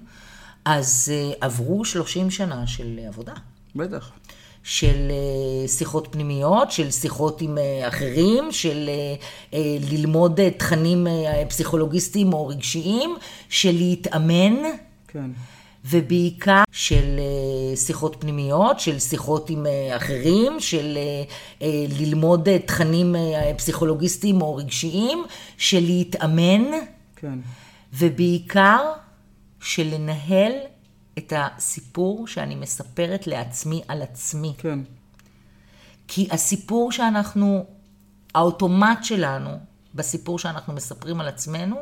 אז 0.66 1.12
אה, 1.14 1.32
עברו 1.42 1.86
30 1.86 2.32
שנה 2.32 2.68
של 2.68 3.00
עבודה. 3.08 3.34
בטח. 3.76 4.12
של 4.64 5.12
שיחות 5.68 6.08
פנימיות, 6.12 6.72
של 6.72 6.92
שיחות 6.92 7.42
עם 7.42 7.58
אחרים, 7.88 8.52
של 8.52 8.90
ללמוד 9.92 10.40
תכנים 10.58 11.08
פסיכולוגיסטיים 11.50 12.34
או 12.34 12.48
רגשיים, 12.48 13.16
של 13.50 13.72
להתאמן, 13.72 14.56
כן. 15.08 15.30
ובעיקר 15.86 16.64
של 16.72 17.20
אה, 17.20 17.76
שיחות 17.76 18.16
פנימיות, 18.20 18.80
של 18.80 19.00
שיחות 19.00 19.50
עם 19.50 19.66
אה, 19.66 19.96
אחרים, 19.96 20.60
של 20.60 20.98
אה, 21.62 21.86
ללמוד 22.00 22.50
תכנים 22.66 23.16
פסיכולוגיסטיים 23.58 24.42
או 24.42 24.56
רגשיים, 24.56 25.24
של 25.58 25.80
להתאמן, 25.80 26.64
כן. 27.16 27.40
ובעיקר 27.94 28.94
של 29.62 29.88
לנהל 29.94 30.52
את 31.18 31.34
הסיפור 31.36 32.28
שאני 32.28 32.56
מספרת 32.56 33.28
לעצמי 33.28 33.82
על 33.88 34.02
עצמי. 34.02 34.54
כן. 34.58 34.80
כי 36.08 36.28
הסיפור 36.32 36.92
שאנחנו, 36.92 37.66
האוטומט 38.36 39.04
שלנו, 39.04 39.50
בסיפור 39.96 40.40
שאנחנו 40.40 40.74
מספרים 40.74 41.22
על 41.22 41.28
עצמנו, 41.28 41.76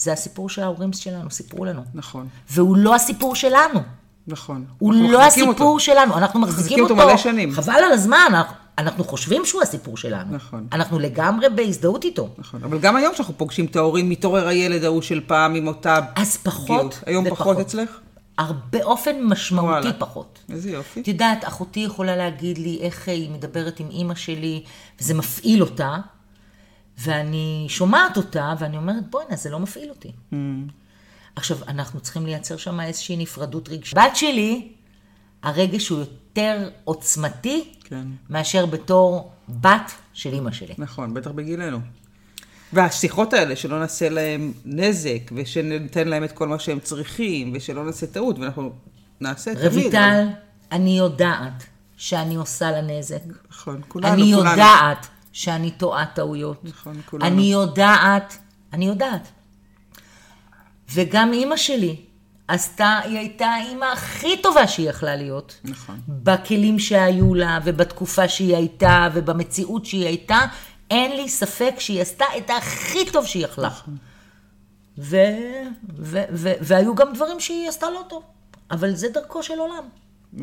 זה 0.00 0.12
הסיפור 0.12 0.48
שההורים 0.48 0.92
שלנו 0.92 1.30
סיפרו 1.30 1.64
לנו. 1.64 1.82
נכון, 1.94 2.28
והוא 2.50 2.76
לא 2.76 2.94
הסיפור 2.94 3.34
שלנו. 3.34 3.80
נכון. 4.26 4.64
הוא 4.78 4.92
לא 4.94 5.20
מחזיקים 5.20 5.50
הסיפור 5.50 5.68
אותו. 5.68 5.80
שלנו, 5.80 6.18
אנחנו 6.18 6.40
מחזיקים 6.40 6.60
מחזיקים 6.60 6.84
אותו. 6.84 6.94
אותו 6.94 7.06
מלא 7.06 7.16
שנים. 7.16 7.52
חבל 7.52 7.72
על 7.72 7.92
הזמן, 7.92 8.18
אנחנו, 8.28 8.54
אנחנו 8.78 9.04
חושבים 9.04 9.44
שהוא 9.44 9.62
הסיפור 9.62 9.96
שלנו. 9.96 10.36
נכון. 10.36 10.66
אנחנו 10.72 10.98
לגמרי 10.98 11.48
בהזדהות 11.48 12.04
איתו. 12.04 12.28
נכון, 12.38 12.64
אבל 12.64 12.78
גם 12.78 12.96
היום 12.96 13.14
שאנחנו 13.14 13.34
פוגשים 13.38 13.64
את 13.64 13.76
ההורים, 13.76 14.10
מתעורר 14.10 14.48
הילד 14.48 14.84
ההוא 14.84 15.02
של 15.02 15.20
פעם 15.26 15.54
עם 15.54 15.66
אותה 15.66 15.98
אז 16.16 16.36
פחות 16.36 16.64
פגיעות. 16.64 17.00
היום 17.06 17.26
ופחות. 17.26 17.38
פחות 17.38 17.58
אצלך? 17.58 17.90
הרבה, 18.38 18.60
באופן 18.70 19.22
משמעותי 19.22 19.68
וואלה. 19.68 19.92
פחות. 19.92 20.38
איזה 20.52 20.70
יופי. 20.70 21.00
את 21.00 21.08
יודעת, 21.08 21.44
אחותי 21.44 21.80
יכולה 21.80 22.16
להגיד 22.16 22.58
לי 22.58 22.78
איך 22.80 23.08
היא 23.08 23.30
מדברת 23.30 23.80
עם 23.80 23.90
אימא 23.90 24.14
שלי, 24.14 24.62
וזה 25.00 25.14
מפעיל 25.14 25.62
אותה, 25.62 25.96
ואני 26.98 27.66
שומעת 27.68 28.16
אותה, 28.16 28.54
ואני 28.58 28.76
אומרת, 28.76 29.10
בואנה, 29.10 29.36
זה 29.36 29.50
לא 29.50 29.58
מפעיל 29.58 29.90
אותי. 29.90 30.12
Mm. 30.32 30.34
עכשיו, 31.36 31.58
אנחנו 31.68 32.00
צריכים 32.00 32.26
לייצר 32.26 32.56
שם 32.56 32.80
איזושהי 32.80 33.16
נפרדות 33.16 33.68
רגשית. 33.68 33.98
בת 33.98 34.16
שלי, 34.16 34.72
הרגש 35.42 35.88
הוא 35.88 35.98
יותר 35.98 36.68
עוצמתי 36.84 37.72
כן, 37.84 38.06
מאשר 38.30 38.66
בתור 38.66 39.32
בת 39.48 39.92
של 40.12 40.32
אימא 40.32 40.52
שלי. 40.52 40.74
נכון, 40.78 41.14
בטח 41.14 41.30
בגילנו. 41.30 41.78
והשיחות 42.72 43.32
האלה, 43.32 43.56
שלא 43.56 43.80
נעשה 43.80 44.08
להם 44.08 44.52
נזק, 44.64 45.30
ושניתן 45.32 46.08
להם 46.08 46.24
את 46.24 46.32
כל 46.32 46.48
מה 46.48 46.58
שהם 46.58 46.80
צריכים, 46.80 47.52
ושלא 47.54 47.84
נעשה 47.84 48.06
טעות, 48.06 48.38
ואנחנו 48.38 48.72
נעשה 49.20 49.54
תמיד. 49.54 49.72
רויטל, 49.72 50.26
אני 50.72 50.98
יודעת 50.98 51.64
שאני 51.96 52.36
עושה 52.36 52.70
לה 52.70 52.80
נזק. 52.82 53.20
נכון, 53.50 53.80
כולנו, 53.88 54.14
אני 54.14 54.32
כולנו. 54.34 54.50
יודעת 54.50 55.06
שאני 55.32 55.70
טועה 55.70 56.06
טעויות. 56.06 56.64
נכון, 56.64 57.00
כולנו. 57.04 57.26
אני 57.26 57.42
יודעת, 57.42 58.38
אני 58.72 58.86
יודעת. 58.86 59.28
וגם 60.92 61.32
אימא 61.32 61.56
שלי 61.56 61.96
עשתה, 62.48 62.98
היא 63.04 63.18
הייתה 63.18 63.46
האימא 63.46 63.84
הכי 63.84 64.42
טובה 64.42 64.66
שהיא 64.66 64.90
יכלה 64.90 65.16
להיות. 65.16 65.60
נכון. 65.64 66.00
בכלים 66.08 66.78
שהיו 66.78 67.34
לה, 67.34 67.58
ובתקופה 67.64 68.28
שהיא 68.28 68.56
הייתה, 68.56 69.08
ובמציאות 69.14 69.86
שהיא 69.86 70.06
הייתה, 70.06 70.38
אין 70.90 71.16
לי 71.16 71.28
ספק 71.28 71.74
שהיא 71.78 72.02
עשתה 72.02 72.24
את 72.38 72.50
הכי 72.50 73.10
טוב 73.12 73.26
שהיא 73.26 73.44
יכלה. 73.44 73.66
נכון. 73.66 73.96
ו- 74.98 75.16
ו- 75.98 76.24
ו- 76.32 76.52
והיו 76.60 76.94
גם 76.94 77.12
דברים 77.12 77.40
שהיא 77.40 77.68
עשתה 77.68 77.90
לא 77.90 78.02
טוב, 78.08 78.22
אבל 78.70 78.94
זה 78.94 79.08
דרכו 79.08 79.42
של 79.42 79.58
עולם. 79.58 79.84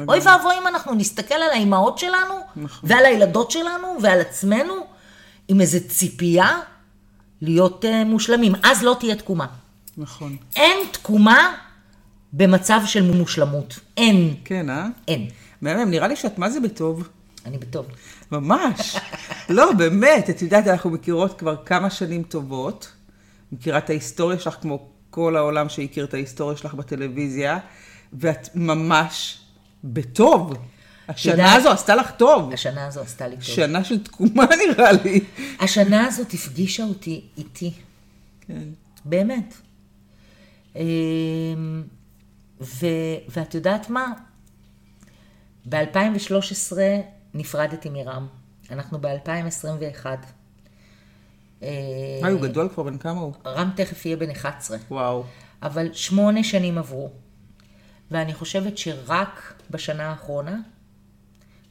אוי 0.07 0.19
ואבוי 0.19 0.55
אם 0.61 0.67
אנחנו 0.67 0.95
נסתכל 0.95 1.35
על 1.35 1.49
האימהות 1.51 1.97
שלנו, 1.97 2.35
נכון. 2.55 2.89
ועל 2.89 3.05
הילדות 3.05 3.51
שלנו, 3.51 3.97
ועל 4.01 4.21
עצמנו, 4.21 4.73
עם 5.47 5.61
איזו 5.61 5.77
ציפייה 5.87 6.59
להיות 7.41 7.85
uh, 7.85 8.05
מושלמים. 8.05 8.53
אז 8.63 8.83
לא 8.83 8.95
תהיה 8.99 9.15
תקומה. 9.15 9.47
נכון. 9.97 10.37
אין 10.55 10.77
תקומה 10.91 11.55
במצב 12.33 12.81
של 12.85 13.11
מושלמות. 13.11 13.79
אין. 13.97 14.35
כן, 14.45 14.69
אה? 14.69 14.87
אין. 15.07 15.27
מהמם, 15.61 15.91
נראה 15.91 16.07
לי 16.07 16.15
שאת 16.15 16.37
מה 16.37 16.49
זה 16.49 16.59
בטוב. 16.59 17.07
אני 17.45 17.57
בטוב. 17.57 17.85
ממש. 18.31 18.95
לא, 19.49 19.71
באמת, 19.73 20.29
את 20.29 20.41
יודעת, 20.41 20.67
אנחנו 20.67 20.89
מכירות 20.89 21.39
כבר 21.39 21.55
כמה 21.65 21.89
שנים 21.89 22.23
טובות. 22.23 22.91
מכירה 23.51 23.77
את 23.77 23.89
ההיסטוריה 23.89 24.39
שלך 24.39 24.57
כמו 24.61 24.87
כל 25.09 25.35
העולם 25.35 25.69
שהכיר 25.69 26.05
את 26.05 26.13
ההיסטוריה 26.13 26.57
שלך 26.57 26.73
בטלוויזיה, 26.73 27.59
ואת 28.13 28.49
ממש 28.55 29.39
בטוב. 29.83 30.53
השנה 31.07 31.53
הזו 31.53 31.69
עשתה 31.69 31.95
לך 31.95 32.11
טוב. 32.11 32.53
השנה 32.53 32.87
הזו 32.87 33.01
עשתה 33.01 33.27
לי 33.27 33.35
טוב. 33.35 33.43
שנה 33.45 33.83
של 33.83 34.03
תקומה 34.03 34.45
נראה 34.67 34.91
לי. 34.91 35.19
השנה 35.59 36.05
הזאת 36.05 36.33
הפגישה 36.33 36.83
אותי 36.83 37.21
איתי. 37.37 37.73
כן. 38.41 38.63
באמת. 39.05 39.53
אמ, 40.75 40.81
ו, 42.61 42.85
ואת 43.29 43.55
יודעת 43.55 43.89
מה? 43.89 44.11
ב-2013 45.69 46.77
נפרדתי 47.33 47.89
מרם. 47.89 48.27
אנחנו 48.71 49.01
ב-2021. 49.01 50.05
מה, 52.21 52.27
הוא 52.27 52.41
גדול 52.41 52.69
כבר? 52.69 52.83
בן 52.83 52.97
כמה 52.97 53.19
הוא? 53.21 53.33
רם 53.45 53.69
תכף 53.75 54.05
יהיה 54.05 54.17
בן 54.17 54.29
11. 54.29 54.77
וואו. 54.91 55.23
אבל 55.61 55.93
שמונה 55.93 56.43
שנים 56.43 56.77
עברו, 56.77 57.11
ואני 58.11 58.33
חושבת 58.33 58.77
שרק 58.77 59.56
בשנה 59.71 60.09
האחרונה 60.09 60.59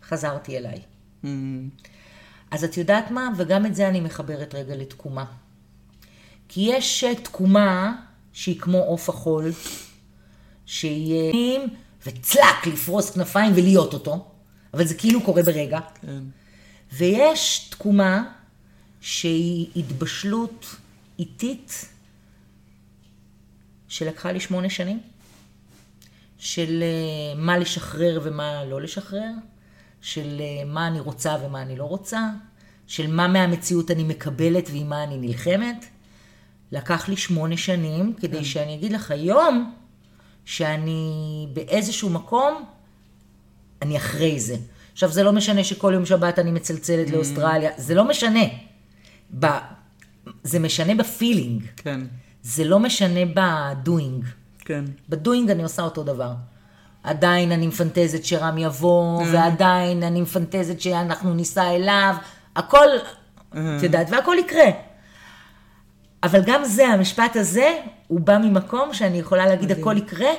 חזרתי 0.02 0.56
אליי. 0.56 0.82
Mm, 1.24 1.26
אז 2.50 2.64
את 2.64 2.76
יודעת 2.76 3.10
מה? 3.10 3.28
וגם 3.36 3.66
את 3.66 3.74
זה 3.74 3.88
אני 3.88 4.00
מחברת 4.00 4.54
רגע 4.54 4.76
לתקומה. 4.76 5.24
כי 6.48 6.60
יש 6.60 7.04
אה, 7.04 7.14
תקומה 7.14 7.96
שהיא 8.32 8.60
כמו 8.60 8.78
עוף 8.78 9.08
החול, 9.08 9.52
שהיא 10.66 11.58
וצלק, 12.06 12.66
לפרוס 12.66 13.10
כנפיים 13.10 13.52
ולהיות 13.56 13.94
אותו, 13.94 14.30
אבל 14.74 14.86
זה 14.86 14.94
כאילו 14.94 15.22
קורה 15.22 15.42
ברגע. 15.42 15.80
כן. 16.00 16.22
ויש 16.92 17.68
תקומה 17.70 18.32
שהיא 19.00 19.68
התבשלות 19.76 20.76
איטית 21.18 21.88
שלקחה 23.88 24.32
לי 24.32 24.40
שמונה 24.40 24.70
שנים, 24.70 25.00
של 26.38 26.82
אה, 26.82 27.40
מה 27.40 27.58
לשחרר 27.58 28.20
ומה 28.22 28.64
לא 28.64 28.80
לשחרר, 28.80 29.30
של 30.00 30.40
אה, 30.40 30.64
מה 30.64 30.86
אני 30.86 31.00
רוצה 31.00 31.36
ומה 31.42 31.62
אני 31.62 31.76
לא 31.76 31.84
רוצה, 31.84 32.28
של 32.86 33.12
מה 33.12 33.28
מהמציאות 33.28 33.90
אני 33.90 34.04
מקבלת 34.04 34.68
ועם 34.72 34.88
מה 34.88 35.04
אני 35.04 35.18
נלחמת. 35.18 35.84
לקח 36.72 37.08
לי 37.08 37.16
שמונה 37.16 37.56
שנים 37.56 38.12
כדי 38.12 38.44
שאני 38.44 38.74
אגיד 38.74 38.92
לך 38.92 39.10
היום 39.10 39.74
שאני 40.44 41.46
באיזשהו 41.52 42.10
מקום 42.10 42.64
אני 43.82 43.96
אחרי 43.96 44.40
זה. 44.40 44.56
עכשיו, 44.92 45.12
זה 45.12 45.22
לא 45.22 45.32
משנה 45.32 45.64
שכל 45.64 45.90
יום 45.94 46.06
שבת 46.06 46.38
אני 46.38 46.50
מצלצלת 46.50 47.10
לאוסטרליה, 47.10 47.70
זה 47.76 47.94
לא 47.94 48.08
משנה. 48.08 48.44
ב... 49.38 49.46
זה 50.42 50.58
משנה 50.58 50.94
ב 50.94 51.02
feeling, 51.02 51.62
כן. 51.76 52.00
זה 52.42 52.64
לא 52.64 52.78
משנה 52.78 53.20
ב 53.34 53.47
doing. 53.47 54.24
כן. 54.66 54.84
ב 55.08 55.15
doing 55.15 55.50
אני 55.50 55.62
עושה 55.62 55.82
אותו 55.82 56.02
דבר. 56.02 56.32
עדיין 57.02 57.52
אני 57.52 57.66
מפנטזת 57.66 58.24
שרם 58.24 58.58
יבוא, 58.58 59.22
ועדיין 59.32 60.02
אני 60.02 60.20
מפנטזת 60.20 60.80
שאנחנו 60.80 61.34
ניסע 61.34 61.70
אליו, 61.70 62.14
הכל, 62.56 62.86
את 63.50 63.82
יודעת, 63.82 64.06
והכל 64.10 64.36
יקרה. 64.40 64.66
אבל 66.22 66.40
גם 66.46 66.64
זה, 66.64 66.88
המשפט 66.88 67.36
הזה, 67.36 67.78
הוא 68.06 68.20
בא 68.20 68.38
ממקום 68.38 68.94
שאני 68.94 69.18
יכולה 69.18 69.46
להגיד 69.46 69.70
הכל 69.70 69.96
יקרה, 69.98 70.30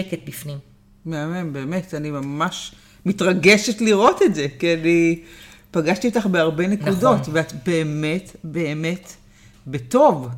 שקט 0.00 0.18
בפנים. 0.26 0.58
מהמם, 1.04 1.52
באמת, 1.52 1.94
אני 1.94 2.10
ממש 2.10 2.74
מתרגשת 3.06 3.80
לראות 3.80 4.22
את 4.22 4.34
זה, 4.34 4.46
כי 4.58 4.74
אני 4.74 5.20
פגשתי 5.70 6.08
אותך 6.08 6.26
בהרבה 6.26 6.66
נקודות, 6.66 7.20
נכון. 7.20 7.34
ואת 7.34 7.52
באמת, 7.66 8.36
באמת, 8.44 9.12
בטוב. 9.66 10.28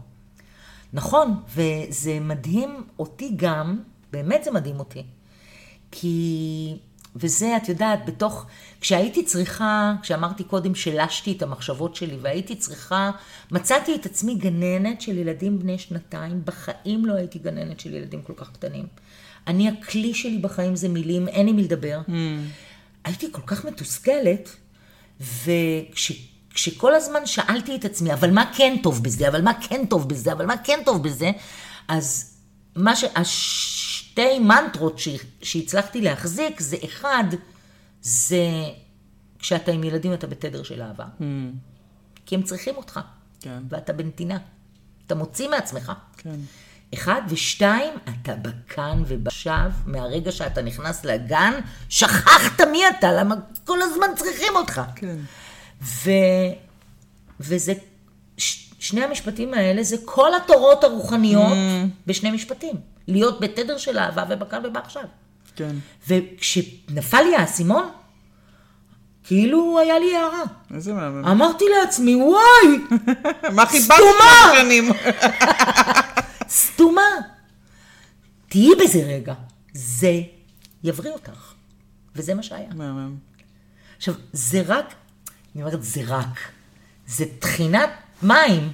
נכון, 0.94 1.42
וזה 1.54 2.20
מדהים 2.20 2.84
אותי 2.98 3.30
גם, 3.36 3.80
באמת 4.12 4.44
זה 4.44 4.50
מדהים 4.50 4.78
אותי. 4.78 5.02
כי, 5.90 6.76
וזה, 7.16 7.56
את 7.56 7.68
יודעת, 7.68 8.06
בתוך, 8.06 8.46
כשהייתי 8.80 9.24
צריכה, 9.24 9.94
כשאמרתי 10.02 10.44
קודם 10.44 10.74
שלשתי 10.74 11.32
את 11.32 11.42
המחשבות 11.42 11.96
שלי, 11.96 12.16
והייתי 12.20 12.56
צריכה, 12.56 13.10
מצאתי 13.50 13.94
את 13.94 14.06
עצמי 14.06 14.34
גננת 14.34 15.00
של 15.00 15.18
ילדים 15.18 15.58
בני 15.58 15.78
שנתיים, 15.78 16.42
בחיים 16.44 17.06
לא 17.06 17.14
הייתי 17.14 17.38
גננת 17.38 17.80
של 17.80 17.94
ילדים 17.94 18.22
כל 18.22 18.32
כך 18.36 18.52
קטנים. 18.52 18.86
אני, 19.46 19.68
הכלי 19.68 20.14
שלי 20.14 20.38
בחיים 20.38 20.76
זה 20.76 20.88
מילים, 20.88 21.28
אין 21.28 21.48
עם 21.48 21.56
מי 21.56 21.62
לדבר. 21.62 22.00
הייתי 23.04 23.26
כל 23.32 23.42
כך 23.46 23.64
מתוסכלת, 23.64 24.56
וכשכל 26.54 26.94
הזמן 26.94 27.26
שאלתי 27.26 27.76
את 27.76 27.84
עצמי, 27.84 28.12
אבל 28.12 28.30
מה 28.30 28.52
כן 28.56 28.76
טוב 28.82 29.02
בזה, 29.02 29.28
אבל 29.28 29.42
מה 29.42 29.52
כן 29.60 29.86
טוב 29.86 30.08
בזה, 30.08 30.32
אבל 30.32 30.46
מה 30.46 30.56
כן 30.56 30.80
טוב 30.84 31.02
בזה, 31.02 31.30
אז 31.88 32.36
מה 32.76 32.96
ש... 32.96 33.04
השתי 33.16 34.38
מנטרות 34.38 34.98
ש... 34.98 35.08
שהצלחתי 35.42 36.00
להחזיק, 36.00 36.60
זה 36.60 36.76
אחד, 36.84 37.24
זה 38.02 38.38
כשאתה 39.38 39.72
עם 39.72 39.84
ילדים 39.84 40.12
אתה 40.12 40.26
בתדר 40.26 40.62
של 40.62 40.82
אהבה. 40.82 41.04
כי 42.26 42.34
הם 42.34 42.42
צריכים 42.42 42.76
אותך, 42.76 43.00
כן. 43.40 43.62
ואתה 43.68 43.92
בנתינה. 43.92 44.38
אתה 45.06 45.14
מוציא 45.14 45.48
מעצמך. 45.48 45.92
כן. 46.16 46.36
אחד, 46.94 47.22
ושתיים, 47.28 47.94
אתה 48.04 48.34
בכאן 48.34 49.02
ובשב, 49.06 49.70
מהרגע 49.86 50.32
שאתה 50.32 50.62
נכנס 50.62 51.04
לגן, 51.04 51.52
שכחת 51.88 52.60
מי 52.60 52.88
אתה, 52.88 53.12
למה 53.12 53.34
כל 53.64 53.82
הזמן 53.82 54.06
צריכים 54.16 54.56
אותך. 54.56 54.80
כן. 54.96 55.16
ו... 55.82 56.10
וזה, 57.40 57.72
ש... 58.38 58.70
שני 58.78 59.04
המשפטים 59.04 59.54
האלה 59.54 59.82
זה 59.82 59.96
כל 60.04 60.34
התורות 60.34 60.84
הרוחניות 60.84 61.58
בשני 62.06 62.30
משפטים. 62.30 62.76
להיות 63.08 63.40
בתדר 63.40 63.78
של 63.78 63.98
אהבה 63.98 64.24
ובכאן 64.30 64.66
ובעכשיו. 64.66 65.04
כן. 65.56 65.76
וכשנפל 66.08 67.22
לי 67.22 67.36
האסימון, 67.36 67.88
כאילו 69.24 69.78
היה 69.78 69.98
לי 69.98 70.16
הערה. 70.16 70.42
איזה 70.74 70.92
מהמם. 70.92 71.24
אמרתי 71.24 71.64
לעצמי, 71.78 72.14
וואי, 72.14 72.78
מה 73.56 73.66
חיפשת 73.66 73.84
סתומה! 73.94 74.52
שנים? 74.60 74.90
סתומה. 76.48 77.02
תהיי 78.48 78.70
בזה 78.84 78.98
רגע, 79.06 79.34
זה 79.74 80.20
יבריא 80.84 81.12
אותך. 81.12 81.52
וזה 82.16 82.34
מה 82.34 82.42
שהיה. 82.42 82.68
מהמם. 82.74 83.16
עכשיו, 83.96 84.14
זה 84.32 84.62
רק, 84.66 84.94
אני 85.54 85.62
אומרת, 85.62 85.82
זה 85.82 86.00
רק, 86.06 86.38
זה 87.06 87.24
טחינת 87.38 87.90
מים, 88.22 88.68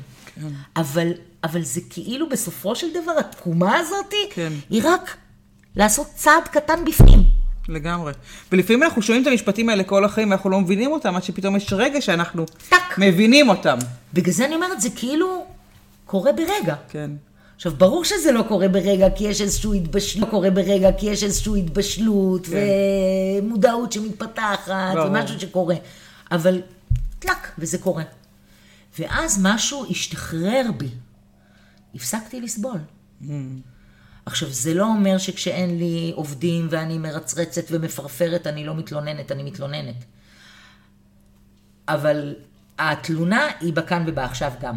אבל, 0.76 1.08
אבל 1.44 1.62
זה 1.62 1.80
כאילו 1.90 2.28
בסופו 2.28 2.76
של 2.76 2.86
דבר, 3.02 3.12
התקומה 3.18 3.78
הזאת, 3.78 4.14
כן. 4.30 4.52
היא 4.70 4.82
רק 4.84 5.16
לעשות 5.76 6.06
צעד 6.14 6.48
קטן 6.52 6.84
בפנים. 6.84 7.22
לגמרי. 7.68 8.12
ולפעמים 8.52 8.82
אנחנו 8.82 9.02
שומעים 9.02 9.22
את 9.22 9.26
המשפטים 9.26 9.68
האלה 9.68 9.84
כל 9.84 10.04
החיים 10.04 10.30
ואנחנו 10.30 10.50
לא 10.50 10.60
מבינים 10.60 10.92
אותם, 10.92 11.16
עד 11.16 11.22
שפתאום 11.22 11.56
יש 11.56 11.72
רגע 11.72 12.00
שאנחנו 12.00 12.46
טק. 12.68 12.76
מבינים 12.98 13.48
אותם. 13.48 13.78
בגלל 14.14 14.32
זה 14.32 14.44
אני 14.46 14.54
אומרת, 14.54 14.80
זה 14.80 14.88
כאילו 14.96 15.46
קורה 16.06 16.32
ברגע. 16.32 16.74
כן. 16.88 17.10
עכשיו, 17.56 17.72
ברור 17.78 18.04
שזה 18.04 18.32
לא 18.32 18.42
קורה 18.48 18.68
ברגע, 18.68 19.06
כי 19.16 19.24
יש 19.24 19.40
איזושהי 19.40 19.78
התבשלות, 19.78 20.26
לא 20.26 20.30
קורה 20.30 20.50
ברגע, 20.50 20.92
כי 20.98 21.06
יש 21.06 21.24
איזושהי 21.24 21.60
התבשלות, 21.60 22.46
כן. 22.46 22.56
ומודעות 23.42 23.92
שמתפתחת, 23.92 24.94
ברור. 24.94 25.06
ומשהו 25.06 25.40
שקורה. 25.40 25.74
אבל 26.30 26.62
טלק, 27.18 27.52
וזה 27.58 27.78
קורה. 27.78 28.04
ואז 28.98 29.40
משהו 29.42 29.86
השתחרר 29.90 30.62
בי. 30.76 30.88
הפסקתי 31.94 32.40
לסבול. 32.40 32.78
עכשיו, 34.26 34.48
זה 34.50 34.74
לא 34.74 34.86
אומר 34.86 35.18
שכשאין 35.18 35.78
לי 35.78 36.12
עובדים 36.14 36.66
ואני 36.70 36.98
מרצרצת 36.98 37.64
ומפרפרת, 37.70 38.46
אני 38.46 38.64
לא 38.64 38.74
מתלוננת, 38.74 39.32
אני 39.32 39.42
מתלוננת. 39.42 40.04
אבל 41.88 42.34
התלונה 42.78 43.48
היא 43.60 43.72
בכאן 43.72 44.04
ובעכשיו 44.06 44.52
גם. 44.60 44.76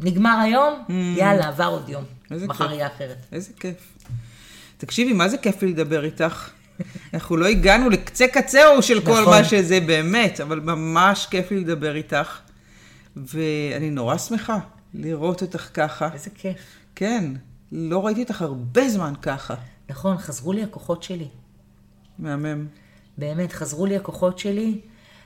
נגמר 0.00 0.38
היום, 0.44 0.84
יאללה, 1.16 1.48
עבר 1.48 1.64
עוד 1.66 1.88
יום. 1.88 2.04
מחר 2.30 2.64
כיף. 2.64 2.76
יהיה 2.76 2.86
אחרת. 2.86 3.26
איזה 3.32 3.52
כיף. 3.60 3.98
תקשיבי, 4.78 5.12
מה 5.12 5.28
זה 5.28 5.38
כיף 5.38 5.62
לי 5.62 5.72
לדבר 5.72 6.04
איתך? 6.04 6.50
אנחנו 7.14 7.36
לא 7.36 7.46
הגענו 7.46 7.90
לקצה 7.90 8.28
קצהו 8.28 8.82
של 8.82 9.00
כל 9.00 9.20
נכון. 9.20 9.24
מה 9.24 9.44
שזה 9.44 9.80
באמת, 9.80 10.40
אבל 10.40 10.60
ממש 10.60 11.26
כיף 11.30 11.50
לי 11.50 11.60
לדבר 11.60 11.96
איתך. 11.96 12.38
ואני 13.16 13.90
נורא 13.90 14.18
שמחה 14.18 14.58
לראות 14.94 15.42
אותך 15.42 15.68
ככה. 15.74 16.08
איזה 16.12 16.30
כיף. 16.30 16.56
כן, 16.94 17.32
לא 17.72 18.06
ראיתי 18.06 18.22
אותך 18.22 18.42
הרבה 18.42 18.88
זמן 18.88 19.12
ככה. 19.22 19.54
נכון, 19.88 20.18
חזרו 20.18 20.52
לי 20.52 20.62
הכוחות 20.62 21.02
שלי. 21.02 21.28
מהמם. 22.18 22.66
באמת, 23.18 23.52
חזרו 23.52 23.86
לי 23.86 23.96
הכוחות 23.96 24.38
שלי. 24.38 24.80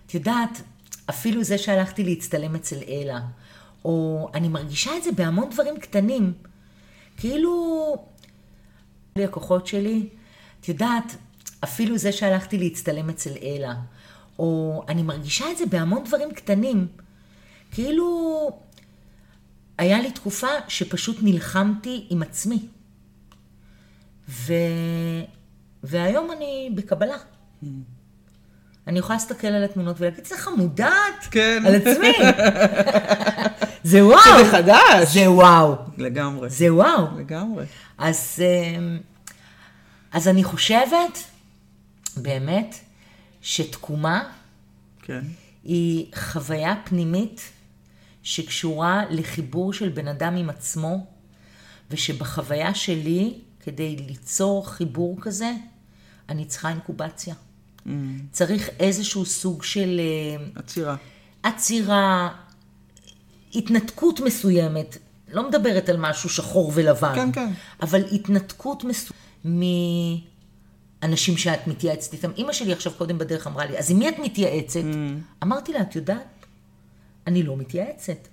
את 0.06 0.14
יודעת, 0.14 0.62
אפילו 1.10 1.44
זה 1.44 1.58
שהלכתי 1.58 2.04
להצטלם 2.04 2.54
אצל 2.54 2.76
אלה, 2.88 3.20
או 3.84 4.28
אני 4.34 4.48
מרגישה 4.48 4.96
את 4.96 5.02
זה 5.02 5.12
בהמון 5.12 5.50
דברים 5.50 5.78
קטנים. 5.80 6.32
כאילו, 7.16 7.94
לי 9.16 9.24
הכוחות 9.24 9.66
שלי, 9.66 10.08
את 10.60 10.68
יודעת, 10.68 11.16
אפילו 11.64 11.98
זה 11.98 12.12
שהלכתי 12.12 12.58
להצטלם 12.58 13.10
אצל 13.10 13.30
אלה, 13.42 13.74
או 14.38 14.82
אני 14.88 15.02
מרגישה 15.02 15.50
את 15.50 15.58
זה 15.58 15.66
בהמון 15.66 16.04
דברים 16.04 16.30
קטנים. 16.30 16.86
כאילו, 17.70 18.50
היה 19.78 20.00
לי 20.00 20.10
תקופה 20.12 20.48
שפשוט 20.68 21.16
נלחמתי 21.22 22.06
עם 22.10 22.22
עצמי. 22.22 22.58
ו... 24.28 24.52
והיום 25.82 26.30
אני 26.32 26.70
בקבלה. 26.74 27.16
אני 28.86 28.98
יכולה 28.98 29.16
להסתכל 29.16 29.46
על 29.46 29.64
התמונות 29.64 29.96
ולהגיד, 30.00 30.24
זה 30.24 30.38
חמודת 30.38 30.88
כן. 31.30 31.62
על 31.66 31.74
עצמי. 31.74 32.12
זה 33.90 34.06
וואו. 34.06 34.44
זה 34.44 34.50
חדש. 34.50 35.14
זה 35.14 35.30
וואו. 35.30 35.74
לגמרי. 35.98 36.50
זה 36.50 36.74
וואו. 36.74 37.06
לגמרי. 37.18 37.64
אז, 37.98 38.38
אמ, 38.40 38.98
אז 40.12 40.28
אני 40.28 40.44
חושבת, 40.44 41.18
באמת, 42.16 42.76
שתקומה 43.40 44.32
כן. 45.02 45.24
היא 45.64 46.06
חוויה 46.14 46.74
פנימית 46.84 47.40
שקשורה 48.22 49.02
לחיבור 49.10 49.72
של 49.72 49.88
בן 49.88 50.08
אדם 50.08 50.36
עם 50.36 50.50
עצמו, 50.50 51.06
ושבחוויה 51.90 52.74
שלי, 52.74 53.34
כדי 53.60 53.96
ליצור 53.96 54.68
חיבור 54.70 55.16
כזה, 55.20 55.52
אני 56.28 56.44
צריכה 56.44 56.68
אינקובציה. 56.68 57.34
Mm. 57.34 57.90
צריך 58.32 58.68
איזשהו 58.80 59.24
סוג 59.26 59.62
של 59.62 60.00
אה, 60.00 60.44
עצירה. 60.54 60.96
עצירה, 61.42 62.28
התנתקות 63.54 64.20
מסוימת. 64.20 64.98
לא 65.32 65.48
מדברת 65.48 65.88
על 65.88 65.96
משהו 65.96 66.28
שחור 66.28 66.72
ולבן. 66.74 67.14
כן, 67.14 67.32
כן. 67.32 67.52
אבל 67.82 68.04
התנתקות 68.12 68.84
מסוימת 68.84 70.31
מאנשים 71.02 71.36
שאת 71.36 71.66
מתייעצת 71.66 72.12
איתם. 72.12 72.30
אימא 72.36 72.52
שלי 72.52 72.72
עכשיו 72.72 72.92
קודם 72.92 73.18
בדרך 73.18 73.46
אמרה 73.46 73.66
לי, 73.66 73.78
אז 73.78 73.90
עם 73.90 73.98
מי 73.98 74.08
את 74.08 74.18
מתייעצת? 74.18 74.80
Mm. 74.80 75.42
אמרתי 75.42 75.72
לה, 75.72 75.80
את 75.80 75.96
יודעת, 75.96 76.46
אני 77.26 77.42
לא 77.42 77.56
מתייעצת. 77.56 78.28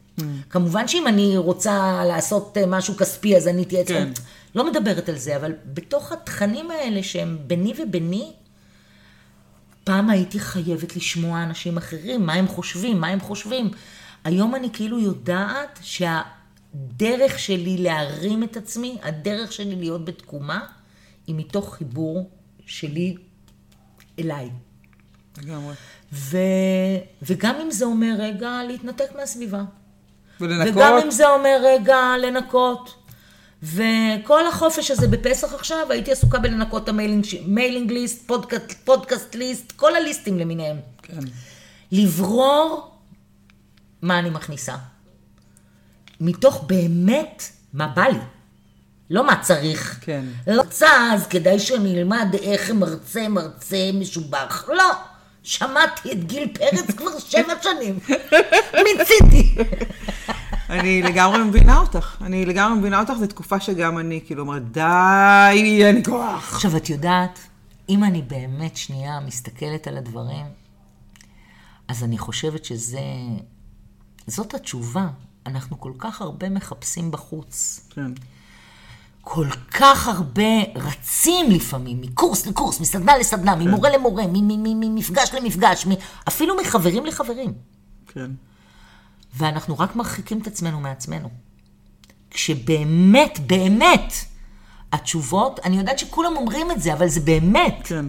כמובן 0.50 0.88
שאם 0.88 1.08
אני 1.08 1.38
רוצה 1.38 2.06
לעשות 2.08 2.58
אה, 2.58 2.66
משהו 2.66 2.98
כספי, 2.98 3.38
אז 3.38 3.48
אני 3.48 3.64
אתייעץ. 3.64 3.88
כן. 3.88 4.12
לא 4.56 4.72
מדברת 4.72 5.10
על 5.10 5.18
זה, 5.18 5.36
אבל 5.36 5.54
בתוך 5.66 6.12
התכנים 6.12 6.72
האלה 6.72 7.04
שהם 7.04 7.38
ביני 7.48 7.74
וביני, 7.80 8.32
פעם 9.84 10.10
הייתי 10.10 10.40
חייבת 10.40 10.96
לשמוע 10.96 11.44
אנשים 11.44 11.78
אחרים, 11.78 12.26
מה 12.26 12.34
הם 12.34 12.48
חושבים, 12.48 13.02
מה 13.02 13.08
הם 13.08 13.20
חושבים. 13.20 13.72
היום 14.24 14.56
אני 14.56 14.70
כאילו 14.74 15.00
יודעת 15.00 15.80
שהדרך 15.82 17.40
שלי 17.40 17.78
להרים 17.78 18.44
את 18.44 18.58
עצמי, 18.58 18.98
הדרך 19.04 19.52
שלי 19.52 19.76
להיות 19.76 20.06
בתקומה, 20.06 20.66
היא 21.28 21.36
מתוך 21.36 21.76
חיבור 21.76 22.30
שלי 22.70 23.16
אליי. 24.20 24.50
לגמרי. 25.38 25.74
ו... 26.14 26.38
וגם 27.22 27.56
אם 27.56 27.72
זה 27.72 27.86
אומר 27.86 28.16
רגע 28.20 28.62
להתנתק 28.68 29.10
מהסביבה. 29.16 29.64
ולנקות. 30.42 30.76
וגם 30.76 30.94
אם 31.04 31.12
זה 31.12 31.30
אומר 31.30 31.58
רגע 31.64 31.98
לנקות. 32.22 32.96
וכל 33.64 34.48
החופש 34.48 34.92
הזה 34.92 35.08
בפסח 35.08 35.54
עכשיו, 35.54 35.88
הייתי 35.90 36.12
עסוקה 36.12 36.40
בלנקות 36.40 36.84
את 36.84 36.90
ה 36.90 37.03
mailing 37.03 37.92
list, 37.92 38.28
פודקאסט, 38.28 38.72
פודקאסט 38.84 39.36
list, 39.36 39.72
כל 39.72 39.96
הליסטים 39.96 40.40
למיניהם. 40.40 40.78
כן. 41.02 41.20
לברור 41.92 42.92
מה 44.02 44.20
אני 44.20 44.30
מכניסה. 44.30 44.76
מתוך 46.22 46.64
באמת 46.68 47.44
מה 47.74 47.88
בא 47.88 48.04
לי. 48.04 48.20
לא 49.10 49.28
מה 49.28 49.36
צריך. 49.42 50.00
כן. 50.02 50.26
רוצה, 50.48 51.14
אז 51.14 51.28
כדאי 51.28 51.60
שאני 51.60 52.00
אלמד 52.00 52.36
איך 52.42 52.72
מרצה 52.72 53.28
מרצה 53.30 53.90
משובח. 53.94 54.70
לא. 54.70 54.92
שמעתי 55.44 56.12
את 56.12 56.24
גיל 56.24 56.48
פרץ 56.54 56.92
כבר 56.98 57.20
שבע 57.20 57.54
שנים. 57.62 58.00
מיציתי. 58.84 59.56
אני 60.70 61.02
לגמרי 61.02 61.44
מבינה 61.44 61.78
אותך. 61.78 62.18
אני 62.22 62.46
לגמרי 62.46 62.80
מבינה 62.80 63.00
אותך, 63.00 63.14
זו 63.20 63.28
תקופה 63.28 63.60
שגם 63.60 63.98
אני, 64.00 64.22
כאילו, 64.26 64.42
אומרת, 64.42 64.72
די, 64.72 65.84
אין 65.86 66.04
כוח. 66.06 66.54
עכשיו, 66.54 66.78
את 66.78 66.90
יודעת, 66.90 67.40
אם 67.90 68.04
אני 68.04 68.22
באמת 68.22 68.78
שנייה 68.78 69.20
מסתכלת 69.20 69.88
על 69.88 69.98
הדברים, 69.98 70.46
אז 71.88 72.04
אני 72.04 72.18
חושבת 72.18 72.66
שזה... 72.66 73.00
זאת 74.28 74.54
התשובה. 74.54 75.08
אנחנו 75.46 75.80
כל 75.80 75.92
כך 75.98 76.22
הרבה 76.22 76.50
מחפשים 76.50 77.12
בחוץ. 77.12 77.88
כן. 77.90 78.12
כל 79.32 79.48
כך 79.72 80.08
הרבה 80.08 80.44
רצים 80.76 81.52
לפעמים, 81.52 82.02
מקורס 82.02 82.46
לקורס, 82.48 82.80
מסדנה 82.80 83.18
לסדנה, 83.18 83.56
ממורה 83.56 83.90
למורה, 83.90 84.24
ממפגש 84.28 85.34
למפגש, 85.34 85.88
מ- 85.88 85.92
אפילו 86.28 86.58
מחברים 86.58 87.06
לחברים. 87.06 87.54
כן. 88.08 88.32
ואנחנו 89.36 89.80
רק 89.80 89.96
מרחיקים 89.96 90.42
את 90.42 90.48
עצמנו 90.48 90.80
מעצמנו. 90.80 91.30
כשבאמת, 92.32 93.40
באמת, 93.48 94.14
התשובות, 94.94 95.60
אני 95.64 95.78
יודעת 95.78 96.00
שכולם 96.00 96.38
אומרים 96.38 96.72
את 96.72 96.82
זה, 96.82 96.94
אבל 96.94 97.08
זה 97.08 97.20
באמת, 97.20 97.80
כן. 97.84 98.06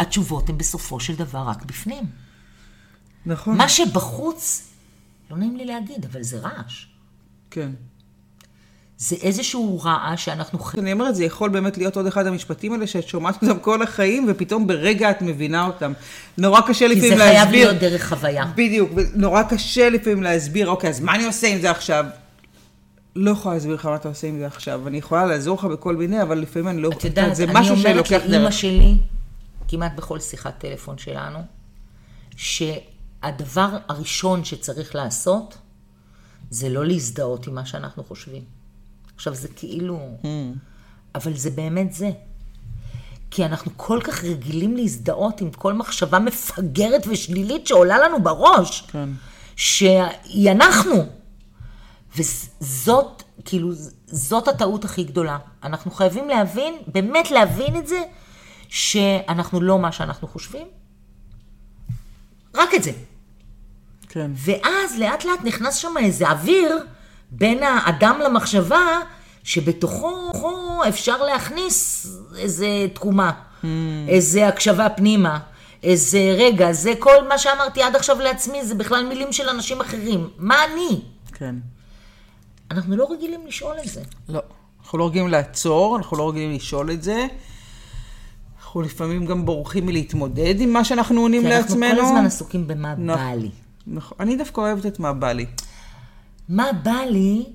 התשובות 0.00 0.48
הן 0.48 0.58
בסופו 0.58 1.00
של 1.00 1.14
דבר 1.16 1.38
רק 1.38 1.64
בפנים. 1.64 2.04
נכון. 3.26 3.56
מה 3.56 3.68
שבחוץ, 3.68 4.68
לא 5.30 5.36
נעים 5.36 5.56
לי 5.56 5.64
להגיד, 5.64 6.04
אבל 6.12 6.22
זה 6.22 6.38
רעש. 6.38 6.86
כן. 7.50 7.70
זה 8.98 9.16
איזשהו 9.22 9.80
רעש 9.84 10.24
שאנחנו 10.24 10.58
חייבים. 10.58 10.84
אני 10.84 10.92
אומרת, 10.92 11.14
זה 11.14 11.24
יכול 11.24 11.50
באמת 11.50 11.78
להיות 11.78 11.96
עוד 11.96 12.06
אחד 12.06 12.26
המשפטים 12.26 12.72
האלה 12.72 12.86
שאת 12.86 13.08
שומעת 13.08 13.42
אותם 13.42 13.58
כל 13.58 13.82
החיים, 13.82 14.26
ופתאום 14.28 14.66
ברגע 14.66 15.10
את 15.10 15.22
מבינה 15.22 15.66
אותם. 15.66 15.92
נורא 16.38 16.60
קשה 16.60 16.88
כי 16.88 16.94
לפעמים 16.94 17.10
זה 17.10 17.16
להסביר. 17.16 17.34
חייב 17.34 17.50
להיות 17.50 17.76
דרך 17.76 18.08
חוויה. 18.08 18.44
בדיוק, 18.54 18.90
ונורא 18.96 19.42
קשה 19.42 19.90
לפעמים 19.90 20.22
להסביר, 20.22 20.68
אוקיי, 20.68 20.90
אז 20.90 21.00
מה 21.00 21.14
אני 21.14 21.24
עושה 21.24 21.46
עם 21.46 21.60
זה 21.60 21.70
עכשיו? 21.70 22.04
לא 23.16 23.30
יכולה 23.30 23.54
להסביר 23.54 23.74
לך 23.74 23.86
מה 23.86 23.96
אתה 23.96 24.08
עושה 24.08 24.26
עם 24.26 24.38
זה 24.38 24.46
עכשיו. 24.46 24.88
אני 24.88 24.98
יכולה 24.98 25.26
לעזור 25.26 25.58
לך 25.58 25.64
בכל 25.64 25.96
מיני, 25.96 26.22
אבל 26.22 26.38
לפעמים 26.38 26.68
אני 26.68 26.82
לא... 26.82 26.88
את 26.88 27.04
יודעת, 27.04 27.36
זה 27.36 27.44
אני 27.44 27.52
משהו 27.54 27.76
אומרת 27.76 28.06
שלוקח 28.06 28.26
לאימא. 28.28 28.50
שלי, 28.50 28.94
כמעט 29.68 29.92
בכל 29.96 30.20
שיחת 30.20 30.54
טלפון 30.58 30.98
שלנו, 30.98 31.38
שהדבר 32.36 33.68
הראשון 33.88 34.44
שצריך 34.44 34.94
לעשות, 34.94 35.58
זה 36.50 36.68
לא 36.68 36.86
להזדהות 36.86 37.46
עם 37.46 37.54
מה 37.54 37.66
שאנחנו 37.66 38.04
חושבים. 38.04 38.42
עכשיו, 39.16 39.34
זה 39.34 39.48
כאילו... 39.48 40.16
Mm. 40.22 40.26
אבל 41.14 41.36
זה 41.36 41.50
באמת 41.50 41.92
זה. 41.92 42.10
כי 43.30 43.44
אנחנו 43.44 43.70
כל 43.76 44.00
כך 44.04 44.24
רגילים 44.24 44.76
להזדהות 44.76 45.40
עם 45.40 45.50
כל 45.50 45.72
מחשבה 45.72 46.18
מפגרת 46.18 47.06
ושלילית 47.06 47.66
שעולה 47.66 47.98
לנו 47.98 48.22
בראש, 48.22 48.80
כן. 48.80 49.08
שהיא 49.56 50.50
אנחנו. 50.50 50.94
וזאת, 52.16 53.22
כאילו, 53.44 53.70
זאת 54.06 54.48
הטעות 54.48 54.84
הכי 54.84 55.04
גדולה. 55.04 55.38
אנחנו 55.62 55.90
חייבים 55.90 56.28
להבין, 56.28 56.74
באמת 56.86 57.30
להבין 57.30 57.76
את 57.76 57.86
זה, 57.86 58.02
שאנחנו 58.68 59.60
לא 59.60 59.78
מה 59.78 59.92
שאנחנו 59.92 60.28
חושבים. 60.28 60.66
רק 62.54 62.74
את 62.74 62.82
זה. 62.82 62.92
כן. 64.08 64.30
ואז 64.34 64.98
לאט 64.98 65.24
לאט 65.24 65.40
נכנס 65.44 65.74
שם 65.74 65.94
איזה 66.00 66.30
אוויר 66.30 66.86
בין 67.30 67.62
האדם 67.62 68.20
למחשבה, 68.24 68.98
שבתוכו 69.44 70.10
אפשר 70.88 71.22
להכניס 71.22 72.06
איזה 72.38 72.66
תקומה, 72.94 73.30
Hmm. 73.62 73.66
איזה 74.08 74.48
הקשבה 74.48 74.88
פנימה, 74.88 75.38
איזה 75.82 76.34
רגע, 76.38 76.72
זה 76.72 76.92
כל 76.98 77.28
מה 77.28 77.38
שאמרתי 77.38 77.82
עד 77.82 77.96
עכשיו 77.96 78.20
לעצמי, 78.20 78.64
זה 78.64 78.74
בכלל 78.74 79.06
מילים 79.08 79.32
של 79.32 79.48
אנשים 79.48 79.80
אחרים. 79.80 80.28
מה 80.38 80.56
אני? 80.64 81.00
כן. 81.32 81.54
אנחנו 82.70 82.96
לא 82.96 83.08
רגילים 83.10 83.46
לשאול 83.46 83.76
את 83.84 83.88
זה. 83.88 84.02
לא. 84.28 84.40
אנחנו 84.82 84.98
לא 84.98 85.06
רגילים 85.06 85.28
לעצור, 85.28 85.96
אנחנו 85.96 86.16
לא 86.16 86.28
רגילים 86.28 86.52
לשאול 86.54 86.90
את 86.90 87.02
זה. 87.02 87.26
אנחנו 88.58 88.82
לפעמים 88.82 89.26
גם 89.26 89.44
בורחים 89.44 89.86
מלהתמודד 89.86 90.60
עם 90.60 90.72
מה 90.72 90.84
שאנחנו 90.84 91.20
עונים 91.20 91.42
כי 91.42 91.48
אנחנו 91.48 91.60
לעצמנו. 91.80 92.00
כל 92.00 92.06
הזמן 92.06 92.26
עסוקים 92.26 92.66
במה 92.66 92.94
נכון. 92.98 93.06
בא 93.24 93.34
לי. 93.34 93.50
נכון. 93.86 94.18
אני 94.20 94.36
דווקא 94.36 94.60
אוהבת 94.60 94.86
את 94.86 94.98
מה 94.98 95.12
בא 95.12 95.32
לי. 95.32 95.46
מה 96.48 96.72
בא 96.82 97.00
לי, 97.10 97.52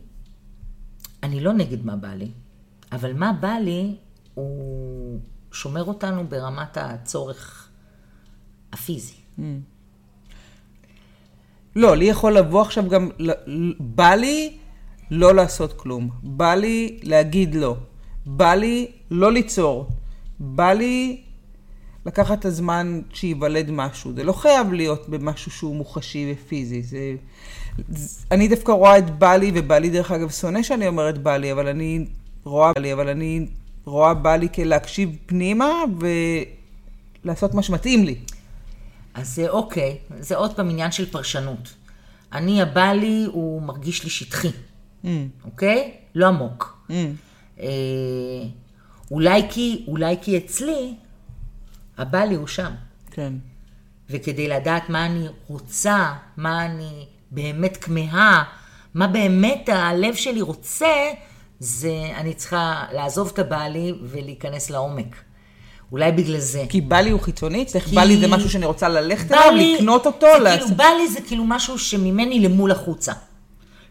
אני 1.23 1.39
לא 1.39 1.53
נגד 1.53 1.85
מה 1.85 1.95
בא 1.95 2.13
לי, 2.13 2.31
אבל 2.91 3.13
מה 3.13 3.33
בא 3.33 3.53
לי, 3.53 3.95
הוא 4.33 5.19
שומר 5.51 5.83
אותנו 5.83 6.27
ברמת 6.27 6.77
הצורך 6.77 7.69
הפיזי. 8.73 9.13
לא, 11.75 11.97
לי 11.97 12.05
יכול 12.05 12.37
לבוא 12.37 12.61
עכשיו 12.61 12.89
גם, 12.89 13.09
בא 13.79 14.15
לי 14.15 14.57
לא 15.11 15.35
לעשות 15.35 15.73
כלום. 15.73 16.09
בא 16.23 16.55
לי 16.55 16.99
להגיד 17.03 17.55
לא. 17.55 17.75
בא 18.25 18.53
לי 18.53 18.91
לא 19.11 19.31
ליצור. 19.31 19.89
בא 20.39 20.73
לי 20.73 21.21
לקחת 22.05 22.39
את 22.39 22.45
הזמן 22.45 23.01
שייוולד 23.13 23.71
משהו. 23.71 24.13
זה 24.15 24.23
לא 24.23 24.33
חייב 24.33 24.73
להיות 24.73 25.09
במשהו 25.09 25.51
שהוא 25.51 25.75
מוחשי 25.75 26.33
ופיזי. 26.33 26.81
זה... 26.81 27.15
אני 28.31 28.47
דווקא 28.47 28.71
רואה 28.71 28.97
את 28.97 29.09
בא 29.19 29.35
לי, 29.35 29.51
ובא 29.55 29.77
לי 29.77 29.89
דרך 29.89 30.11
אגב 30.11 30.29
שונא 30.29 30.63
שאני 30.63 30.87
אומרת 30.87 31.17
בא 31.17 31.37
לי, 31.37 31.51
אבל 31.51 31.67
אני 31.67 32.05
רואה 32.43 32.71
בא 32.75 32.81
לי, 32.81 32.93
אבל 32.93 33.09
אני 33.09 33.47
רואה 33.85 34.13
בא 34.13 34.35
לי 34.35 34.47
כלהקשיב 34.55 35.15
פנימה 35.25 35.69
ולעשות 37.23 37.53
מה 37.53 37.63
שמתאים 37.63 38.05
לי. 38.05 38.15
אז 39.13 39.35
זה 39.35 39.49
אוקיי, 39.49 39.97
זה 40.19 40.35
עוד 40.35 40.55
פעם 40.55 40.69
עניין 40.69 40.91
של 40.91 41.11
פרשנות. 41.11 41.73
אני, 42.33 42.61
הבא 42.61 42.91
לי, 42.91 43.25
הוא 43.31 43.61
מרגיש 43.61 44.03
לי 44.03 44.09
שטחי, 44.09 44.49
Mm, 45.03 45.07
אוקיי? 45.45 45.91
לא 46.15 46.27
עמוק. 46.27 46.85
mm, 46.89 46.93
אה, 47.59 47.67
אולי 49.11 49.41
כי, 49.49 49.85
אולי 49.87 50.15
כי 50.21 50.37
אצלי, 50.37 50.93
הבא 51.97 52.19
לי 52.19 52.35
הוא 52.35 52.47
שם. 52.47 52.71
כן. 53.11 53.33
וכדי 54.09 54.47
לדעת 54.47 54.89
מה 54.89 55.05
אני 55.05 55.27
רוצה, 55.47 56.13
מה 56.37 56.65
אני 56.65 57.05
באמת 57.31 57.77
כמהה, 57.77 58.43
מה 58.93 59.07
באמת 59.07 59.69
הלב 59.73 60.15
שלי 60.15 60.41
רוצה, 60.41 60.87
זה 61.59 61.89
אני 62.17 62.33
צריכה 62.33 62.83
לעזוב 62.93 63.29
את 63.33 63.39
הבעלי 63.39 63.93
ולהיכנס 64.03 64.69
לעומק. 64.69 65.15
אולי 65.91 66.11
בגלל 66.11 66.39
זה. 66.39 66.63
כי 66.69 66.81
בא 66.81 66.99
לי 66.99 67.09
הוא 67.09 67.21
חיצוני? 67.21 67.61
אצלך 67.63 67.83
כי- 67.85 67.95
בא 67.95 68.03
לי 68.03 68.17
זה 68.19 68.27
משהו 68.27 68.49
שאני 68.49 68.65
רוצה 68.65 68.89
ללכת 68.89 69.31
אליו, 69.31 69.51
לי- 69.55 69.75
לקנות 69.75 70.05
אותו? 70.05 70.27
זה 70.37 70.39
לעשות- 70.43 70.61
כאילו, 70.61 70.77
בא 70.77 70.85
לי 70.97 71.07
זה 71.07 71.21
כאילו 71.21 71.43
משהו 71.43 71.79
שממני 71.79 72.39
למול 72.39 72.71
החוצה. 72.71 73.13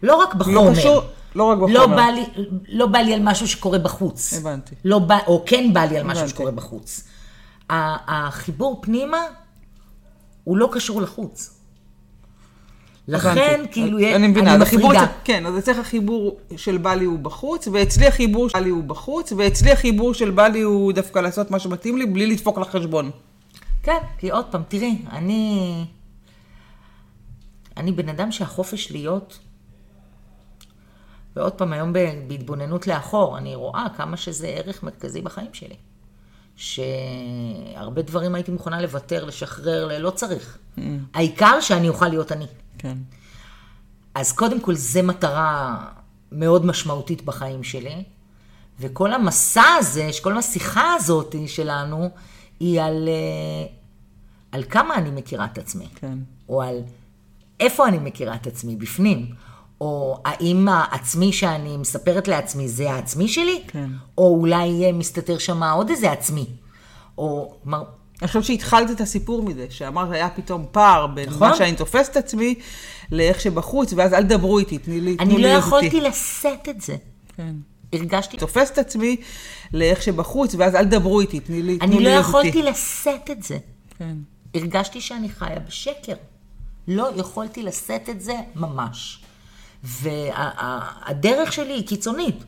לא 0.03 0.17
רק 0.17 0.35
בחומר. 0.35 0.55
לא 0.71 0.75
קשור, 0.75 1.03
לא 1.35 1.45
רק 1.45 1.59
בחומר. 1.59 1.75
לא 1.75 1.87
בא, 1.87 2.03
לי, 2.15 2.25
לא 2.69 2.87
בא 2.87 2.99
לי 2.99 3.15
על 3.15 3.21
משהו 3.23 3.49
שקורה 3.49 3.79
בחוץ. 3.79 4.33
הבנתי. 4.35 4.75
לא 4.85 4.99
בא, 4.99 5.19
או 5.27 5.43
כן 5.47 5.73
בא 5.73 5.81
לי 5.81 5.97
על 5.99 6.03
משהו 6.07 6.19
הבנתי. 6.21 6.35
שקורה 6.35 6.51
בחוץ. 6.51 7.05
החיבור 7.71 8.79
פנימה 8.83 9.19
הוא 10.45 10.57
לא 10.57 10.69
קשור 10.73 11.03
לחוץ. 11.03 11.60
לכן. 13.11 13.65
כאילו, 13.71 13.99
אני 13.99 14.29
מבינה, 14.29 14.55
החיבור 14.55 14.93
מפרידה. 14.93 15.13
כן, 15.25 15.47
אז 15.47 15.59
אצלך 15.59 15.79
החיבור 15.79 16.39
של 16.57 16.79
בא 16.79 16.95
לי 16.95 17.05
הוא 17.05 17.19
בחוץ, 17.19 17.69
ואצלי 17.73 18.07
החיבור 18.07 18.49
של 18.49 18.59
בא 18.59 18.63
לי 18.63 18.71
הוא 18.71 18.85
בחוץ, 18.85 19.33
ואצלי 19.33 19.71
החיבור 19.73 20.15
של 20.15 20.31
בא 20.31 20.47
לי 20.47 20.61
הוא 20.61 20.93
דווקא 20.93 21.19
לעשות 21.19 21.51
מה 21.51 21.59
שמתאים 21.59 21.99
לי, 21.99 22.07
בלי 22.07 22.27
לדפוק 22.27 22.59
לחשבון. 22.59 23.11
כן, 23.83 23.99
כי 24.19 24.31
עוד 24.31 24.45
פעם, 24.45 24.63
תראי, 24.69 24.99
אני... 25.13 25.85
אני 27.77 27.93
בן 27.93 28.09
אדם 28.09 28.33
שהחופש 28.33 28.91
להיות, 28.91 29.39
ועוד 31.37 31.53
פעם, 31.53 31.73
היום 31.73 31.93
בהתבוננות 32.29 32.87
לאחור, 32.87 33.39
אני 33.39 33.55
רואה 33.55 33.87
כמה 33.97 34.17
שזה 34.17 34.47
ערך 34.47 34.83
מרכזי 34.83 35.21
בחיים 35.21 35.51
שלי. 35.53 35.77
שהרבה 36.57 38.03
דברים 38.03 38.35
הייתי 38.35 38.51
מוכנה 38.51 38.81
לוותר, 38.81 39.25
לשחרר, 39.25 39.99
לא 39.99 40.11
צריך. 40.11 40.59
העיקר 41.15 41.61
שאני 41.61 41.89
אוכל 41.89 42.09
להיות 42.09 42.33
אני. 42.33 42.47
כן. 42.81 42.99
אז 44.15 44.33
קודם 44.33 44.61
כל, 44.61 44.75
זו 44.75 45.03
מטרה 45.03 45.77
מאוד 46.33 46.67
משמעותית 46.67 47.23
בחיים 47.25 47.65
שלי, 47.65 48.05
וכל 48.81 49.13
המסע 49.13 49.63
הזה, 49.79 50.11
כל 50.23 50.39
השיחה 50.39 50.95
הזאת 50.95 51.35
שלנו, 51.47 52.11
היא 52.61 52.81
על, 52.81 53.09
אה, 53.09 53.67
על 54.53 54.65
כמה 54.65 54.95
אני 54.95 55.11
מכירה 55.11 55.45
את 55.45 55.59
עצמי, 55.59 55.89
כן. 55.95 56.19
או 56.49 56.63
על 56.63 56.83
איפה 57.61 57.89
אני 57.89 57.99
מכירה 57.99 58.35
את 58.35 58.47
עצמי, 58.47 58.77
בפנים, 58.77 59.35
או 59.81 60.23
האם 60.25 60.69
העצמי 60.69 61.33
שאני 61.33 61.77
מספרת 61.77 62.29
לעצמי 62.29 62.69
זה 62.69 62.91
העצמי 62.91 63.29
שלי, 63.29 63.63
כן. 63.69 63.91
או 64.19 64.37
אולי 64.41 64.93
מסתתר 64.93 65.39
שם 65.39 65.63
עוד 65.63 65.91
איזה 65.91 66.13
עצמי, 66.13 66.47
או... 67.19 67.55
כלומר, 67.63 67.85
אני 68.23 68.29
חושבת 68.29 68.45
שהתחלת 68.45 68.91
את 68.91 69.01
הסיפור 69.01 69.43
מזה, 69.43 69.67
שאמרת 69.71 70.13
היה 70.13 70.31
פתאום 70.31 70.67
פער 70.71 71.07
בין 71.07 71.29
נכון. 71.29 71.49
מה 71.49 71.57
שאני 71.57 71.77
תופסת 71.77 72.11
את 72.11 72.17
עצמי 72.17 72.55
לאיך 73.13 73.41
שבחוץ, 73.41 73.93
ואז 73.93 74.13
אל 74.13 74.23
תדברו 74.23 74.59
איתי, 74.59 74.79
תני 74.79 75.01
לי, 75.01 75.17
אני 75.21 75.43
לא 75.43 75.49
יכולתי. 75.49 76.01
לשאת 76.01 76.69
את 76.69 76.81
זה. 76.81 76.97
כן. 77.37 77.55
הרגשתי 77.93 78.37
תופסת 78.37 78.73
את 78.73 78.79
עצמי 78.79 79.17
לאיך 79.73 80.03
שבחוץ, 80.03 80.55
ואז 80.55 80.75
אל 80.75 80.85
תדברו 80.85 81.21
איתי, 81.21 81.41
תני 81.41 81.63
לי, 81.63 81.79
אני 81.81 82.05
לא 82.05 82.09
יכולתי. 82.09 82.63
לשאת 82.63 83.31
את 83.31 83.43
זה. 83.43 83.59
כן. 83.99 84.17
הרגשתי 84.55 85.01
שאני 85.01 85.29
חיה 85.29 85.59
בשקר. 85.59 86.15
לא 86.89 87.11
יכולתי 87.17 87.63
לשאת 87.63 88.09
את 88.09 88.21
זה 88.21 88.35
ממש. 88.55 89.21
והדרך 89.83 91.53
שלי 91.53 91.73
היא 91.73 91.87
קיצונית. 91.87 92.45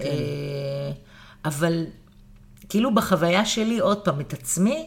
אה, 0.00 0.06
אבל 1.44 1.86
כאילו 2.68 2.94
בחוויה 2.94 3.44
שלי, 3.44 3.78
עוד 3.78 3.98
פעם, 3.98 4.20
את 4.20 4.32
עצמי, 4.32 4.86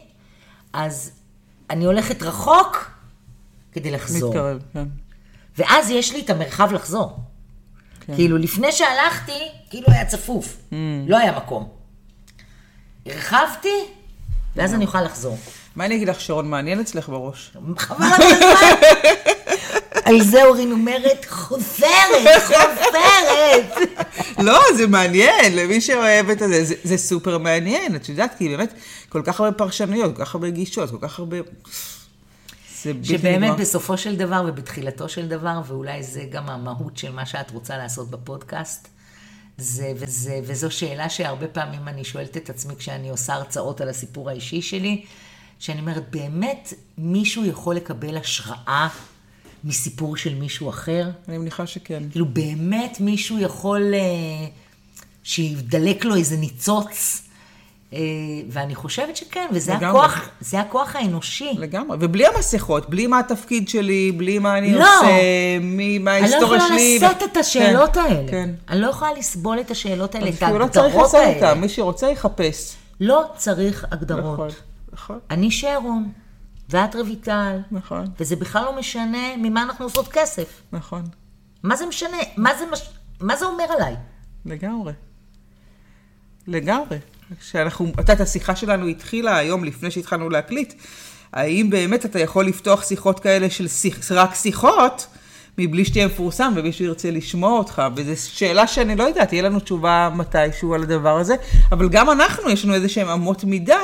אז 0.76 1.10
אני 1.70 1.84
הולכת 1.84 2.22
רחוק 2.22 2.90
כדי 3.72 3.90
לחזור. 3.90 4.30
מתקרב, 4.30 4.62
כן. 4.72 4.84
ואז 5.58 5.90
יש 5.90 6.12
לי 6.12 6.20
את 6.20 6.30
המרחב 6.30 6.72
לחזור. 6.72 7.18
כן. 8.00 8.14
כאילו, 8.14 8.38
לפני 8.38 8.72
שהלכתי, 8.72 9.38
כאילו 9.70 9.86
היה 9.88 10.04
צפוף. 10.04 10.56
Mm. 10.70 10.74
לא 11.06 11.18
היה 11.18 11.36
מקום. 11.36 11.68
הרחבתי, 13.06 13.84
ואז 14.56 14.74
אני 14.74 14.84
אוכל 14.84 15.02
לחזור. 15.02 15.38
מה 15.76 15.84
אני 15.86 15.96
אגיד 15.96 16.08
לך, 16.08 16.20
שרון, 16.20 16.50
מעניין 16.50 16.80
אצלך 16.80 17.08
בראש? 17.08 17.56
חבל 17.78 18.06
על 18.06 18.22
הזמן. 18.22 18.46
על 20.06 20.22
זה 20.22 20.44
אורין 20.44 20.72
אומרת, 20.72 21.26
חוזרת, 21.28 21.90
חוזרת. 22.46 23.88
לא, 24.38 24.60
זה 24.76 24.86
מעניין, 24.86 25.56
למי 25.56 25.80
שאוהב 25.80 26.30
את 26.30 26.38
זה, 26.38 26.64
זה, 26.64 26.74
זה 26.84 26.96
סופר 26.96 27.38
מעניין, 27.38 27.96
את 27.96 28.08
יודעת, 28.08 28.34
כי 28.38 28.48
באמת, 28.48 28.74
כל 29.08 29.22
כך 29.24 29.40
הרבה 29.40 29.52
פרשנויות, 29.52 30.16
כל 30.16 30.24
כך 30.24 30.34
הרבה 30.34 30.50
גישות, 30.50 30.90
כל 30.90 30.98
כך 31.00 31.18
הרבה... 31.18 31.36
זה 32.82 32.94
בלתי 32.94 33.08
שבאמת 33.08 33.42
נגמר. 33.42 33.54
בסופו 33.56 33.98
של 33.98 34.16
דבר 34.16 34.44
ובתחילתו 34.48 35.08
של 35.08 35.28
דבר, 35.28 35.60
ואולי 35.66 36.02
זה 36.02 36.24
גם 36.30 36.48
המהות 36.48 36.96
של 36.96 37.12
מה 37.12 37.26
שאת 37.26 37.50
רוצה 37.50 37.78
לעשות 37.78 38.10
בפודקאסט, 38.10 38.88
זה, 39.58 39.92
וזה, 39.96 40.40
וזו 40.44 40.70
שאלה 40.70 41.08
שהרבה 41.08 41.48
פעמים 41.48 41.88
אני 41.88 42.04
שואלת 42.04 42.36
את 42.36 42.50
עצמי 42.50 42.76
כשאני 42.76 43.10
עושה 43.10 43.34
הרצאות 43.34 43.80
על 43.80 43.88
הסיפור 43.88 44.30
האישי 44.30 44.62
שלי, 44.62 45.04
שאני 45.58 45.80
אומרת, 45.80 46.10
באמת 46.10 46.72
מישהו 46.98 47.44
יכול 47.44 47.76
לקבל 47.76 48.16
השראה 48.16 48.88
מסיפור 49.66 50.16
של 50.16 50.34
מישהו 50.34 50.70
אחר? 50.70 51.10
אני 51.28 51.38
מניחה 51.38 51.66
שכן. 51.66 52.02
כאילו 52.10 52.26
באמת 52.26 52.96
מישהו 53.00 53.38
יכול 53.38 53.94
אה, 53.94 54.00
שידלק 55.22 56.04
לו 56.04 56.16
איזה 56.16 56.36
ניצוץ, 56.36 57.22
אה, 57.92 57.98
ואני 58.50 58.74
חושבת 58.74 59.16
שכן, 59.16 59.46
וזה 59.52 59.74
לגמרי. 59.74 59.88
הכוח, 59.88 60.28
זה 60.40 60.60
הכוח 60.60 60.96
האנושי. 60.96 61.50
לגמרי, 61.58 61.96
ובלי 62.00 62.26
המסכות, 62.26 62.90
בלי 62.90 63.06
מה 63.06 63.18
התפקיד 63.18 63.68
שלי, 63.68 64.12
בלי 64.12 64.38
מה 64.38 64.58
אני 64.58 64.74
לא. 64.74 64.98
עושה, 64.98 65.06
מי, 65.60 65.98
מה 65.98 66.18
אני 66.18 66.20
לא 66.20 66.26
ההיסטוריה 66.26 66.58
יכולה 66.58 66.78
שלי. 66.78 66.96
לשאת 66.98 67.22
את 67.32 67.36
השאלות 67.36 67.94
כן, 67.94 68.00
האלה. 68.00 68.30
כן. 68.30 68.50
אני 68.68 68.80
לא 68.80 68.86
יכולה 68.86 69.10
לסבול 69.18 69.60
את 69.60 69.70
השאלות 69.70 70.14
האלה, 70.14 70.28
את 70.28 70.42
אפילו 70.42 70.58
לא 70.58 70.66
צריך 70.68 70.84
ההגדרות 70.84 71.02
לעשות 71.02 71.20
האלה. 71.20 71.50
אותם, 71.50 71.60
מי 71.60 71.68
שרוצה 71.68 72.10
יחפש. 72.10 72.74
לא 73.00 73.24
צריך 73.36 73.84
הגדרות. 73.90 74.34
נכון, 74.34 74.48
נכון, 74.92 75.18
אני 75.30 75.50
שרון, 75.50 76.08
ואת 76.70 76.94
רויטל, 76.94 77.58
נכון, 77.70 78.06
וזה 78.20 78.36
בכלל 78.36 78.64
לא 78.64 78.78
משנה 78.78 79.36
ממה 79.36 79.62
אנחנו 79.62 79.84
עושות 79.84 80.08
כסף. 80.08 80.62
נכון, 80.72 81.02
מה 81.62 81.76
זה 81.76 81.86
משנה? 81.86 82.16
מה 82.36 82.50
זה, 82.58 82.64
מש... 82.72 82.90
מה 83.20 83.36
זה 83.36 83.46
אומר 83.46 83.64
עליי? 83.64 83.94
לגמרי. 84.46 84.92
לגמרי. 86.46 86.98
כשאנחנו, 87.40 87.86
את 87.94 87.98
יודעת, 87.98 88.20
השיחה 88.20 88.56
שלנו 88.56 88.86
התחילה 88.86 89.36
היום 89.36 89.64
לפני 89.64 89.90
שהתחלנו 89.90 90.30
להקליט. 90.30 90.74
האם 91.32 91.70
באמת 91.70 92.06
אתה 92.06 92.20
יכול 92.20 92.46
לפתוח 92.46 92.84
שיחות 92.84 93.20
כאלה 93.20 93.50
של 93.50 93.68
שיח, 93.68 94.12
רק 94.12 94.34
שיחות, 94.34 95.06
מבלי 95.58 95.84
שתהיה 95.84 96.06
מפורסם 96.06 96.52
ומישהו 96.56 96.84
ירצה 96.84 97.10
לשמוע 97.10 97.58
אותך? 97.58 97.82
וזו 97.96 98.30
שאלה 98.30 98.66
שאני 98.66 98.96
לא 98.96 99.04
יודעת, 99.04 99.28
תהיה 99.28 99.42
לנו 99.42 99.60
תשובה 99.60 100.10
מתישהו 100.16 100.74
על 100.74 100.82
הדבר 100.82 101.18
הזה, 101.18 101.34
אבל 101.72 101.88
גם 101.88 102.10
אנחנו, 102.10 102.50
יש 102.50 102.64
לנו 102.64 102.74
איזה 102.74 102.88
שהן 102.88 103.08
אמות 103.08 103.44
מידה. 103.44 103.80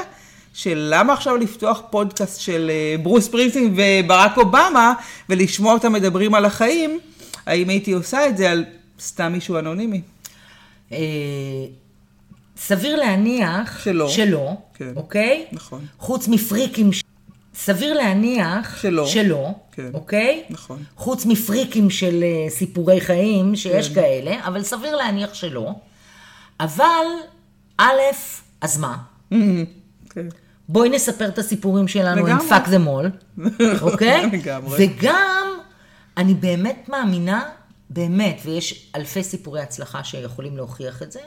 של 0.53 0.89
למה 0.91 1.13
עכשיו 1.13 1.37
לפתוח 1.37 1.83
פודקאסט 1.91 2.41
של 2.41 2.71
אה, 2.71 2.97
ברוס 3.03 3.29
פרינסטין 3.29 3.75
וברק 3.77 4.37
אובמה 4.37 4.93
ולשמוע 5.29 5.75
אותם 5.75 5.93
מדברים 5.93 6.35
על 6.35 6.45
החיים, 6.45 7.01
האם 7.47 7.69
הייתי 7.69 7.93
עושה 7.93 8.29
את 8.29 8.37
זה 8.37 8.51
על 8.51 8.65
סתם 9.01 9.33
מישהו 9.33 9.59
אנונימי? 9.59 10.01
אה, 10.93 10.99
סביר 12.57 12.97
להניח 12.97 13.85
שלא. 13.85 14.09
שלא, 14.09 14.51
כן. 14.75 14.93
אוקיי? 14.97 15.47
נכון. 15.53 15.85
חוץ 15.99 16.29
מפריקים, 16.29 16.91
סביר 17.55 17.95
להניח 17.95 18.83
שלא. 18.83 19.07
שלא, 19.07 19.49
כן. 19.73 19.91
אוקיי? 19.95 20.43
נכון. 20.51 20.83
חוץ 20.97 21.27
מפריקים 21.27 21.91
של 21.91 22.23
אה, 22.23 22.51
סיפורי 22.51 23.01
חיים, 23.01 23.57
שיש 23.57 23.89
כן. 23.89 23.95
כאלה, 23.95 24.47
אבל 24.47 24.63
סביר 24.63 24.97
להניח 24.97 25.35
שלא. 25.35 25.71
אבל, 26.61 27.07
א', 27.79 28.01
אז 28.61 28.79
מה? 28.79 28.97
כן. 30.15 30.27
בואי 30.69 30.89
נספר 30.89 31.29
את 31.29 31.39
הסיפורים 31.39 31.89
שלנו 31.89 32.27
עם. 32.27 32.39
Fuck 32.49 32.69
them 32.69 32.79
all, 32.79 33.11
אוקיי? 33.83 34.27
לגמרי. 34.33 34.77
וגם, 34.79 35.47
אני 36.17 36.35
באמת 36.35 36.89
מאמינה, 36.89 37.43
באמת, 37.91 38.41
ויש 38.45 38.93
אלפי 38.97 39.23
סיפורי 39.23 39.61
הצלחה 39.61 40.05
שיכולים 40.05 40.57
להוכיח 40.57 41.03
את 41.03 41.13
זה, 41.13 41.21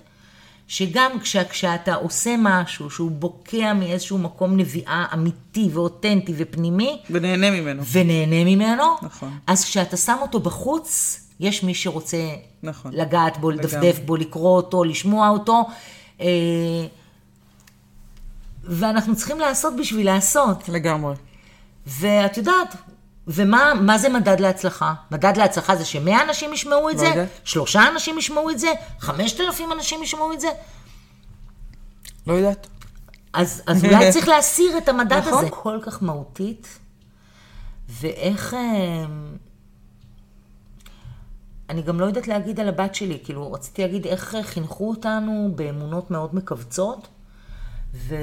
שגם 0.68 1.20
כש, 1.20 1.38
כשאתה 1.38 1.96
עושה 1.96 2.36
משהו 2.40 2.90
שהוא 2.90 3.12
בוקע 3.12 3.74
מאיזשהו 3.74 4.18
מקום 4.18 4.58
נביעה 4.58 5.06
אמיתי 5.14 5.70
ואותנטי 5.74 6.34
ופנימי, 6.38 7.02
ונהנה 7.10 7.52
ממנו. 7.52 7.84
ונהנה 7.92 8.44
ממנו, 8.44 8.84
נכון. 9.02 9.38
אז 9.48 9.66
כשאתה 9.66 9.98
שם 9.98 10.18
אותו 10.22 10.40
בחוץ, 10.40 11.20
יש 11.40 11.64
מי 11.64 11.74
שרוצה 11.74 12.18
נכון. 12.64 12.92
לגעת 12.94 13.38
בו, 13.38 13.52
לגמרי. 13.52 13.66
לדפדף 13.66 14.00
בו, 14.06 14.16
לקרוא 14.16 14.56
אותו, 14.56 14.84
לשמוע 14.84 15.30
אותו. 15.30 15.64
אה, 16.22 16.26
ואנחנו 18.68 19.16
צריכים 19.16 19.40
לעשות 19.40 19.76
בשביל 19.76 20.06
לעשות. 20.06 20.70
לגמרי. 20.70 21.16
ואת 21.88 22.38
יודעת, 22.38 22.76
ומה 23.28 23.74
מה 23.82 23.98
זה 23.98 24.10
מדד 24.10 24.40
להצלחה? 24.40 24.94
מדד 25.12 25.38
להצלחה 25.38 25.76
זה 25.76 25.86
שמאה 25.86 26.24
אנשים 26.24 26.54
ישמעו 26.54 26.90
את 26.90 26.96
לא 26.96 27.00
זה, 27.00 27.08
יודעת. 27.08 27.30
שלושה 27.44 27.88
אנשים 27.88 28.18
ישמעו 28.18 28.50
את 28.50 28.60
זה, 28.60 28.68
חמשת 29.00 29.42
אלפים 29.42 29.72
אנשים 29.72 30.04
ישמעו 30.04 30.34
את 30.34 30.40
זה. 30.40 30.48
לא 32.28 32.34
יודעת. 32.34 32.68
אז, 33.34 33.62
אז 33.68 33.86
אולי 33.86 34.12
צריך 34.14 34.28
להסיר 34.28 34.78
את 34.78 34.90
המדד 34.90 35.18
נכון. 35.18 35.34
הזה. 35.34 35.50
כל 35.50 35.80
כך 35.82 36.04
מהותית, 36.04 36.80
ואיך... 37.90 38.54
אה, 38.54 39.06
אני 41.70 41.82
גם 41.82 42.00
לא 42.00 42.06
יודעת 42.06 42.28
להגיד 42.28 42.60
על 42.60 42.70
הבת 42.70 42.96
שלי, 42.96 43.20
כאילו, 43.24 43.52
רציתי 43.52 43.82
להגיד 43.82 44.08
איך 44.08 44.38
חינכו 44.42 44.90
אותנו 44.90 45.52
באמונות 45.56 46.12
מאוד 46.12 46.36
מכווצות, 46.36 47.08
ו... 47.96 48.16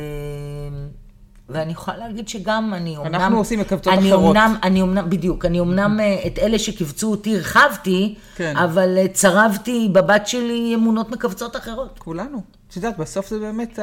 ואני 1.48 1.72
יכולה 1.72 1.96
להגיד 1.96 2.28
שגם 2.28 2.74
אני 2.74 2.96
אומנם... 2.96 3.14
אנחנו 3.14 3.38
עושים 3.38 3.60
אני 3.60 3.68
אחרות. 3.68 4.12
אומנם, 4.12 4.56
אני 4.62 4.82
אומנם, 4.82 5.10
בדיוק, 5.10 5.44
אני 5.44 5.60
אומנם 5.60 6.00
אה, 6.00 6.26
את 6.26 6.38
אלה 6.38 6.58
שכיווצו 6.58 7.10
אותי 7.10 7.36
הרחבתי, 7.36 8.14
כן. 8.36 8.56
אבל 8.56 8.98
אה, 8.98 9.08
צרבתי 9.08 9.88
בבת 9.92 10.26
שלי 10.26 10.72
אמונות 10.74 11.10
מכווצות 11.10 11.56
אחרות. 11.56 11.98
כולנו. 11.98 12.42
את 12.68 12.76
יודעת, 12.76 12.98
בסוף 12.98 13.28
זה 13.28 13.38
באמת 13.38 13.78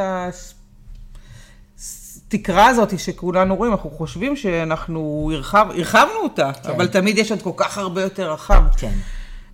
התקרה 2.27 2.67
הזאת 2.67 2.99
שכולנו 2.99 3.55
רואים, 3.55 3.73
אנחנו 3.73 3.89
חושבים 3.89 4.35
שאנחנו 4.35 5.31
הרחב, 5.33 5.67
הרחבנו 5.69 6.19
אותה, 6.23 6.51
כן. 6.63 6.69
אבל 6.69 6.87
תמיד 6.87 7.17
יש 7.17 7.31
עוד 7.31 7.41
כל 7.41 7.51
כך 7.55 7.77
הרבה 7.77 8.01
יותר 8.01 8.31
רחב. 8.31 8.63
כן. 8.77 8.93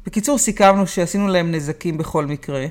בקיצור, 0.05 0.38
סיכמנו 0.38 0.88
שעשינו 0.88 1.27
להם 1.27 1.51
נזקים 1.51 1.97
בכל 1.97 2.25
מקרה, 2.25 2.65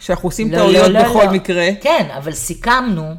שאנחנו 0.00 0.28
עושים 0.28 0.52
לא, 0.52 0.56
טעויות 0.56 0.88
לא, 0.88 1.00
לא, 1.00 1.08
בכל 1.08 1.24
לא. 1.24 1.32
מקרה, 1.32 1.68
כן, 1.80 2.08
אבל 2.16 2.32
סיכמנו, 2.32 3.14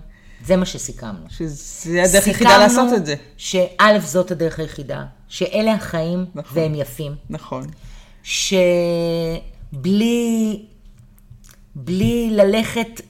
זה 0.45 0.55
מה 0.55 0.65
שסיכמנו. 0.65 1.25
שזה 1.29 2.03
הדרך 2.03 2.27
היחידה 2.27 2.57
לעשות 2.57 2.93
את 2.93 3.05
זה. 3.05 3.15
שא', 3.37 3.99
זאת 3.99 4.31
הדרך 4.31 4.59
היחידה, 4.59 5.05
שאלה 5.27 5.73
החיים 5.73 6.25
נכון. 6.35 6.57
והם 6.57 6.75
יפים, 6.75 7.15
נכון. 7.29 7.67
שבלי 8.23 8.65
בלי 11.75 12.29
ללכת 12.31 13.01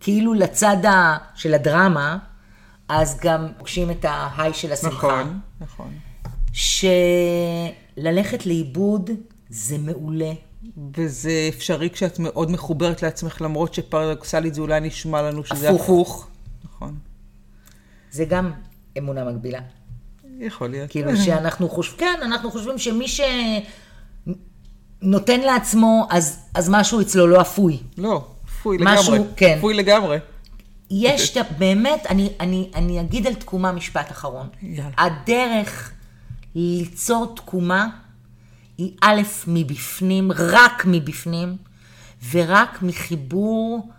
כאילו 0.00 0.34
לצד 0.34 0.86
ה, 0.86 1.16
של 1.34 1.54
הדרמה, 1.54 2.18
אז 2.88 3.18
גם 3.20 3.48
פוגשים 3.58 3.90
את 3.90 4.04
ההיי 4.08 4.54
של 4.54 4.72
השמחה. 4.72 5.06
נכון, 5.06 5.40
נכון. 5.60 5.92
שללכת 6.52 8.46
לאיבוד 8.46 9.10
זה 9.48 9.78
מעולה. 9.78 10.32
וזה 10.96 11.46
אפשרי 11.48 11.90
כשאת 11.90 12.18
מאוד 12.18 12.50
מחוברת 12.50 13.02
לעצמך, 13.02 13.40
למרות 13.40 13.74
שפרדוקסלית 13.74 14.54
זה 14.54 14.60
אולי 14.60 14.80
נשמע 14.80 15.22
לנו 15.22 15.44
שזה 15.44 15.68
הפוך. 15.68 15.82
הפוך. 15.82 16.28
נכון. 16.64 16.98
זה 18.10 18.24
גם 18.24 18.52
אמונה 18.98 19.24
מגבילה. 19.24 19.60
יכול 20.40 20.70
להיות. 20.70 20.90
כאילו 20.90 21.16
שאנחנו 21.16 21.68
חושבים, 21.68 21.98
כן, 21.98 22.20
אנחנו 22.22 22.50
חושבים 22.50 22.78
שמי 22.78 23.06
שנותן 25.02 25.40
לעצמו, 25.40 26.06
אז, 26.10 26.38
אז 26.54 26.68
משהו 26.68 27.00
אצלו 27.00 27.26
לא 27.26 27.40
אפוי. 27.40 27.78
לא, 27.98 28.24
אפוי 28.48 28.78
משהו, 28.80 29.14
לגמרי. 29.14 29.28
כן. 29.36 29.58
אפוי 29.58 29.74
לגמרי. 29.74 30.18
יש, 30.90 31.36
באמת, 31.58 32.06
אני, 32.08 32.32
אני, 32.40 32.70
אני 32.74 33.00
אגיד 33.00 33.26
על 33.26 33.34
תקומה 33.34 33.72
משפט 33.72 34.10
אחרון. 34.10 34.48
יאללה. 34.62 34.90
הדרך 34.98 35.92
ליצור 36.54 37.32
תקומה 37.36 37.88
היא 38.78 38.92
א', 39.00 39.22
מבפנים, 39.46 40.32
רק 40.32 40.82
מבפנים, 40.86 41.56
ורק 42.30 42.82
מחיבור 42.82 43.90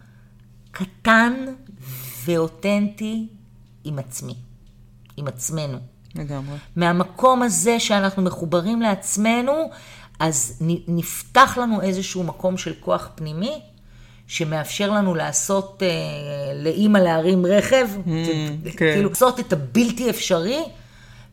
קטן 0.72 1.34
ואותנטי 2.26 3.28
עם 3.84 4.00
עצמי, 4.00 4.36
עם 5.18 5.28
עצמנו. 5.28 5.78
לגמרי. 6.16 6.58
מהמקום 6.76 7.42
הזה 7.42 7.80
שאנחנו 7.80 8.24
מחוברים 8.24 8.82
לעצמנו, 8.82 9.70
אז 10.20 10.62
נפתח 10.88 11.58
לנו 11.62 11.82
איזשהו 11.82 12.24
מקום 12.24 12.58
של 12.58 12.74
כוח 12.80 13.10
פנימי, 13.16 13.62
שמאפשר 14.28 14.92
לנו 14.92 15.16
לעשות, 15.16 15.84
אה, 15.84 16.54
לאימא 16.64 16.98
להרים 16.98 17.46
רכב, 17.46 17.88
כן. 18.06 18.72
כאילו 18.78 19.10
לעשות 19.10 19.40
את 19.40 19.54
הבלתי 19.54 20.10
אפשרי, 20.10 20.64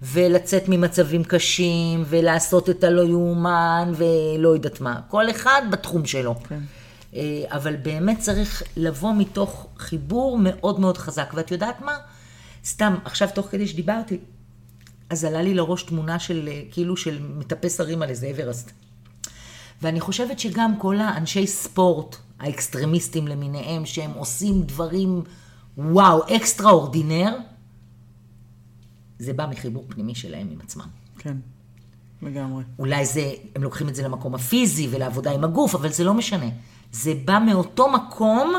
ולצאת 0.03 0.69
ממצבים 0.69 1.25
קשים, 1.25 2.05
ולעשות 2.07 2.71
את 2.71 2.85
הלא 2.85 3.03
יאומן, 3.03 3.93
ולא 3.97 4.49
יודעת 4.49 4.81
מה. 4.81 5.01
כל 5.09 5.31
אחד 5.31 5.63
בתחום 5.71 6.07
שלו. 6.07 6.35
כן. 6.49 6.61
אה, 7.15 7.45
אבל 7.49 7.77
באמת 7.77 8.19
צריך 8.19 8.63
לבוא 8.77 9.15
מתוך 9.15 9.67
חיבור 9.79 10.39
מאוד 10.43 10.81
מאוד 10.81 10.99
חזק. 10.99 11.33
ואת 11.35 11.51
יודעת 11.51 11.81
מה? 11.81 11.97
סתם, 12.65 12.95
עכשיו 13.05 13.29
תוך 13.35 13.47
כדי 13.51 13.67
שדיברתי, 13.67 14.19
אז 15.11 15.25
עלה 15.25 15.43
לי 15.43 15.55
לראש 15.55 15.83
תמונה 15.83 16.19
של, 16.19 16.49
אה, 16.53 16.63
כאילו, 16.71 16.97
של 16.97 17.19
מטפס 17.23 17.81
הרים 17.81 18.03
על 18.03 18.09
איזה 18.09 18.31
אוורסט. 18.31 18.71
ואני 19.83 20.01
חושבת 20.01 20.39
שגם 20.39 20.75
כל 20.79 20.99
האנשי 20.99 21.47
ספורט, 21.47 22.17
האקסטרמיסטים 22.41 23.29
למיניהם, 23.29 23.87
שהם 23.87 24.11
עושים 24.13 24.63
דברים, 24.63 25.23
וואו, 25.79 26.23
extraordinaire, 26.37 27.37
זה 29.19 29.33
בא 29.33 29.47
מחיבור 29.47 29.85
פנימי 29.89 30.15
שלהם 30.15 30.49
עם 30.51 30.59
עצמם. 30.61 30.87
כן. 31.19 31.37
לגמרי. 32.23 32.65
אולי 32.79 33.07
זה, 33.07 33.33
הם 33.55 33.63
לוקחים 33.63 33.89
את 33.89 33.95
זה 33.95 34.03
למקום 34.03 34.35
הפיזי 34.35 34.89
ולעבודה 34.91 35.33
עם 35.33 35.45
הגוף, 35.45 35.75
אבל 35.75 35.93
זה 35.93 36.05
לא 36.05 36.15
משנה. 36.15 36.47
זה 36.93 37.13
בא 37.25 37.39
מאותו 37.47 37.93
מקום 37.93 38.55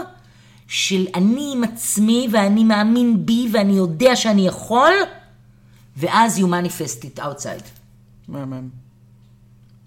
של 0.68 1.08
אני 1.16 1.54
עם 1.56 1.64
עצמי 1.64 2.28
ואני 2.32 2.64
מאמין 2.64 3.26
בי 3.26 3.50
ואני 3.54 3.74
יודע 3.74 4.16
שאני 4.16 4.48
יכול, 4.48 4.94
ואז 5.98 6.38
you 6.40 6.42
manifest 6.42 7.04
it 7.04 7.20
outside. 7.20 7.68
מהמם. 8.28 8.70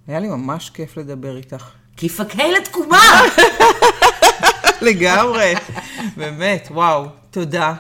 היה 0.09 0.21
לי 0.21 0.29
ממש 0.29 0.71
כיף 0.71 0.97
לדבר 0.97 1.37
איתך. 1.37 1.71
כיפקי 1.97 2.53
לתקומה! 2.53 3.03
לגמרי. 4.83 5.55
באמת, 6.17 6.69
וואו, 6.71 7.07
תודה. 7.31 7.75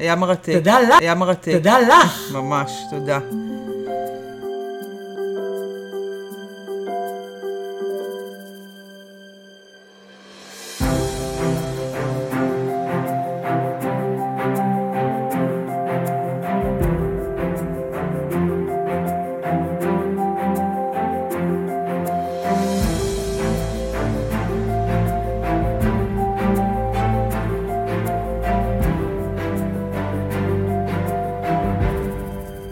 היה 0.00 0.14
מרתק. 0.16 0.52
תודה 0.52 0.80
לך. 0.80 0.96
היה 1.00 1.14
מרתק. 1.14 1.52
תודה 1.52 1.78
לך. 1.80 2.30
ממש, 2.32 2.72
תודה. 2.90 3.18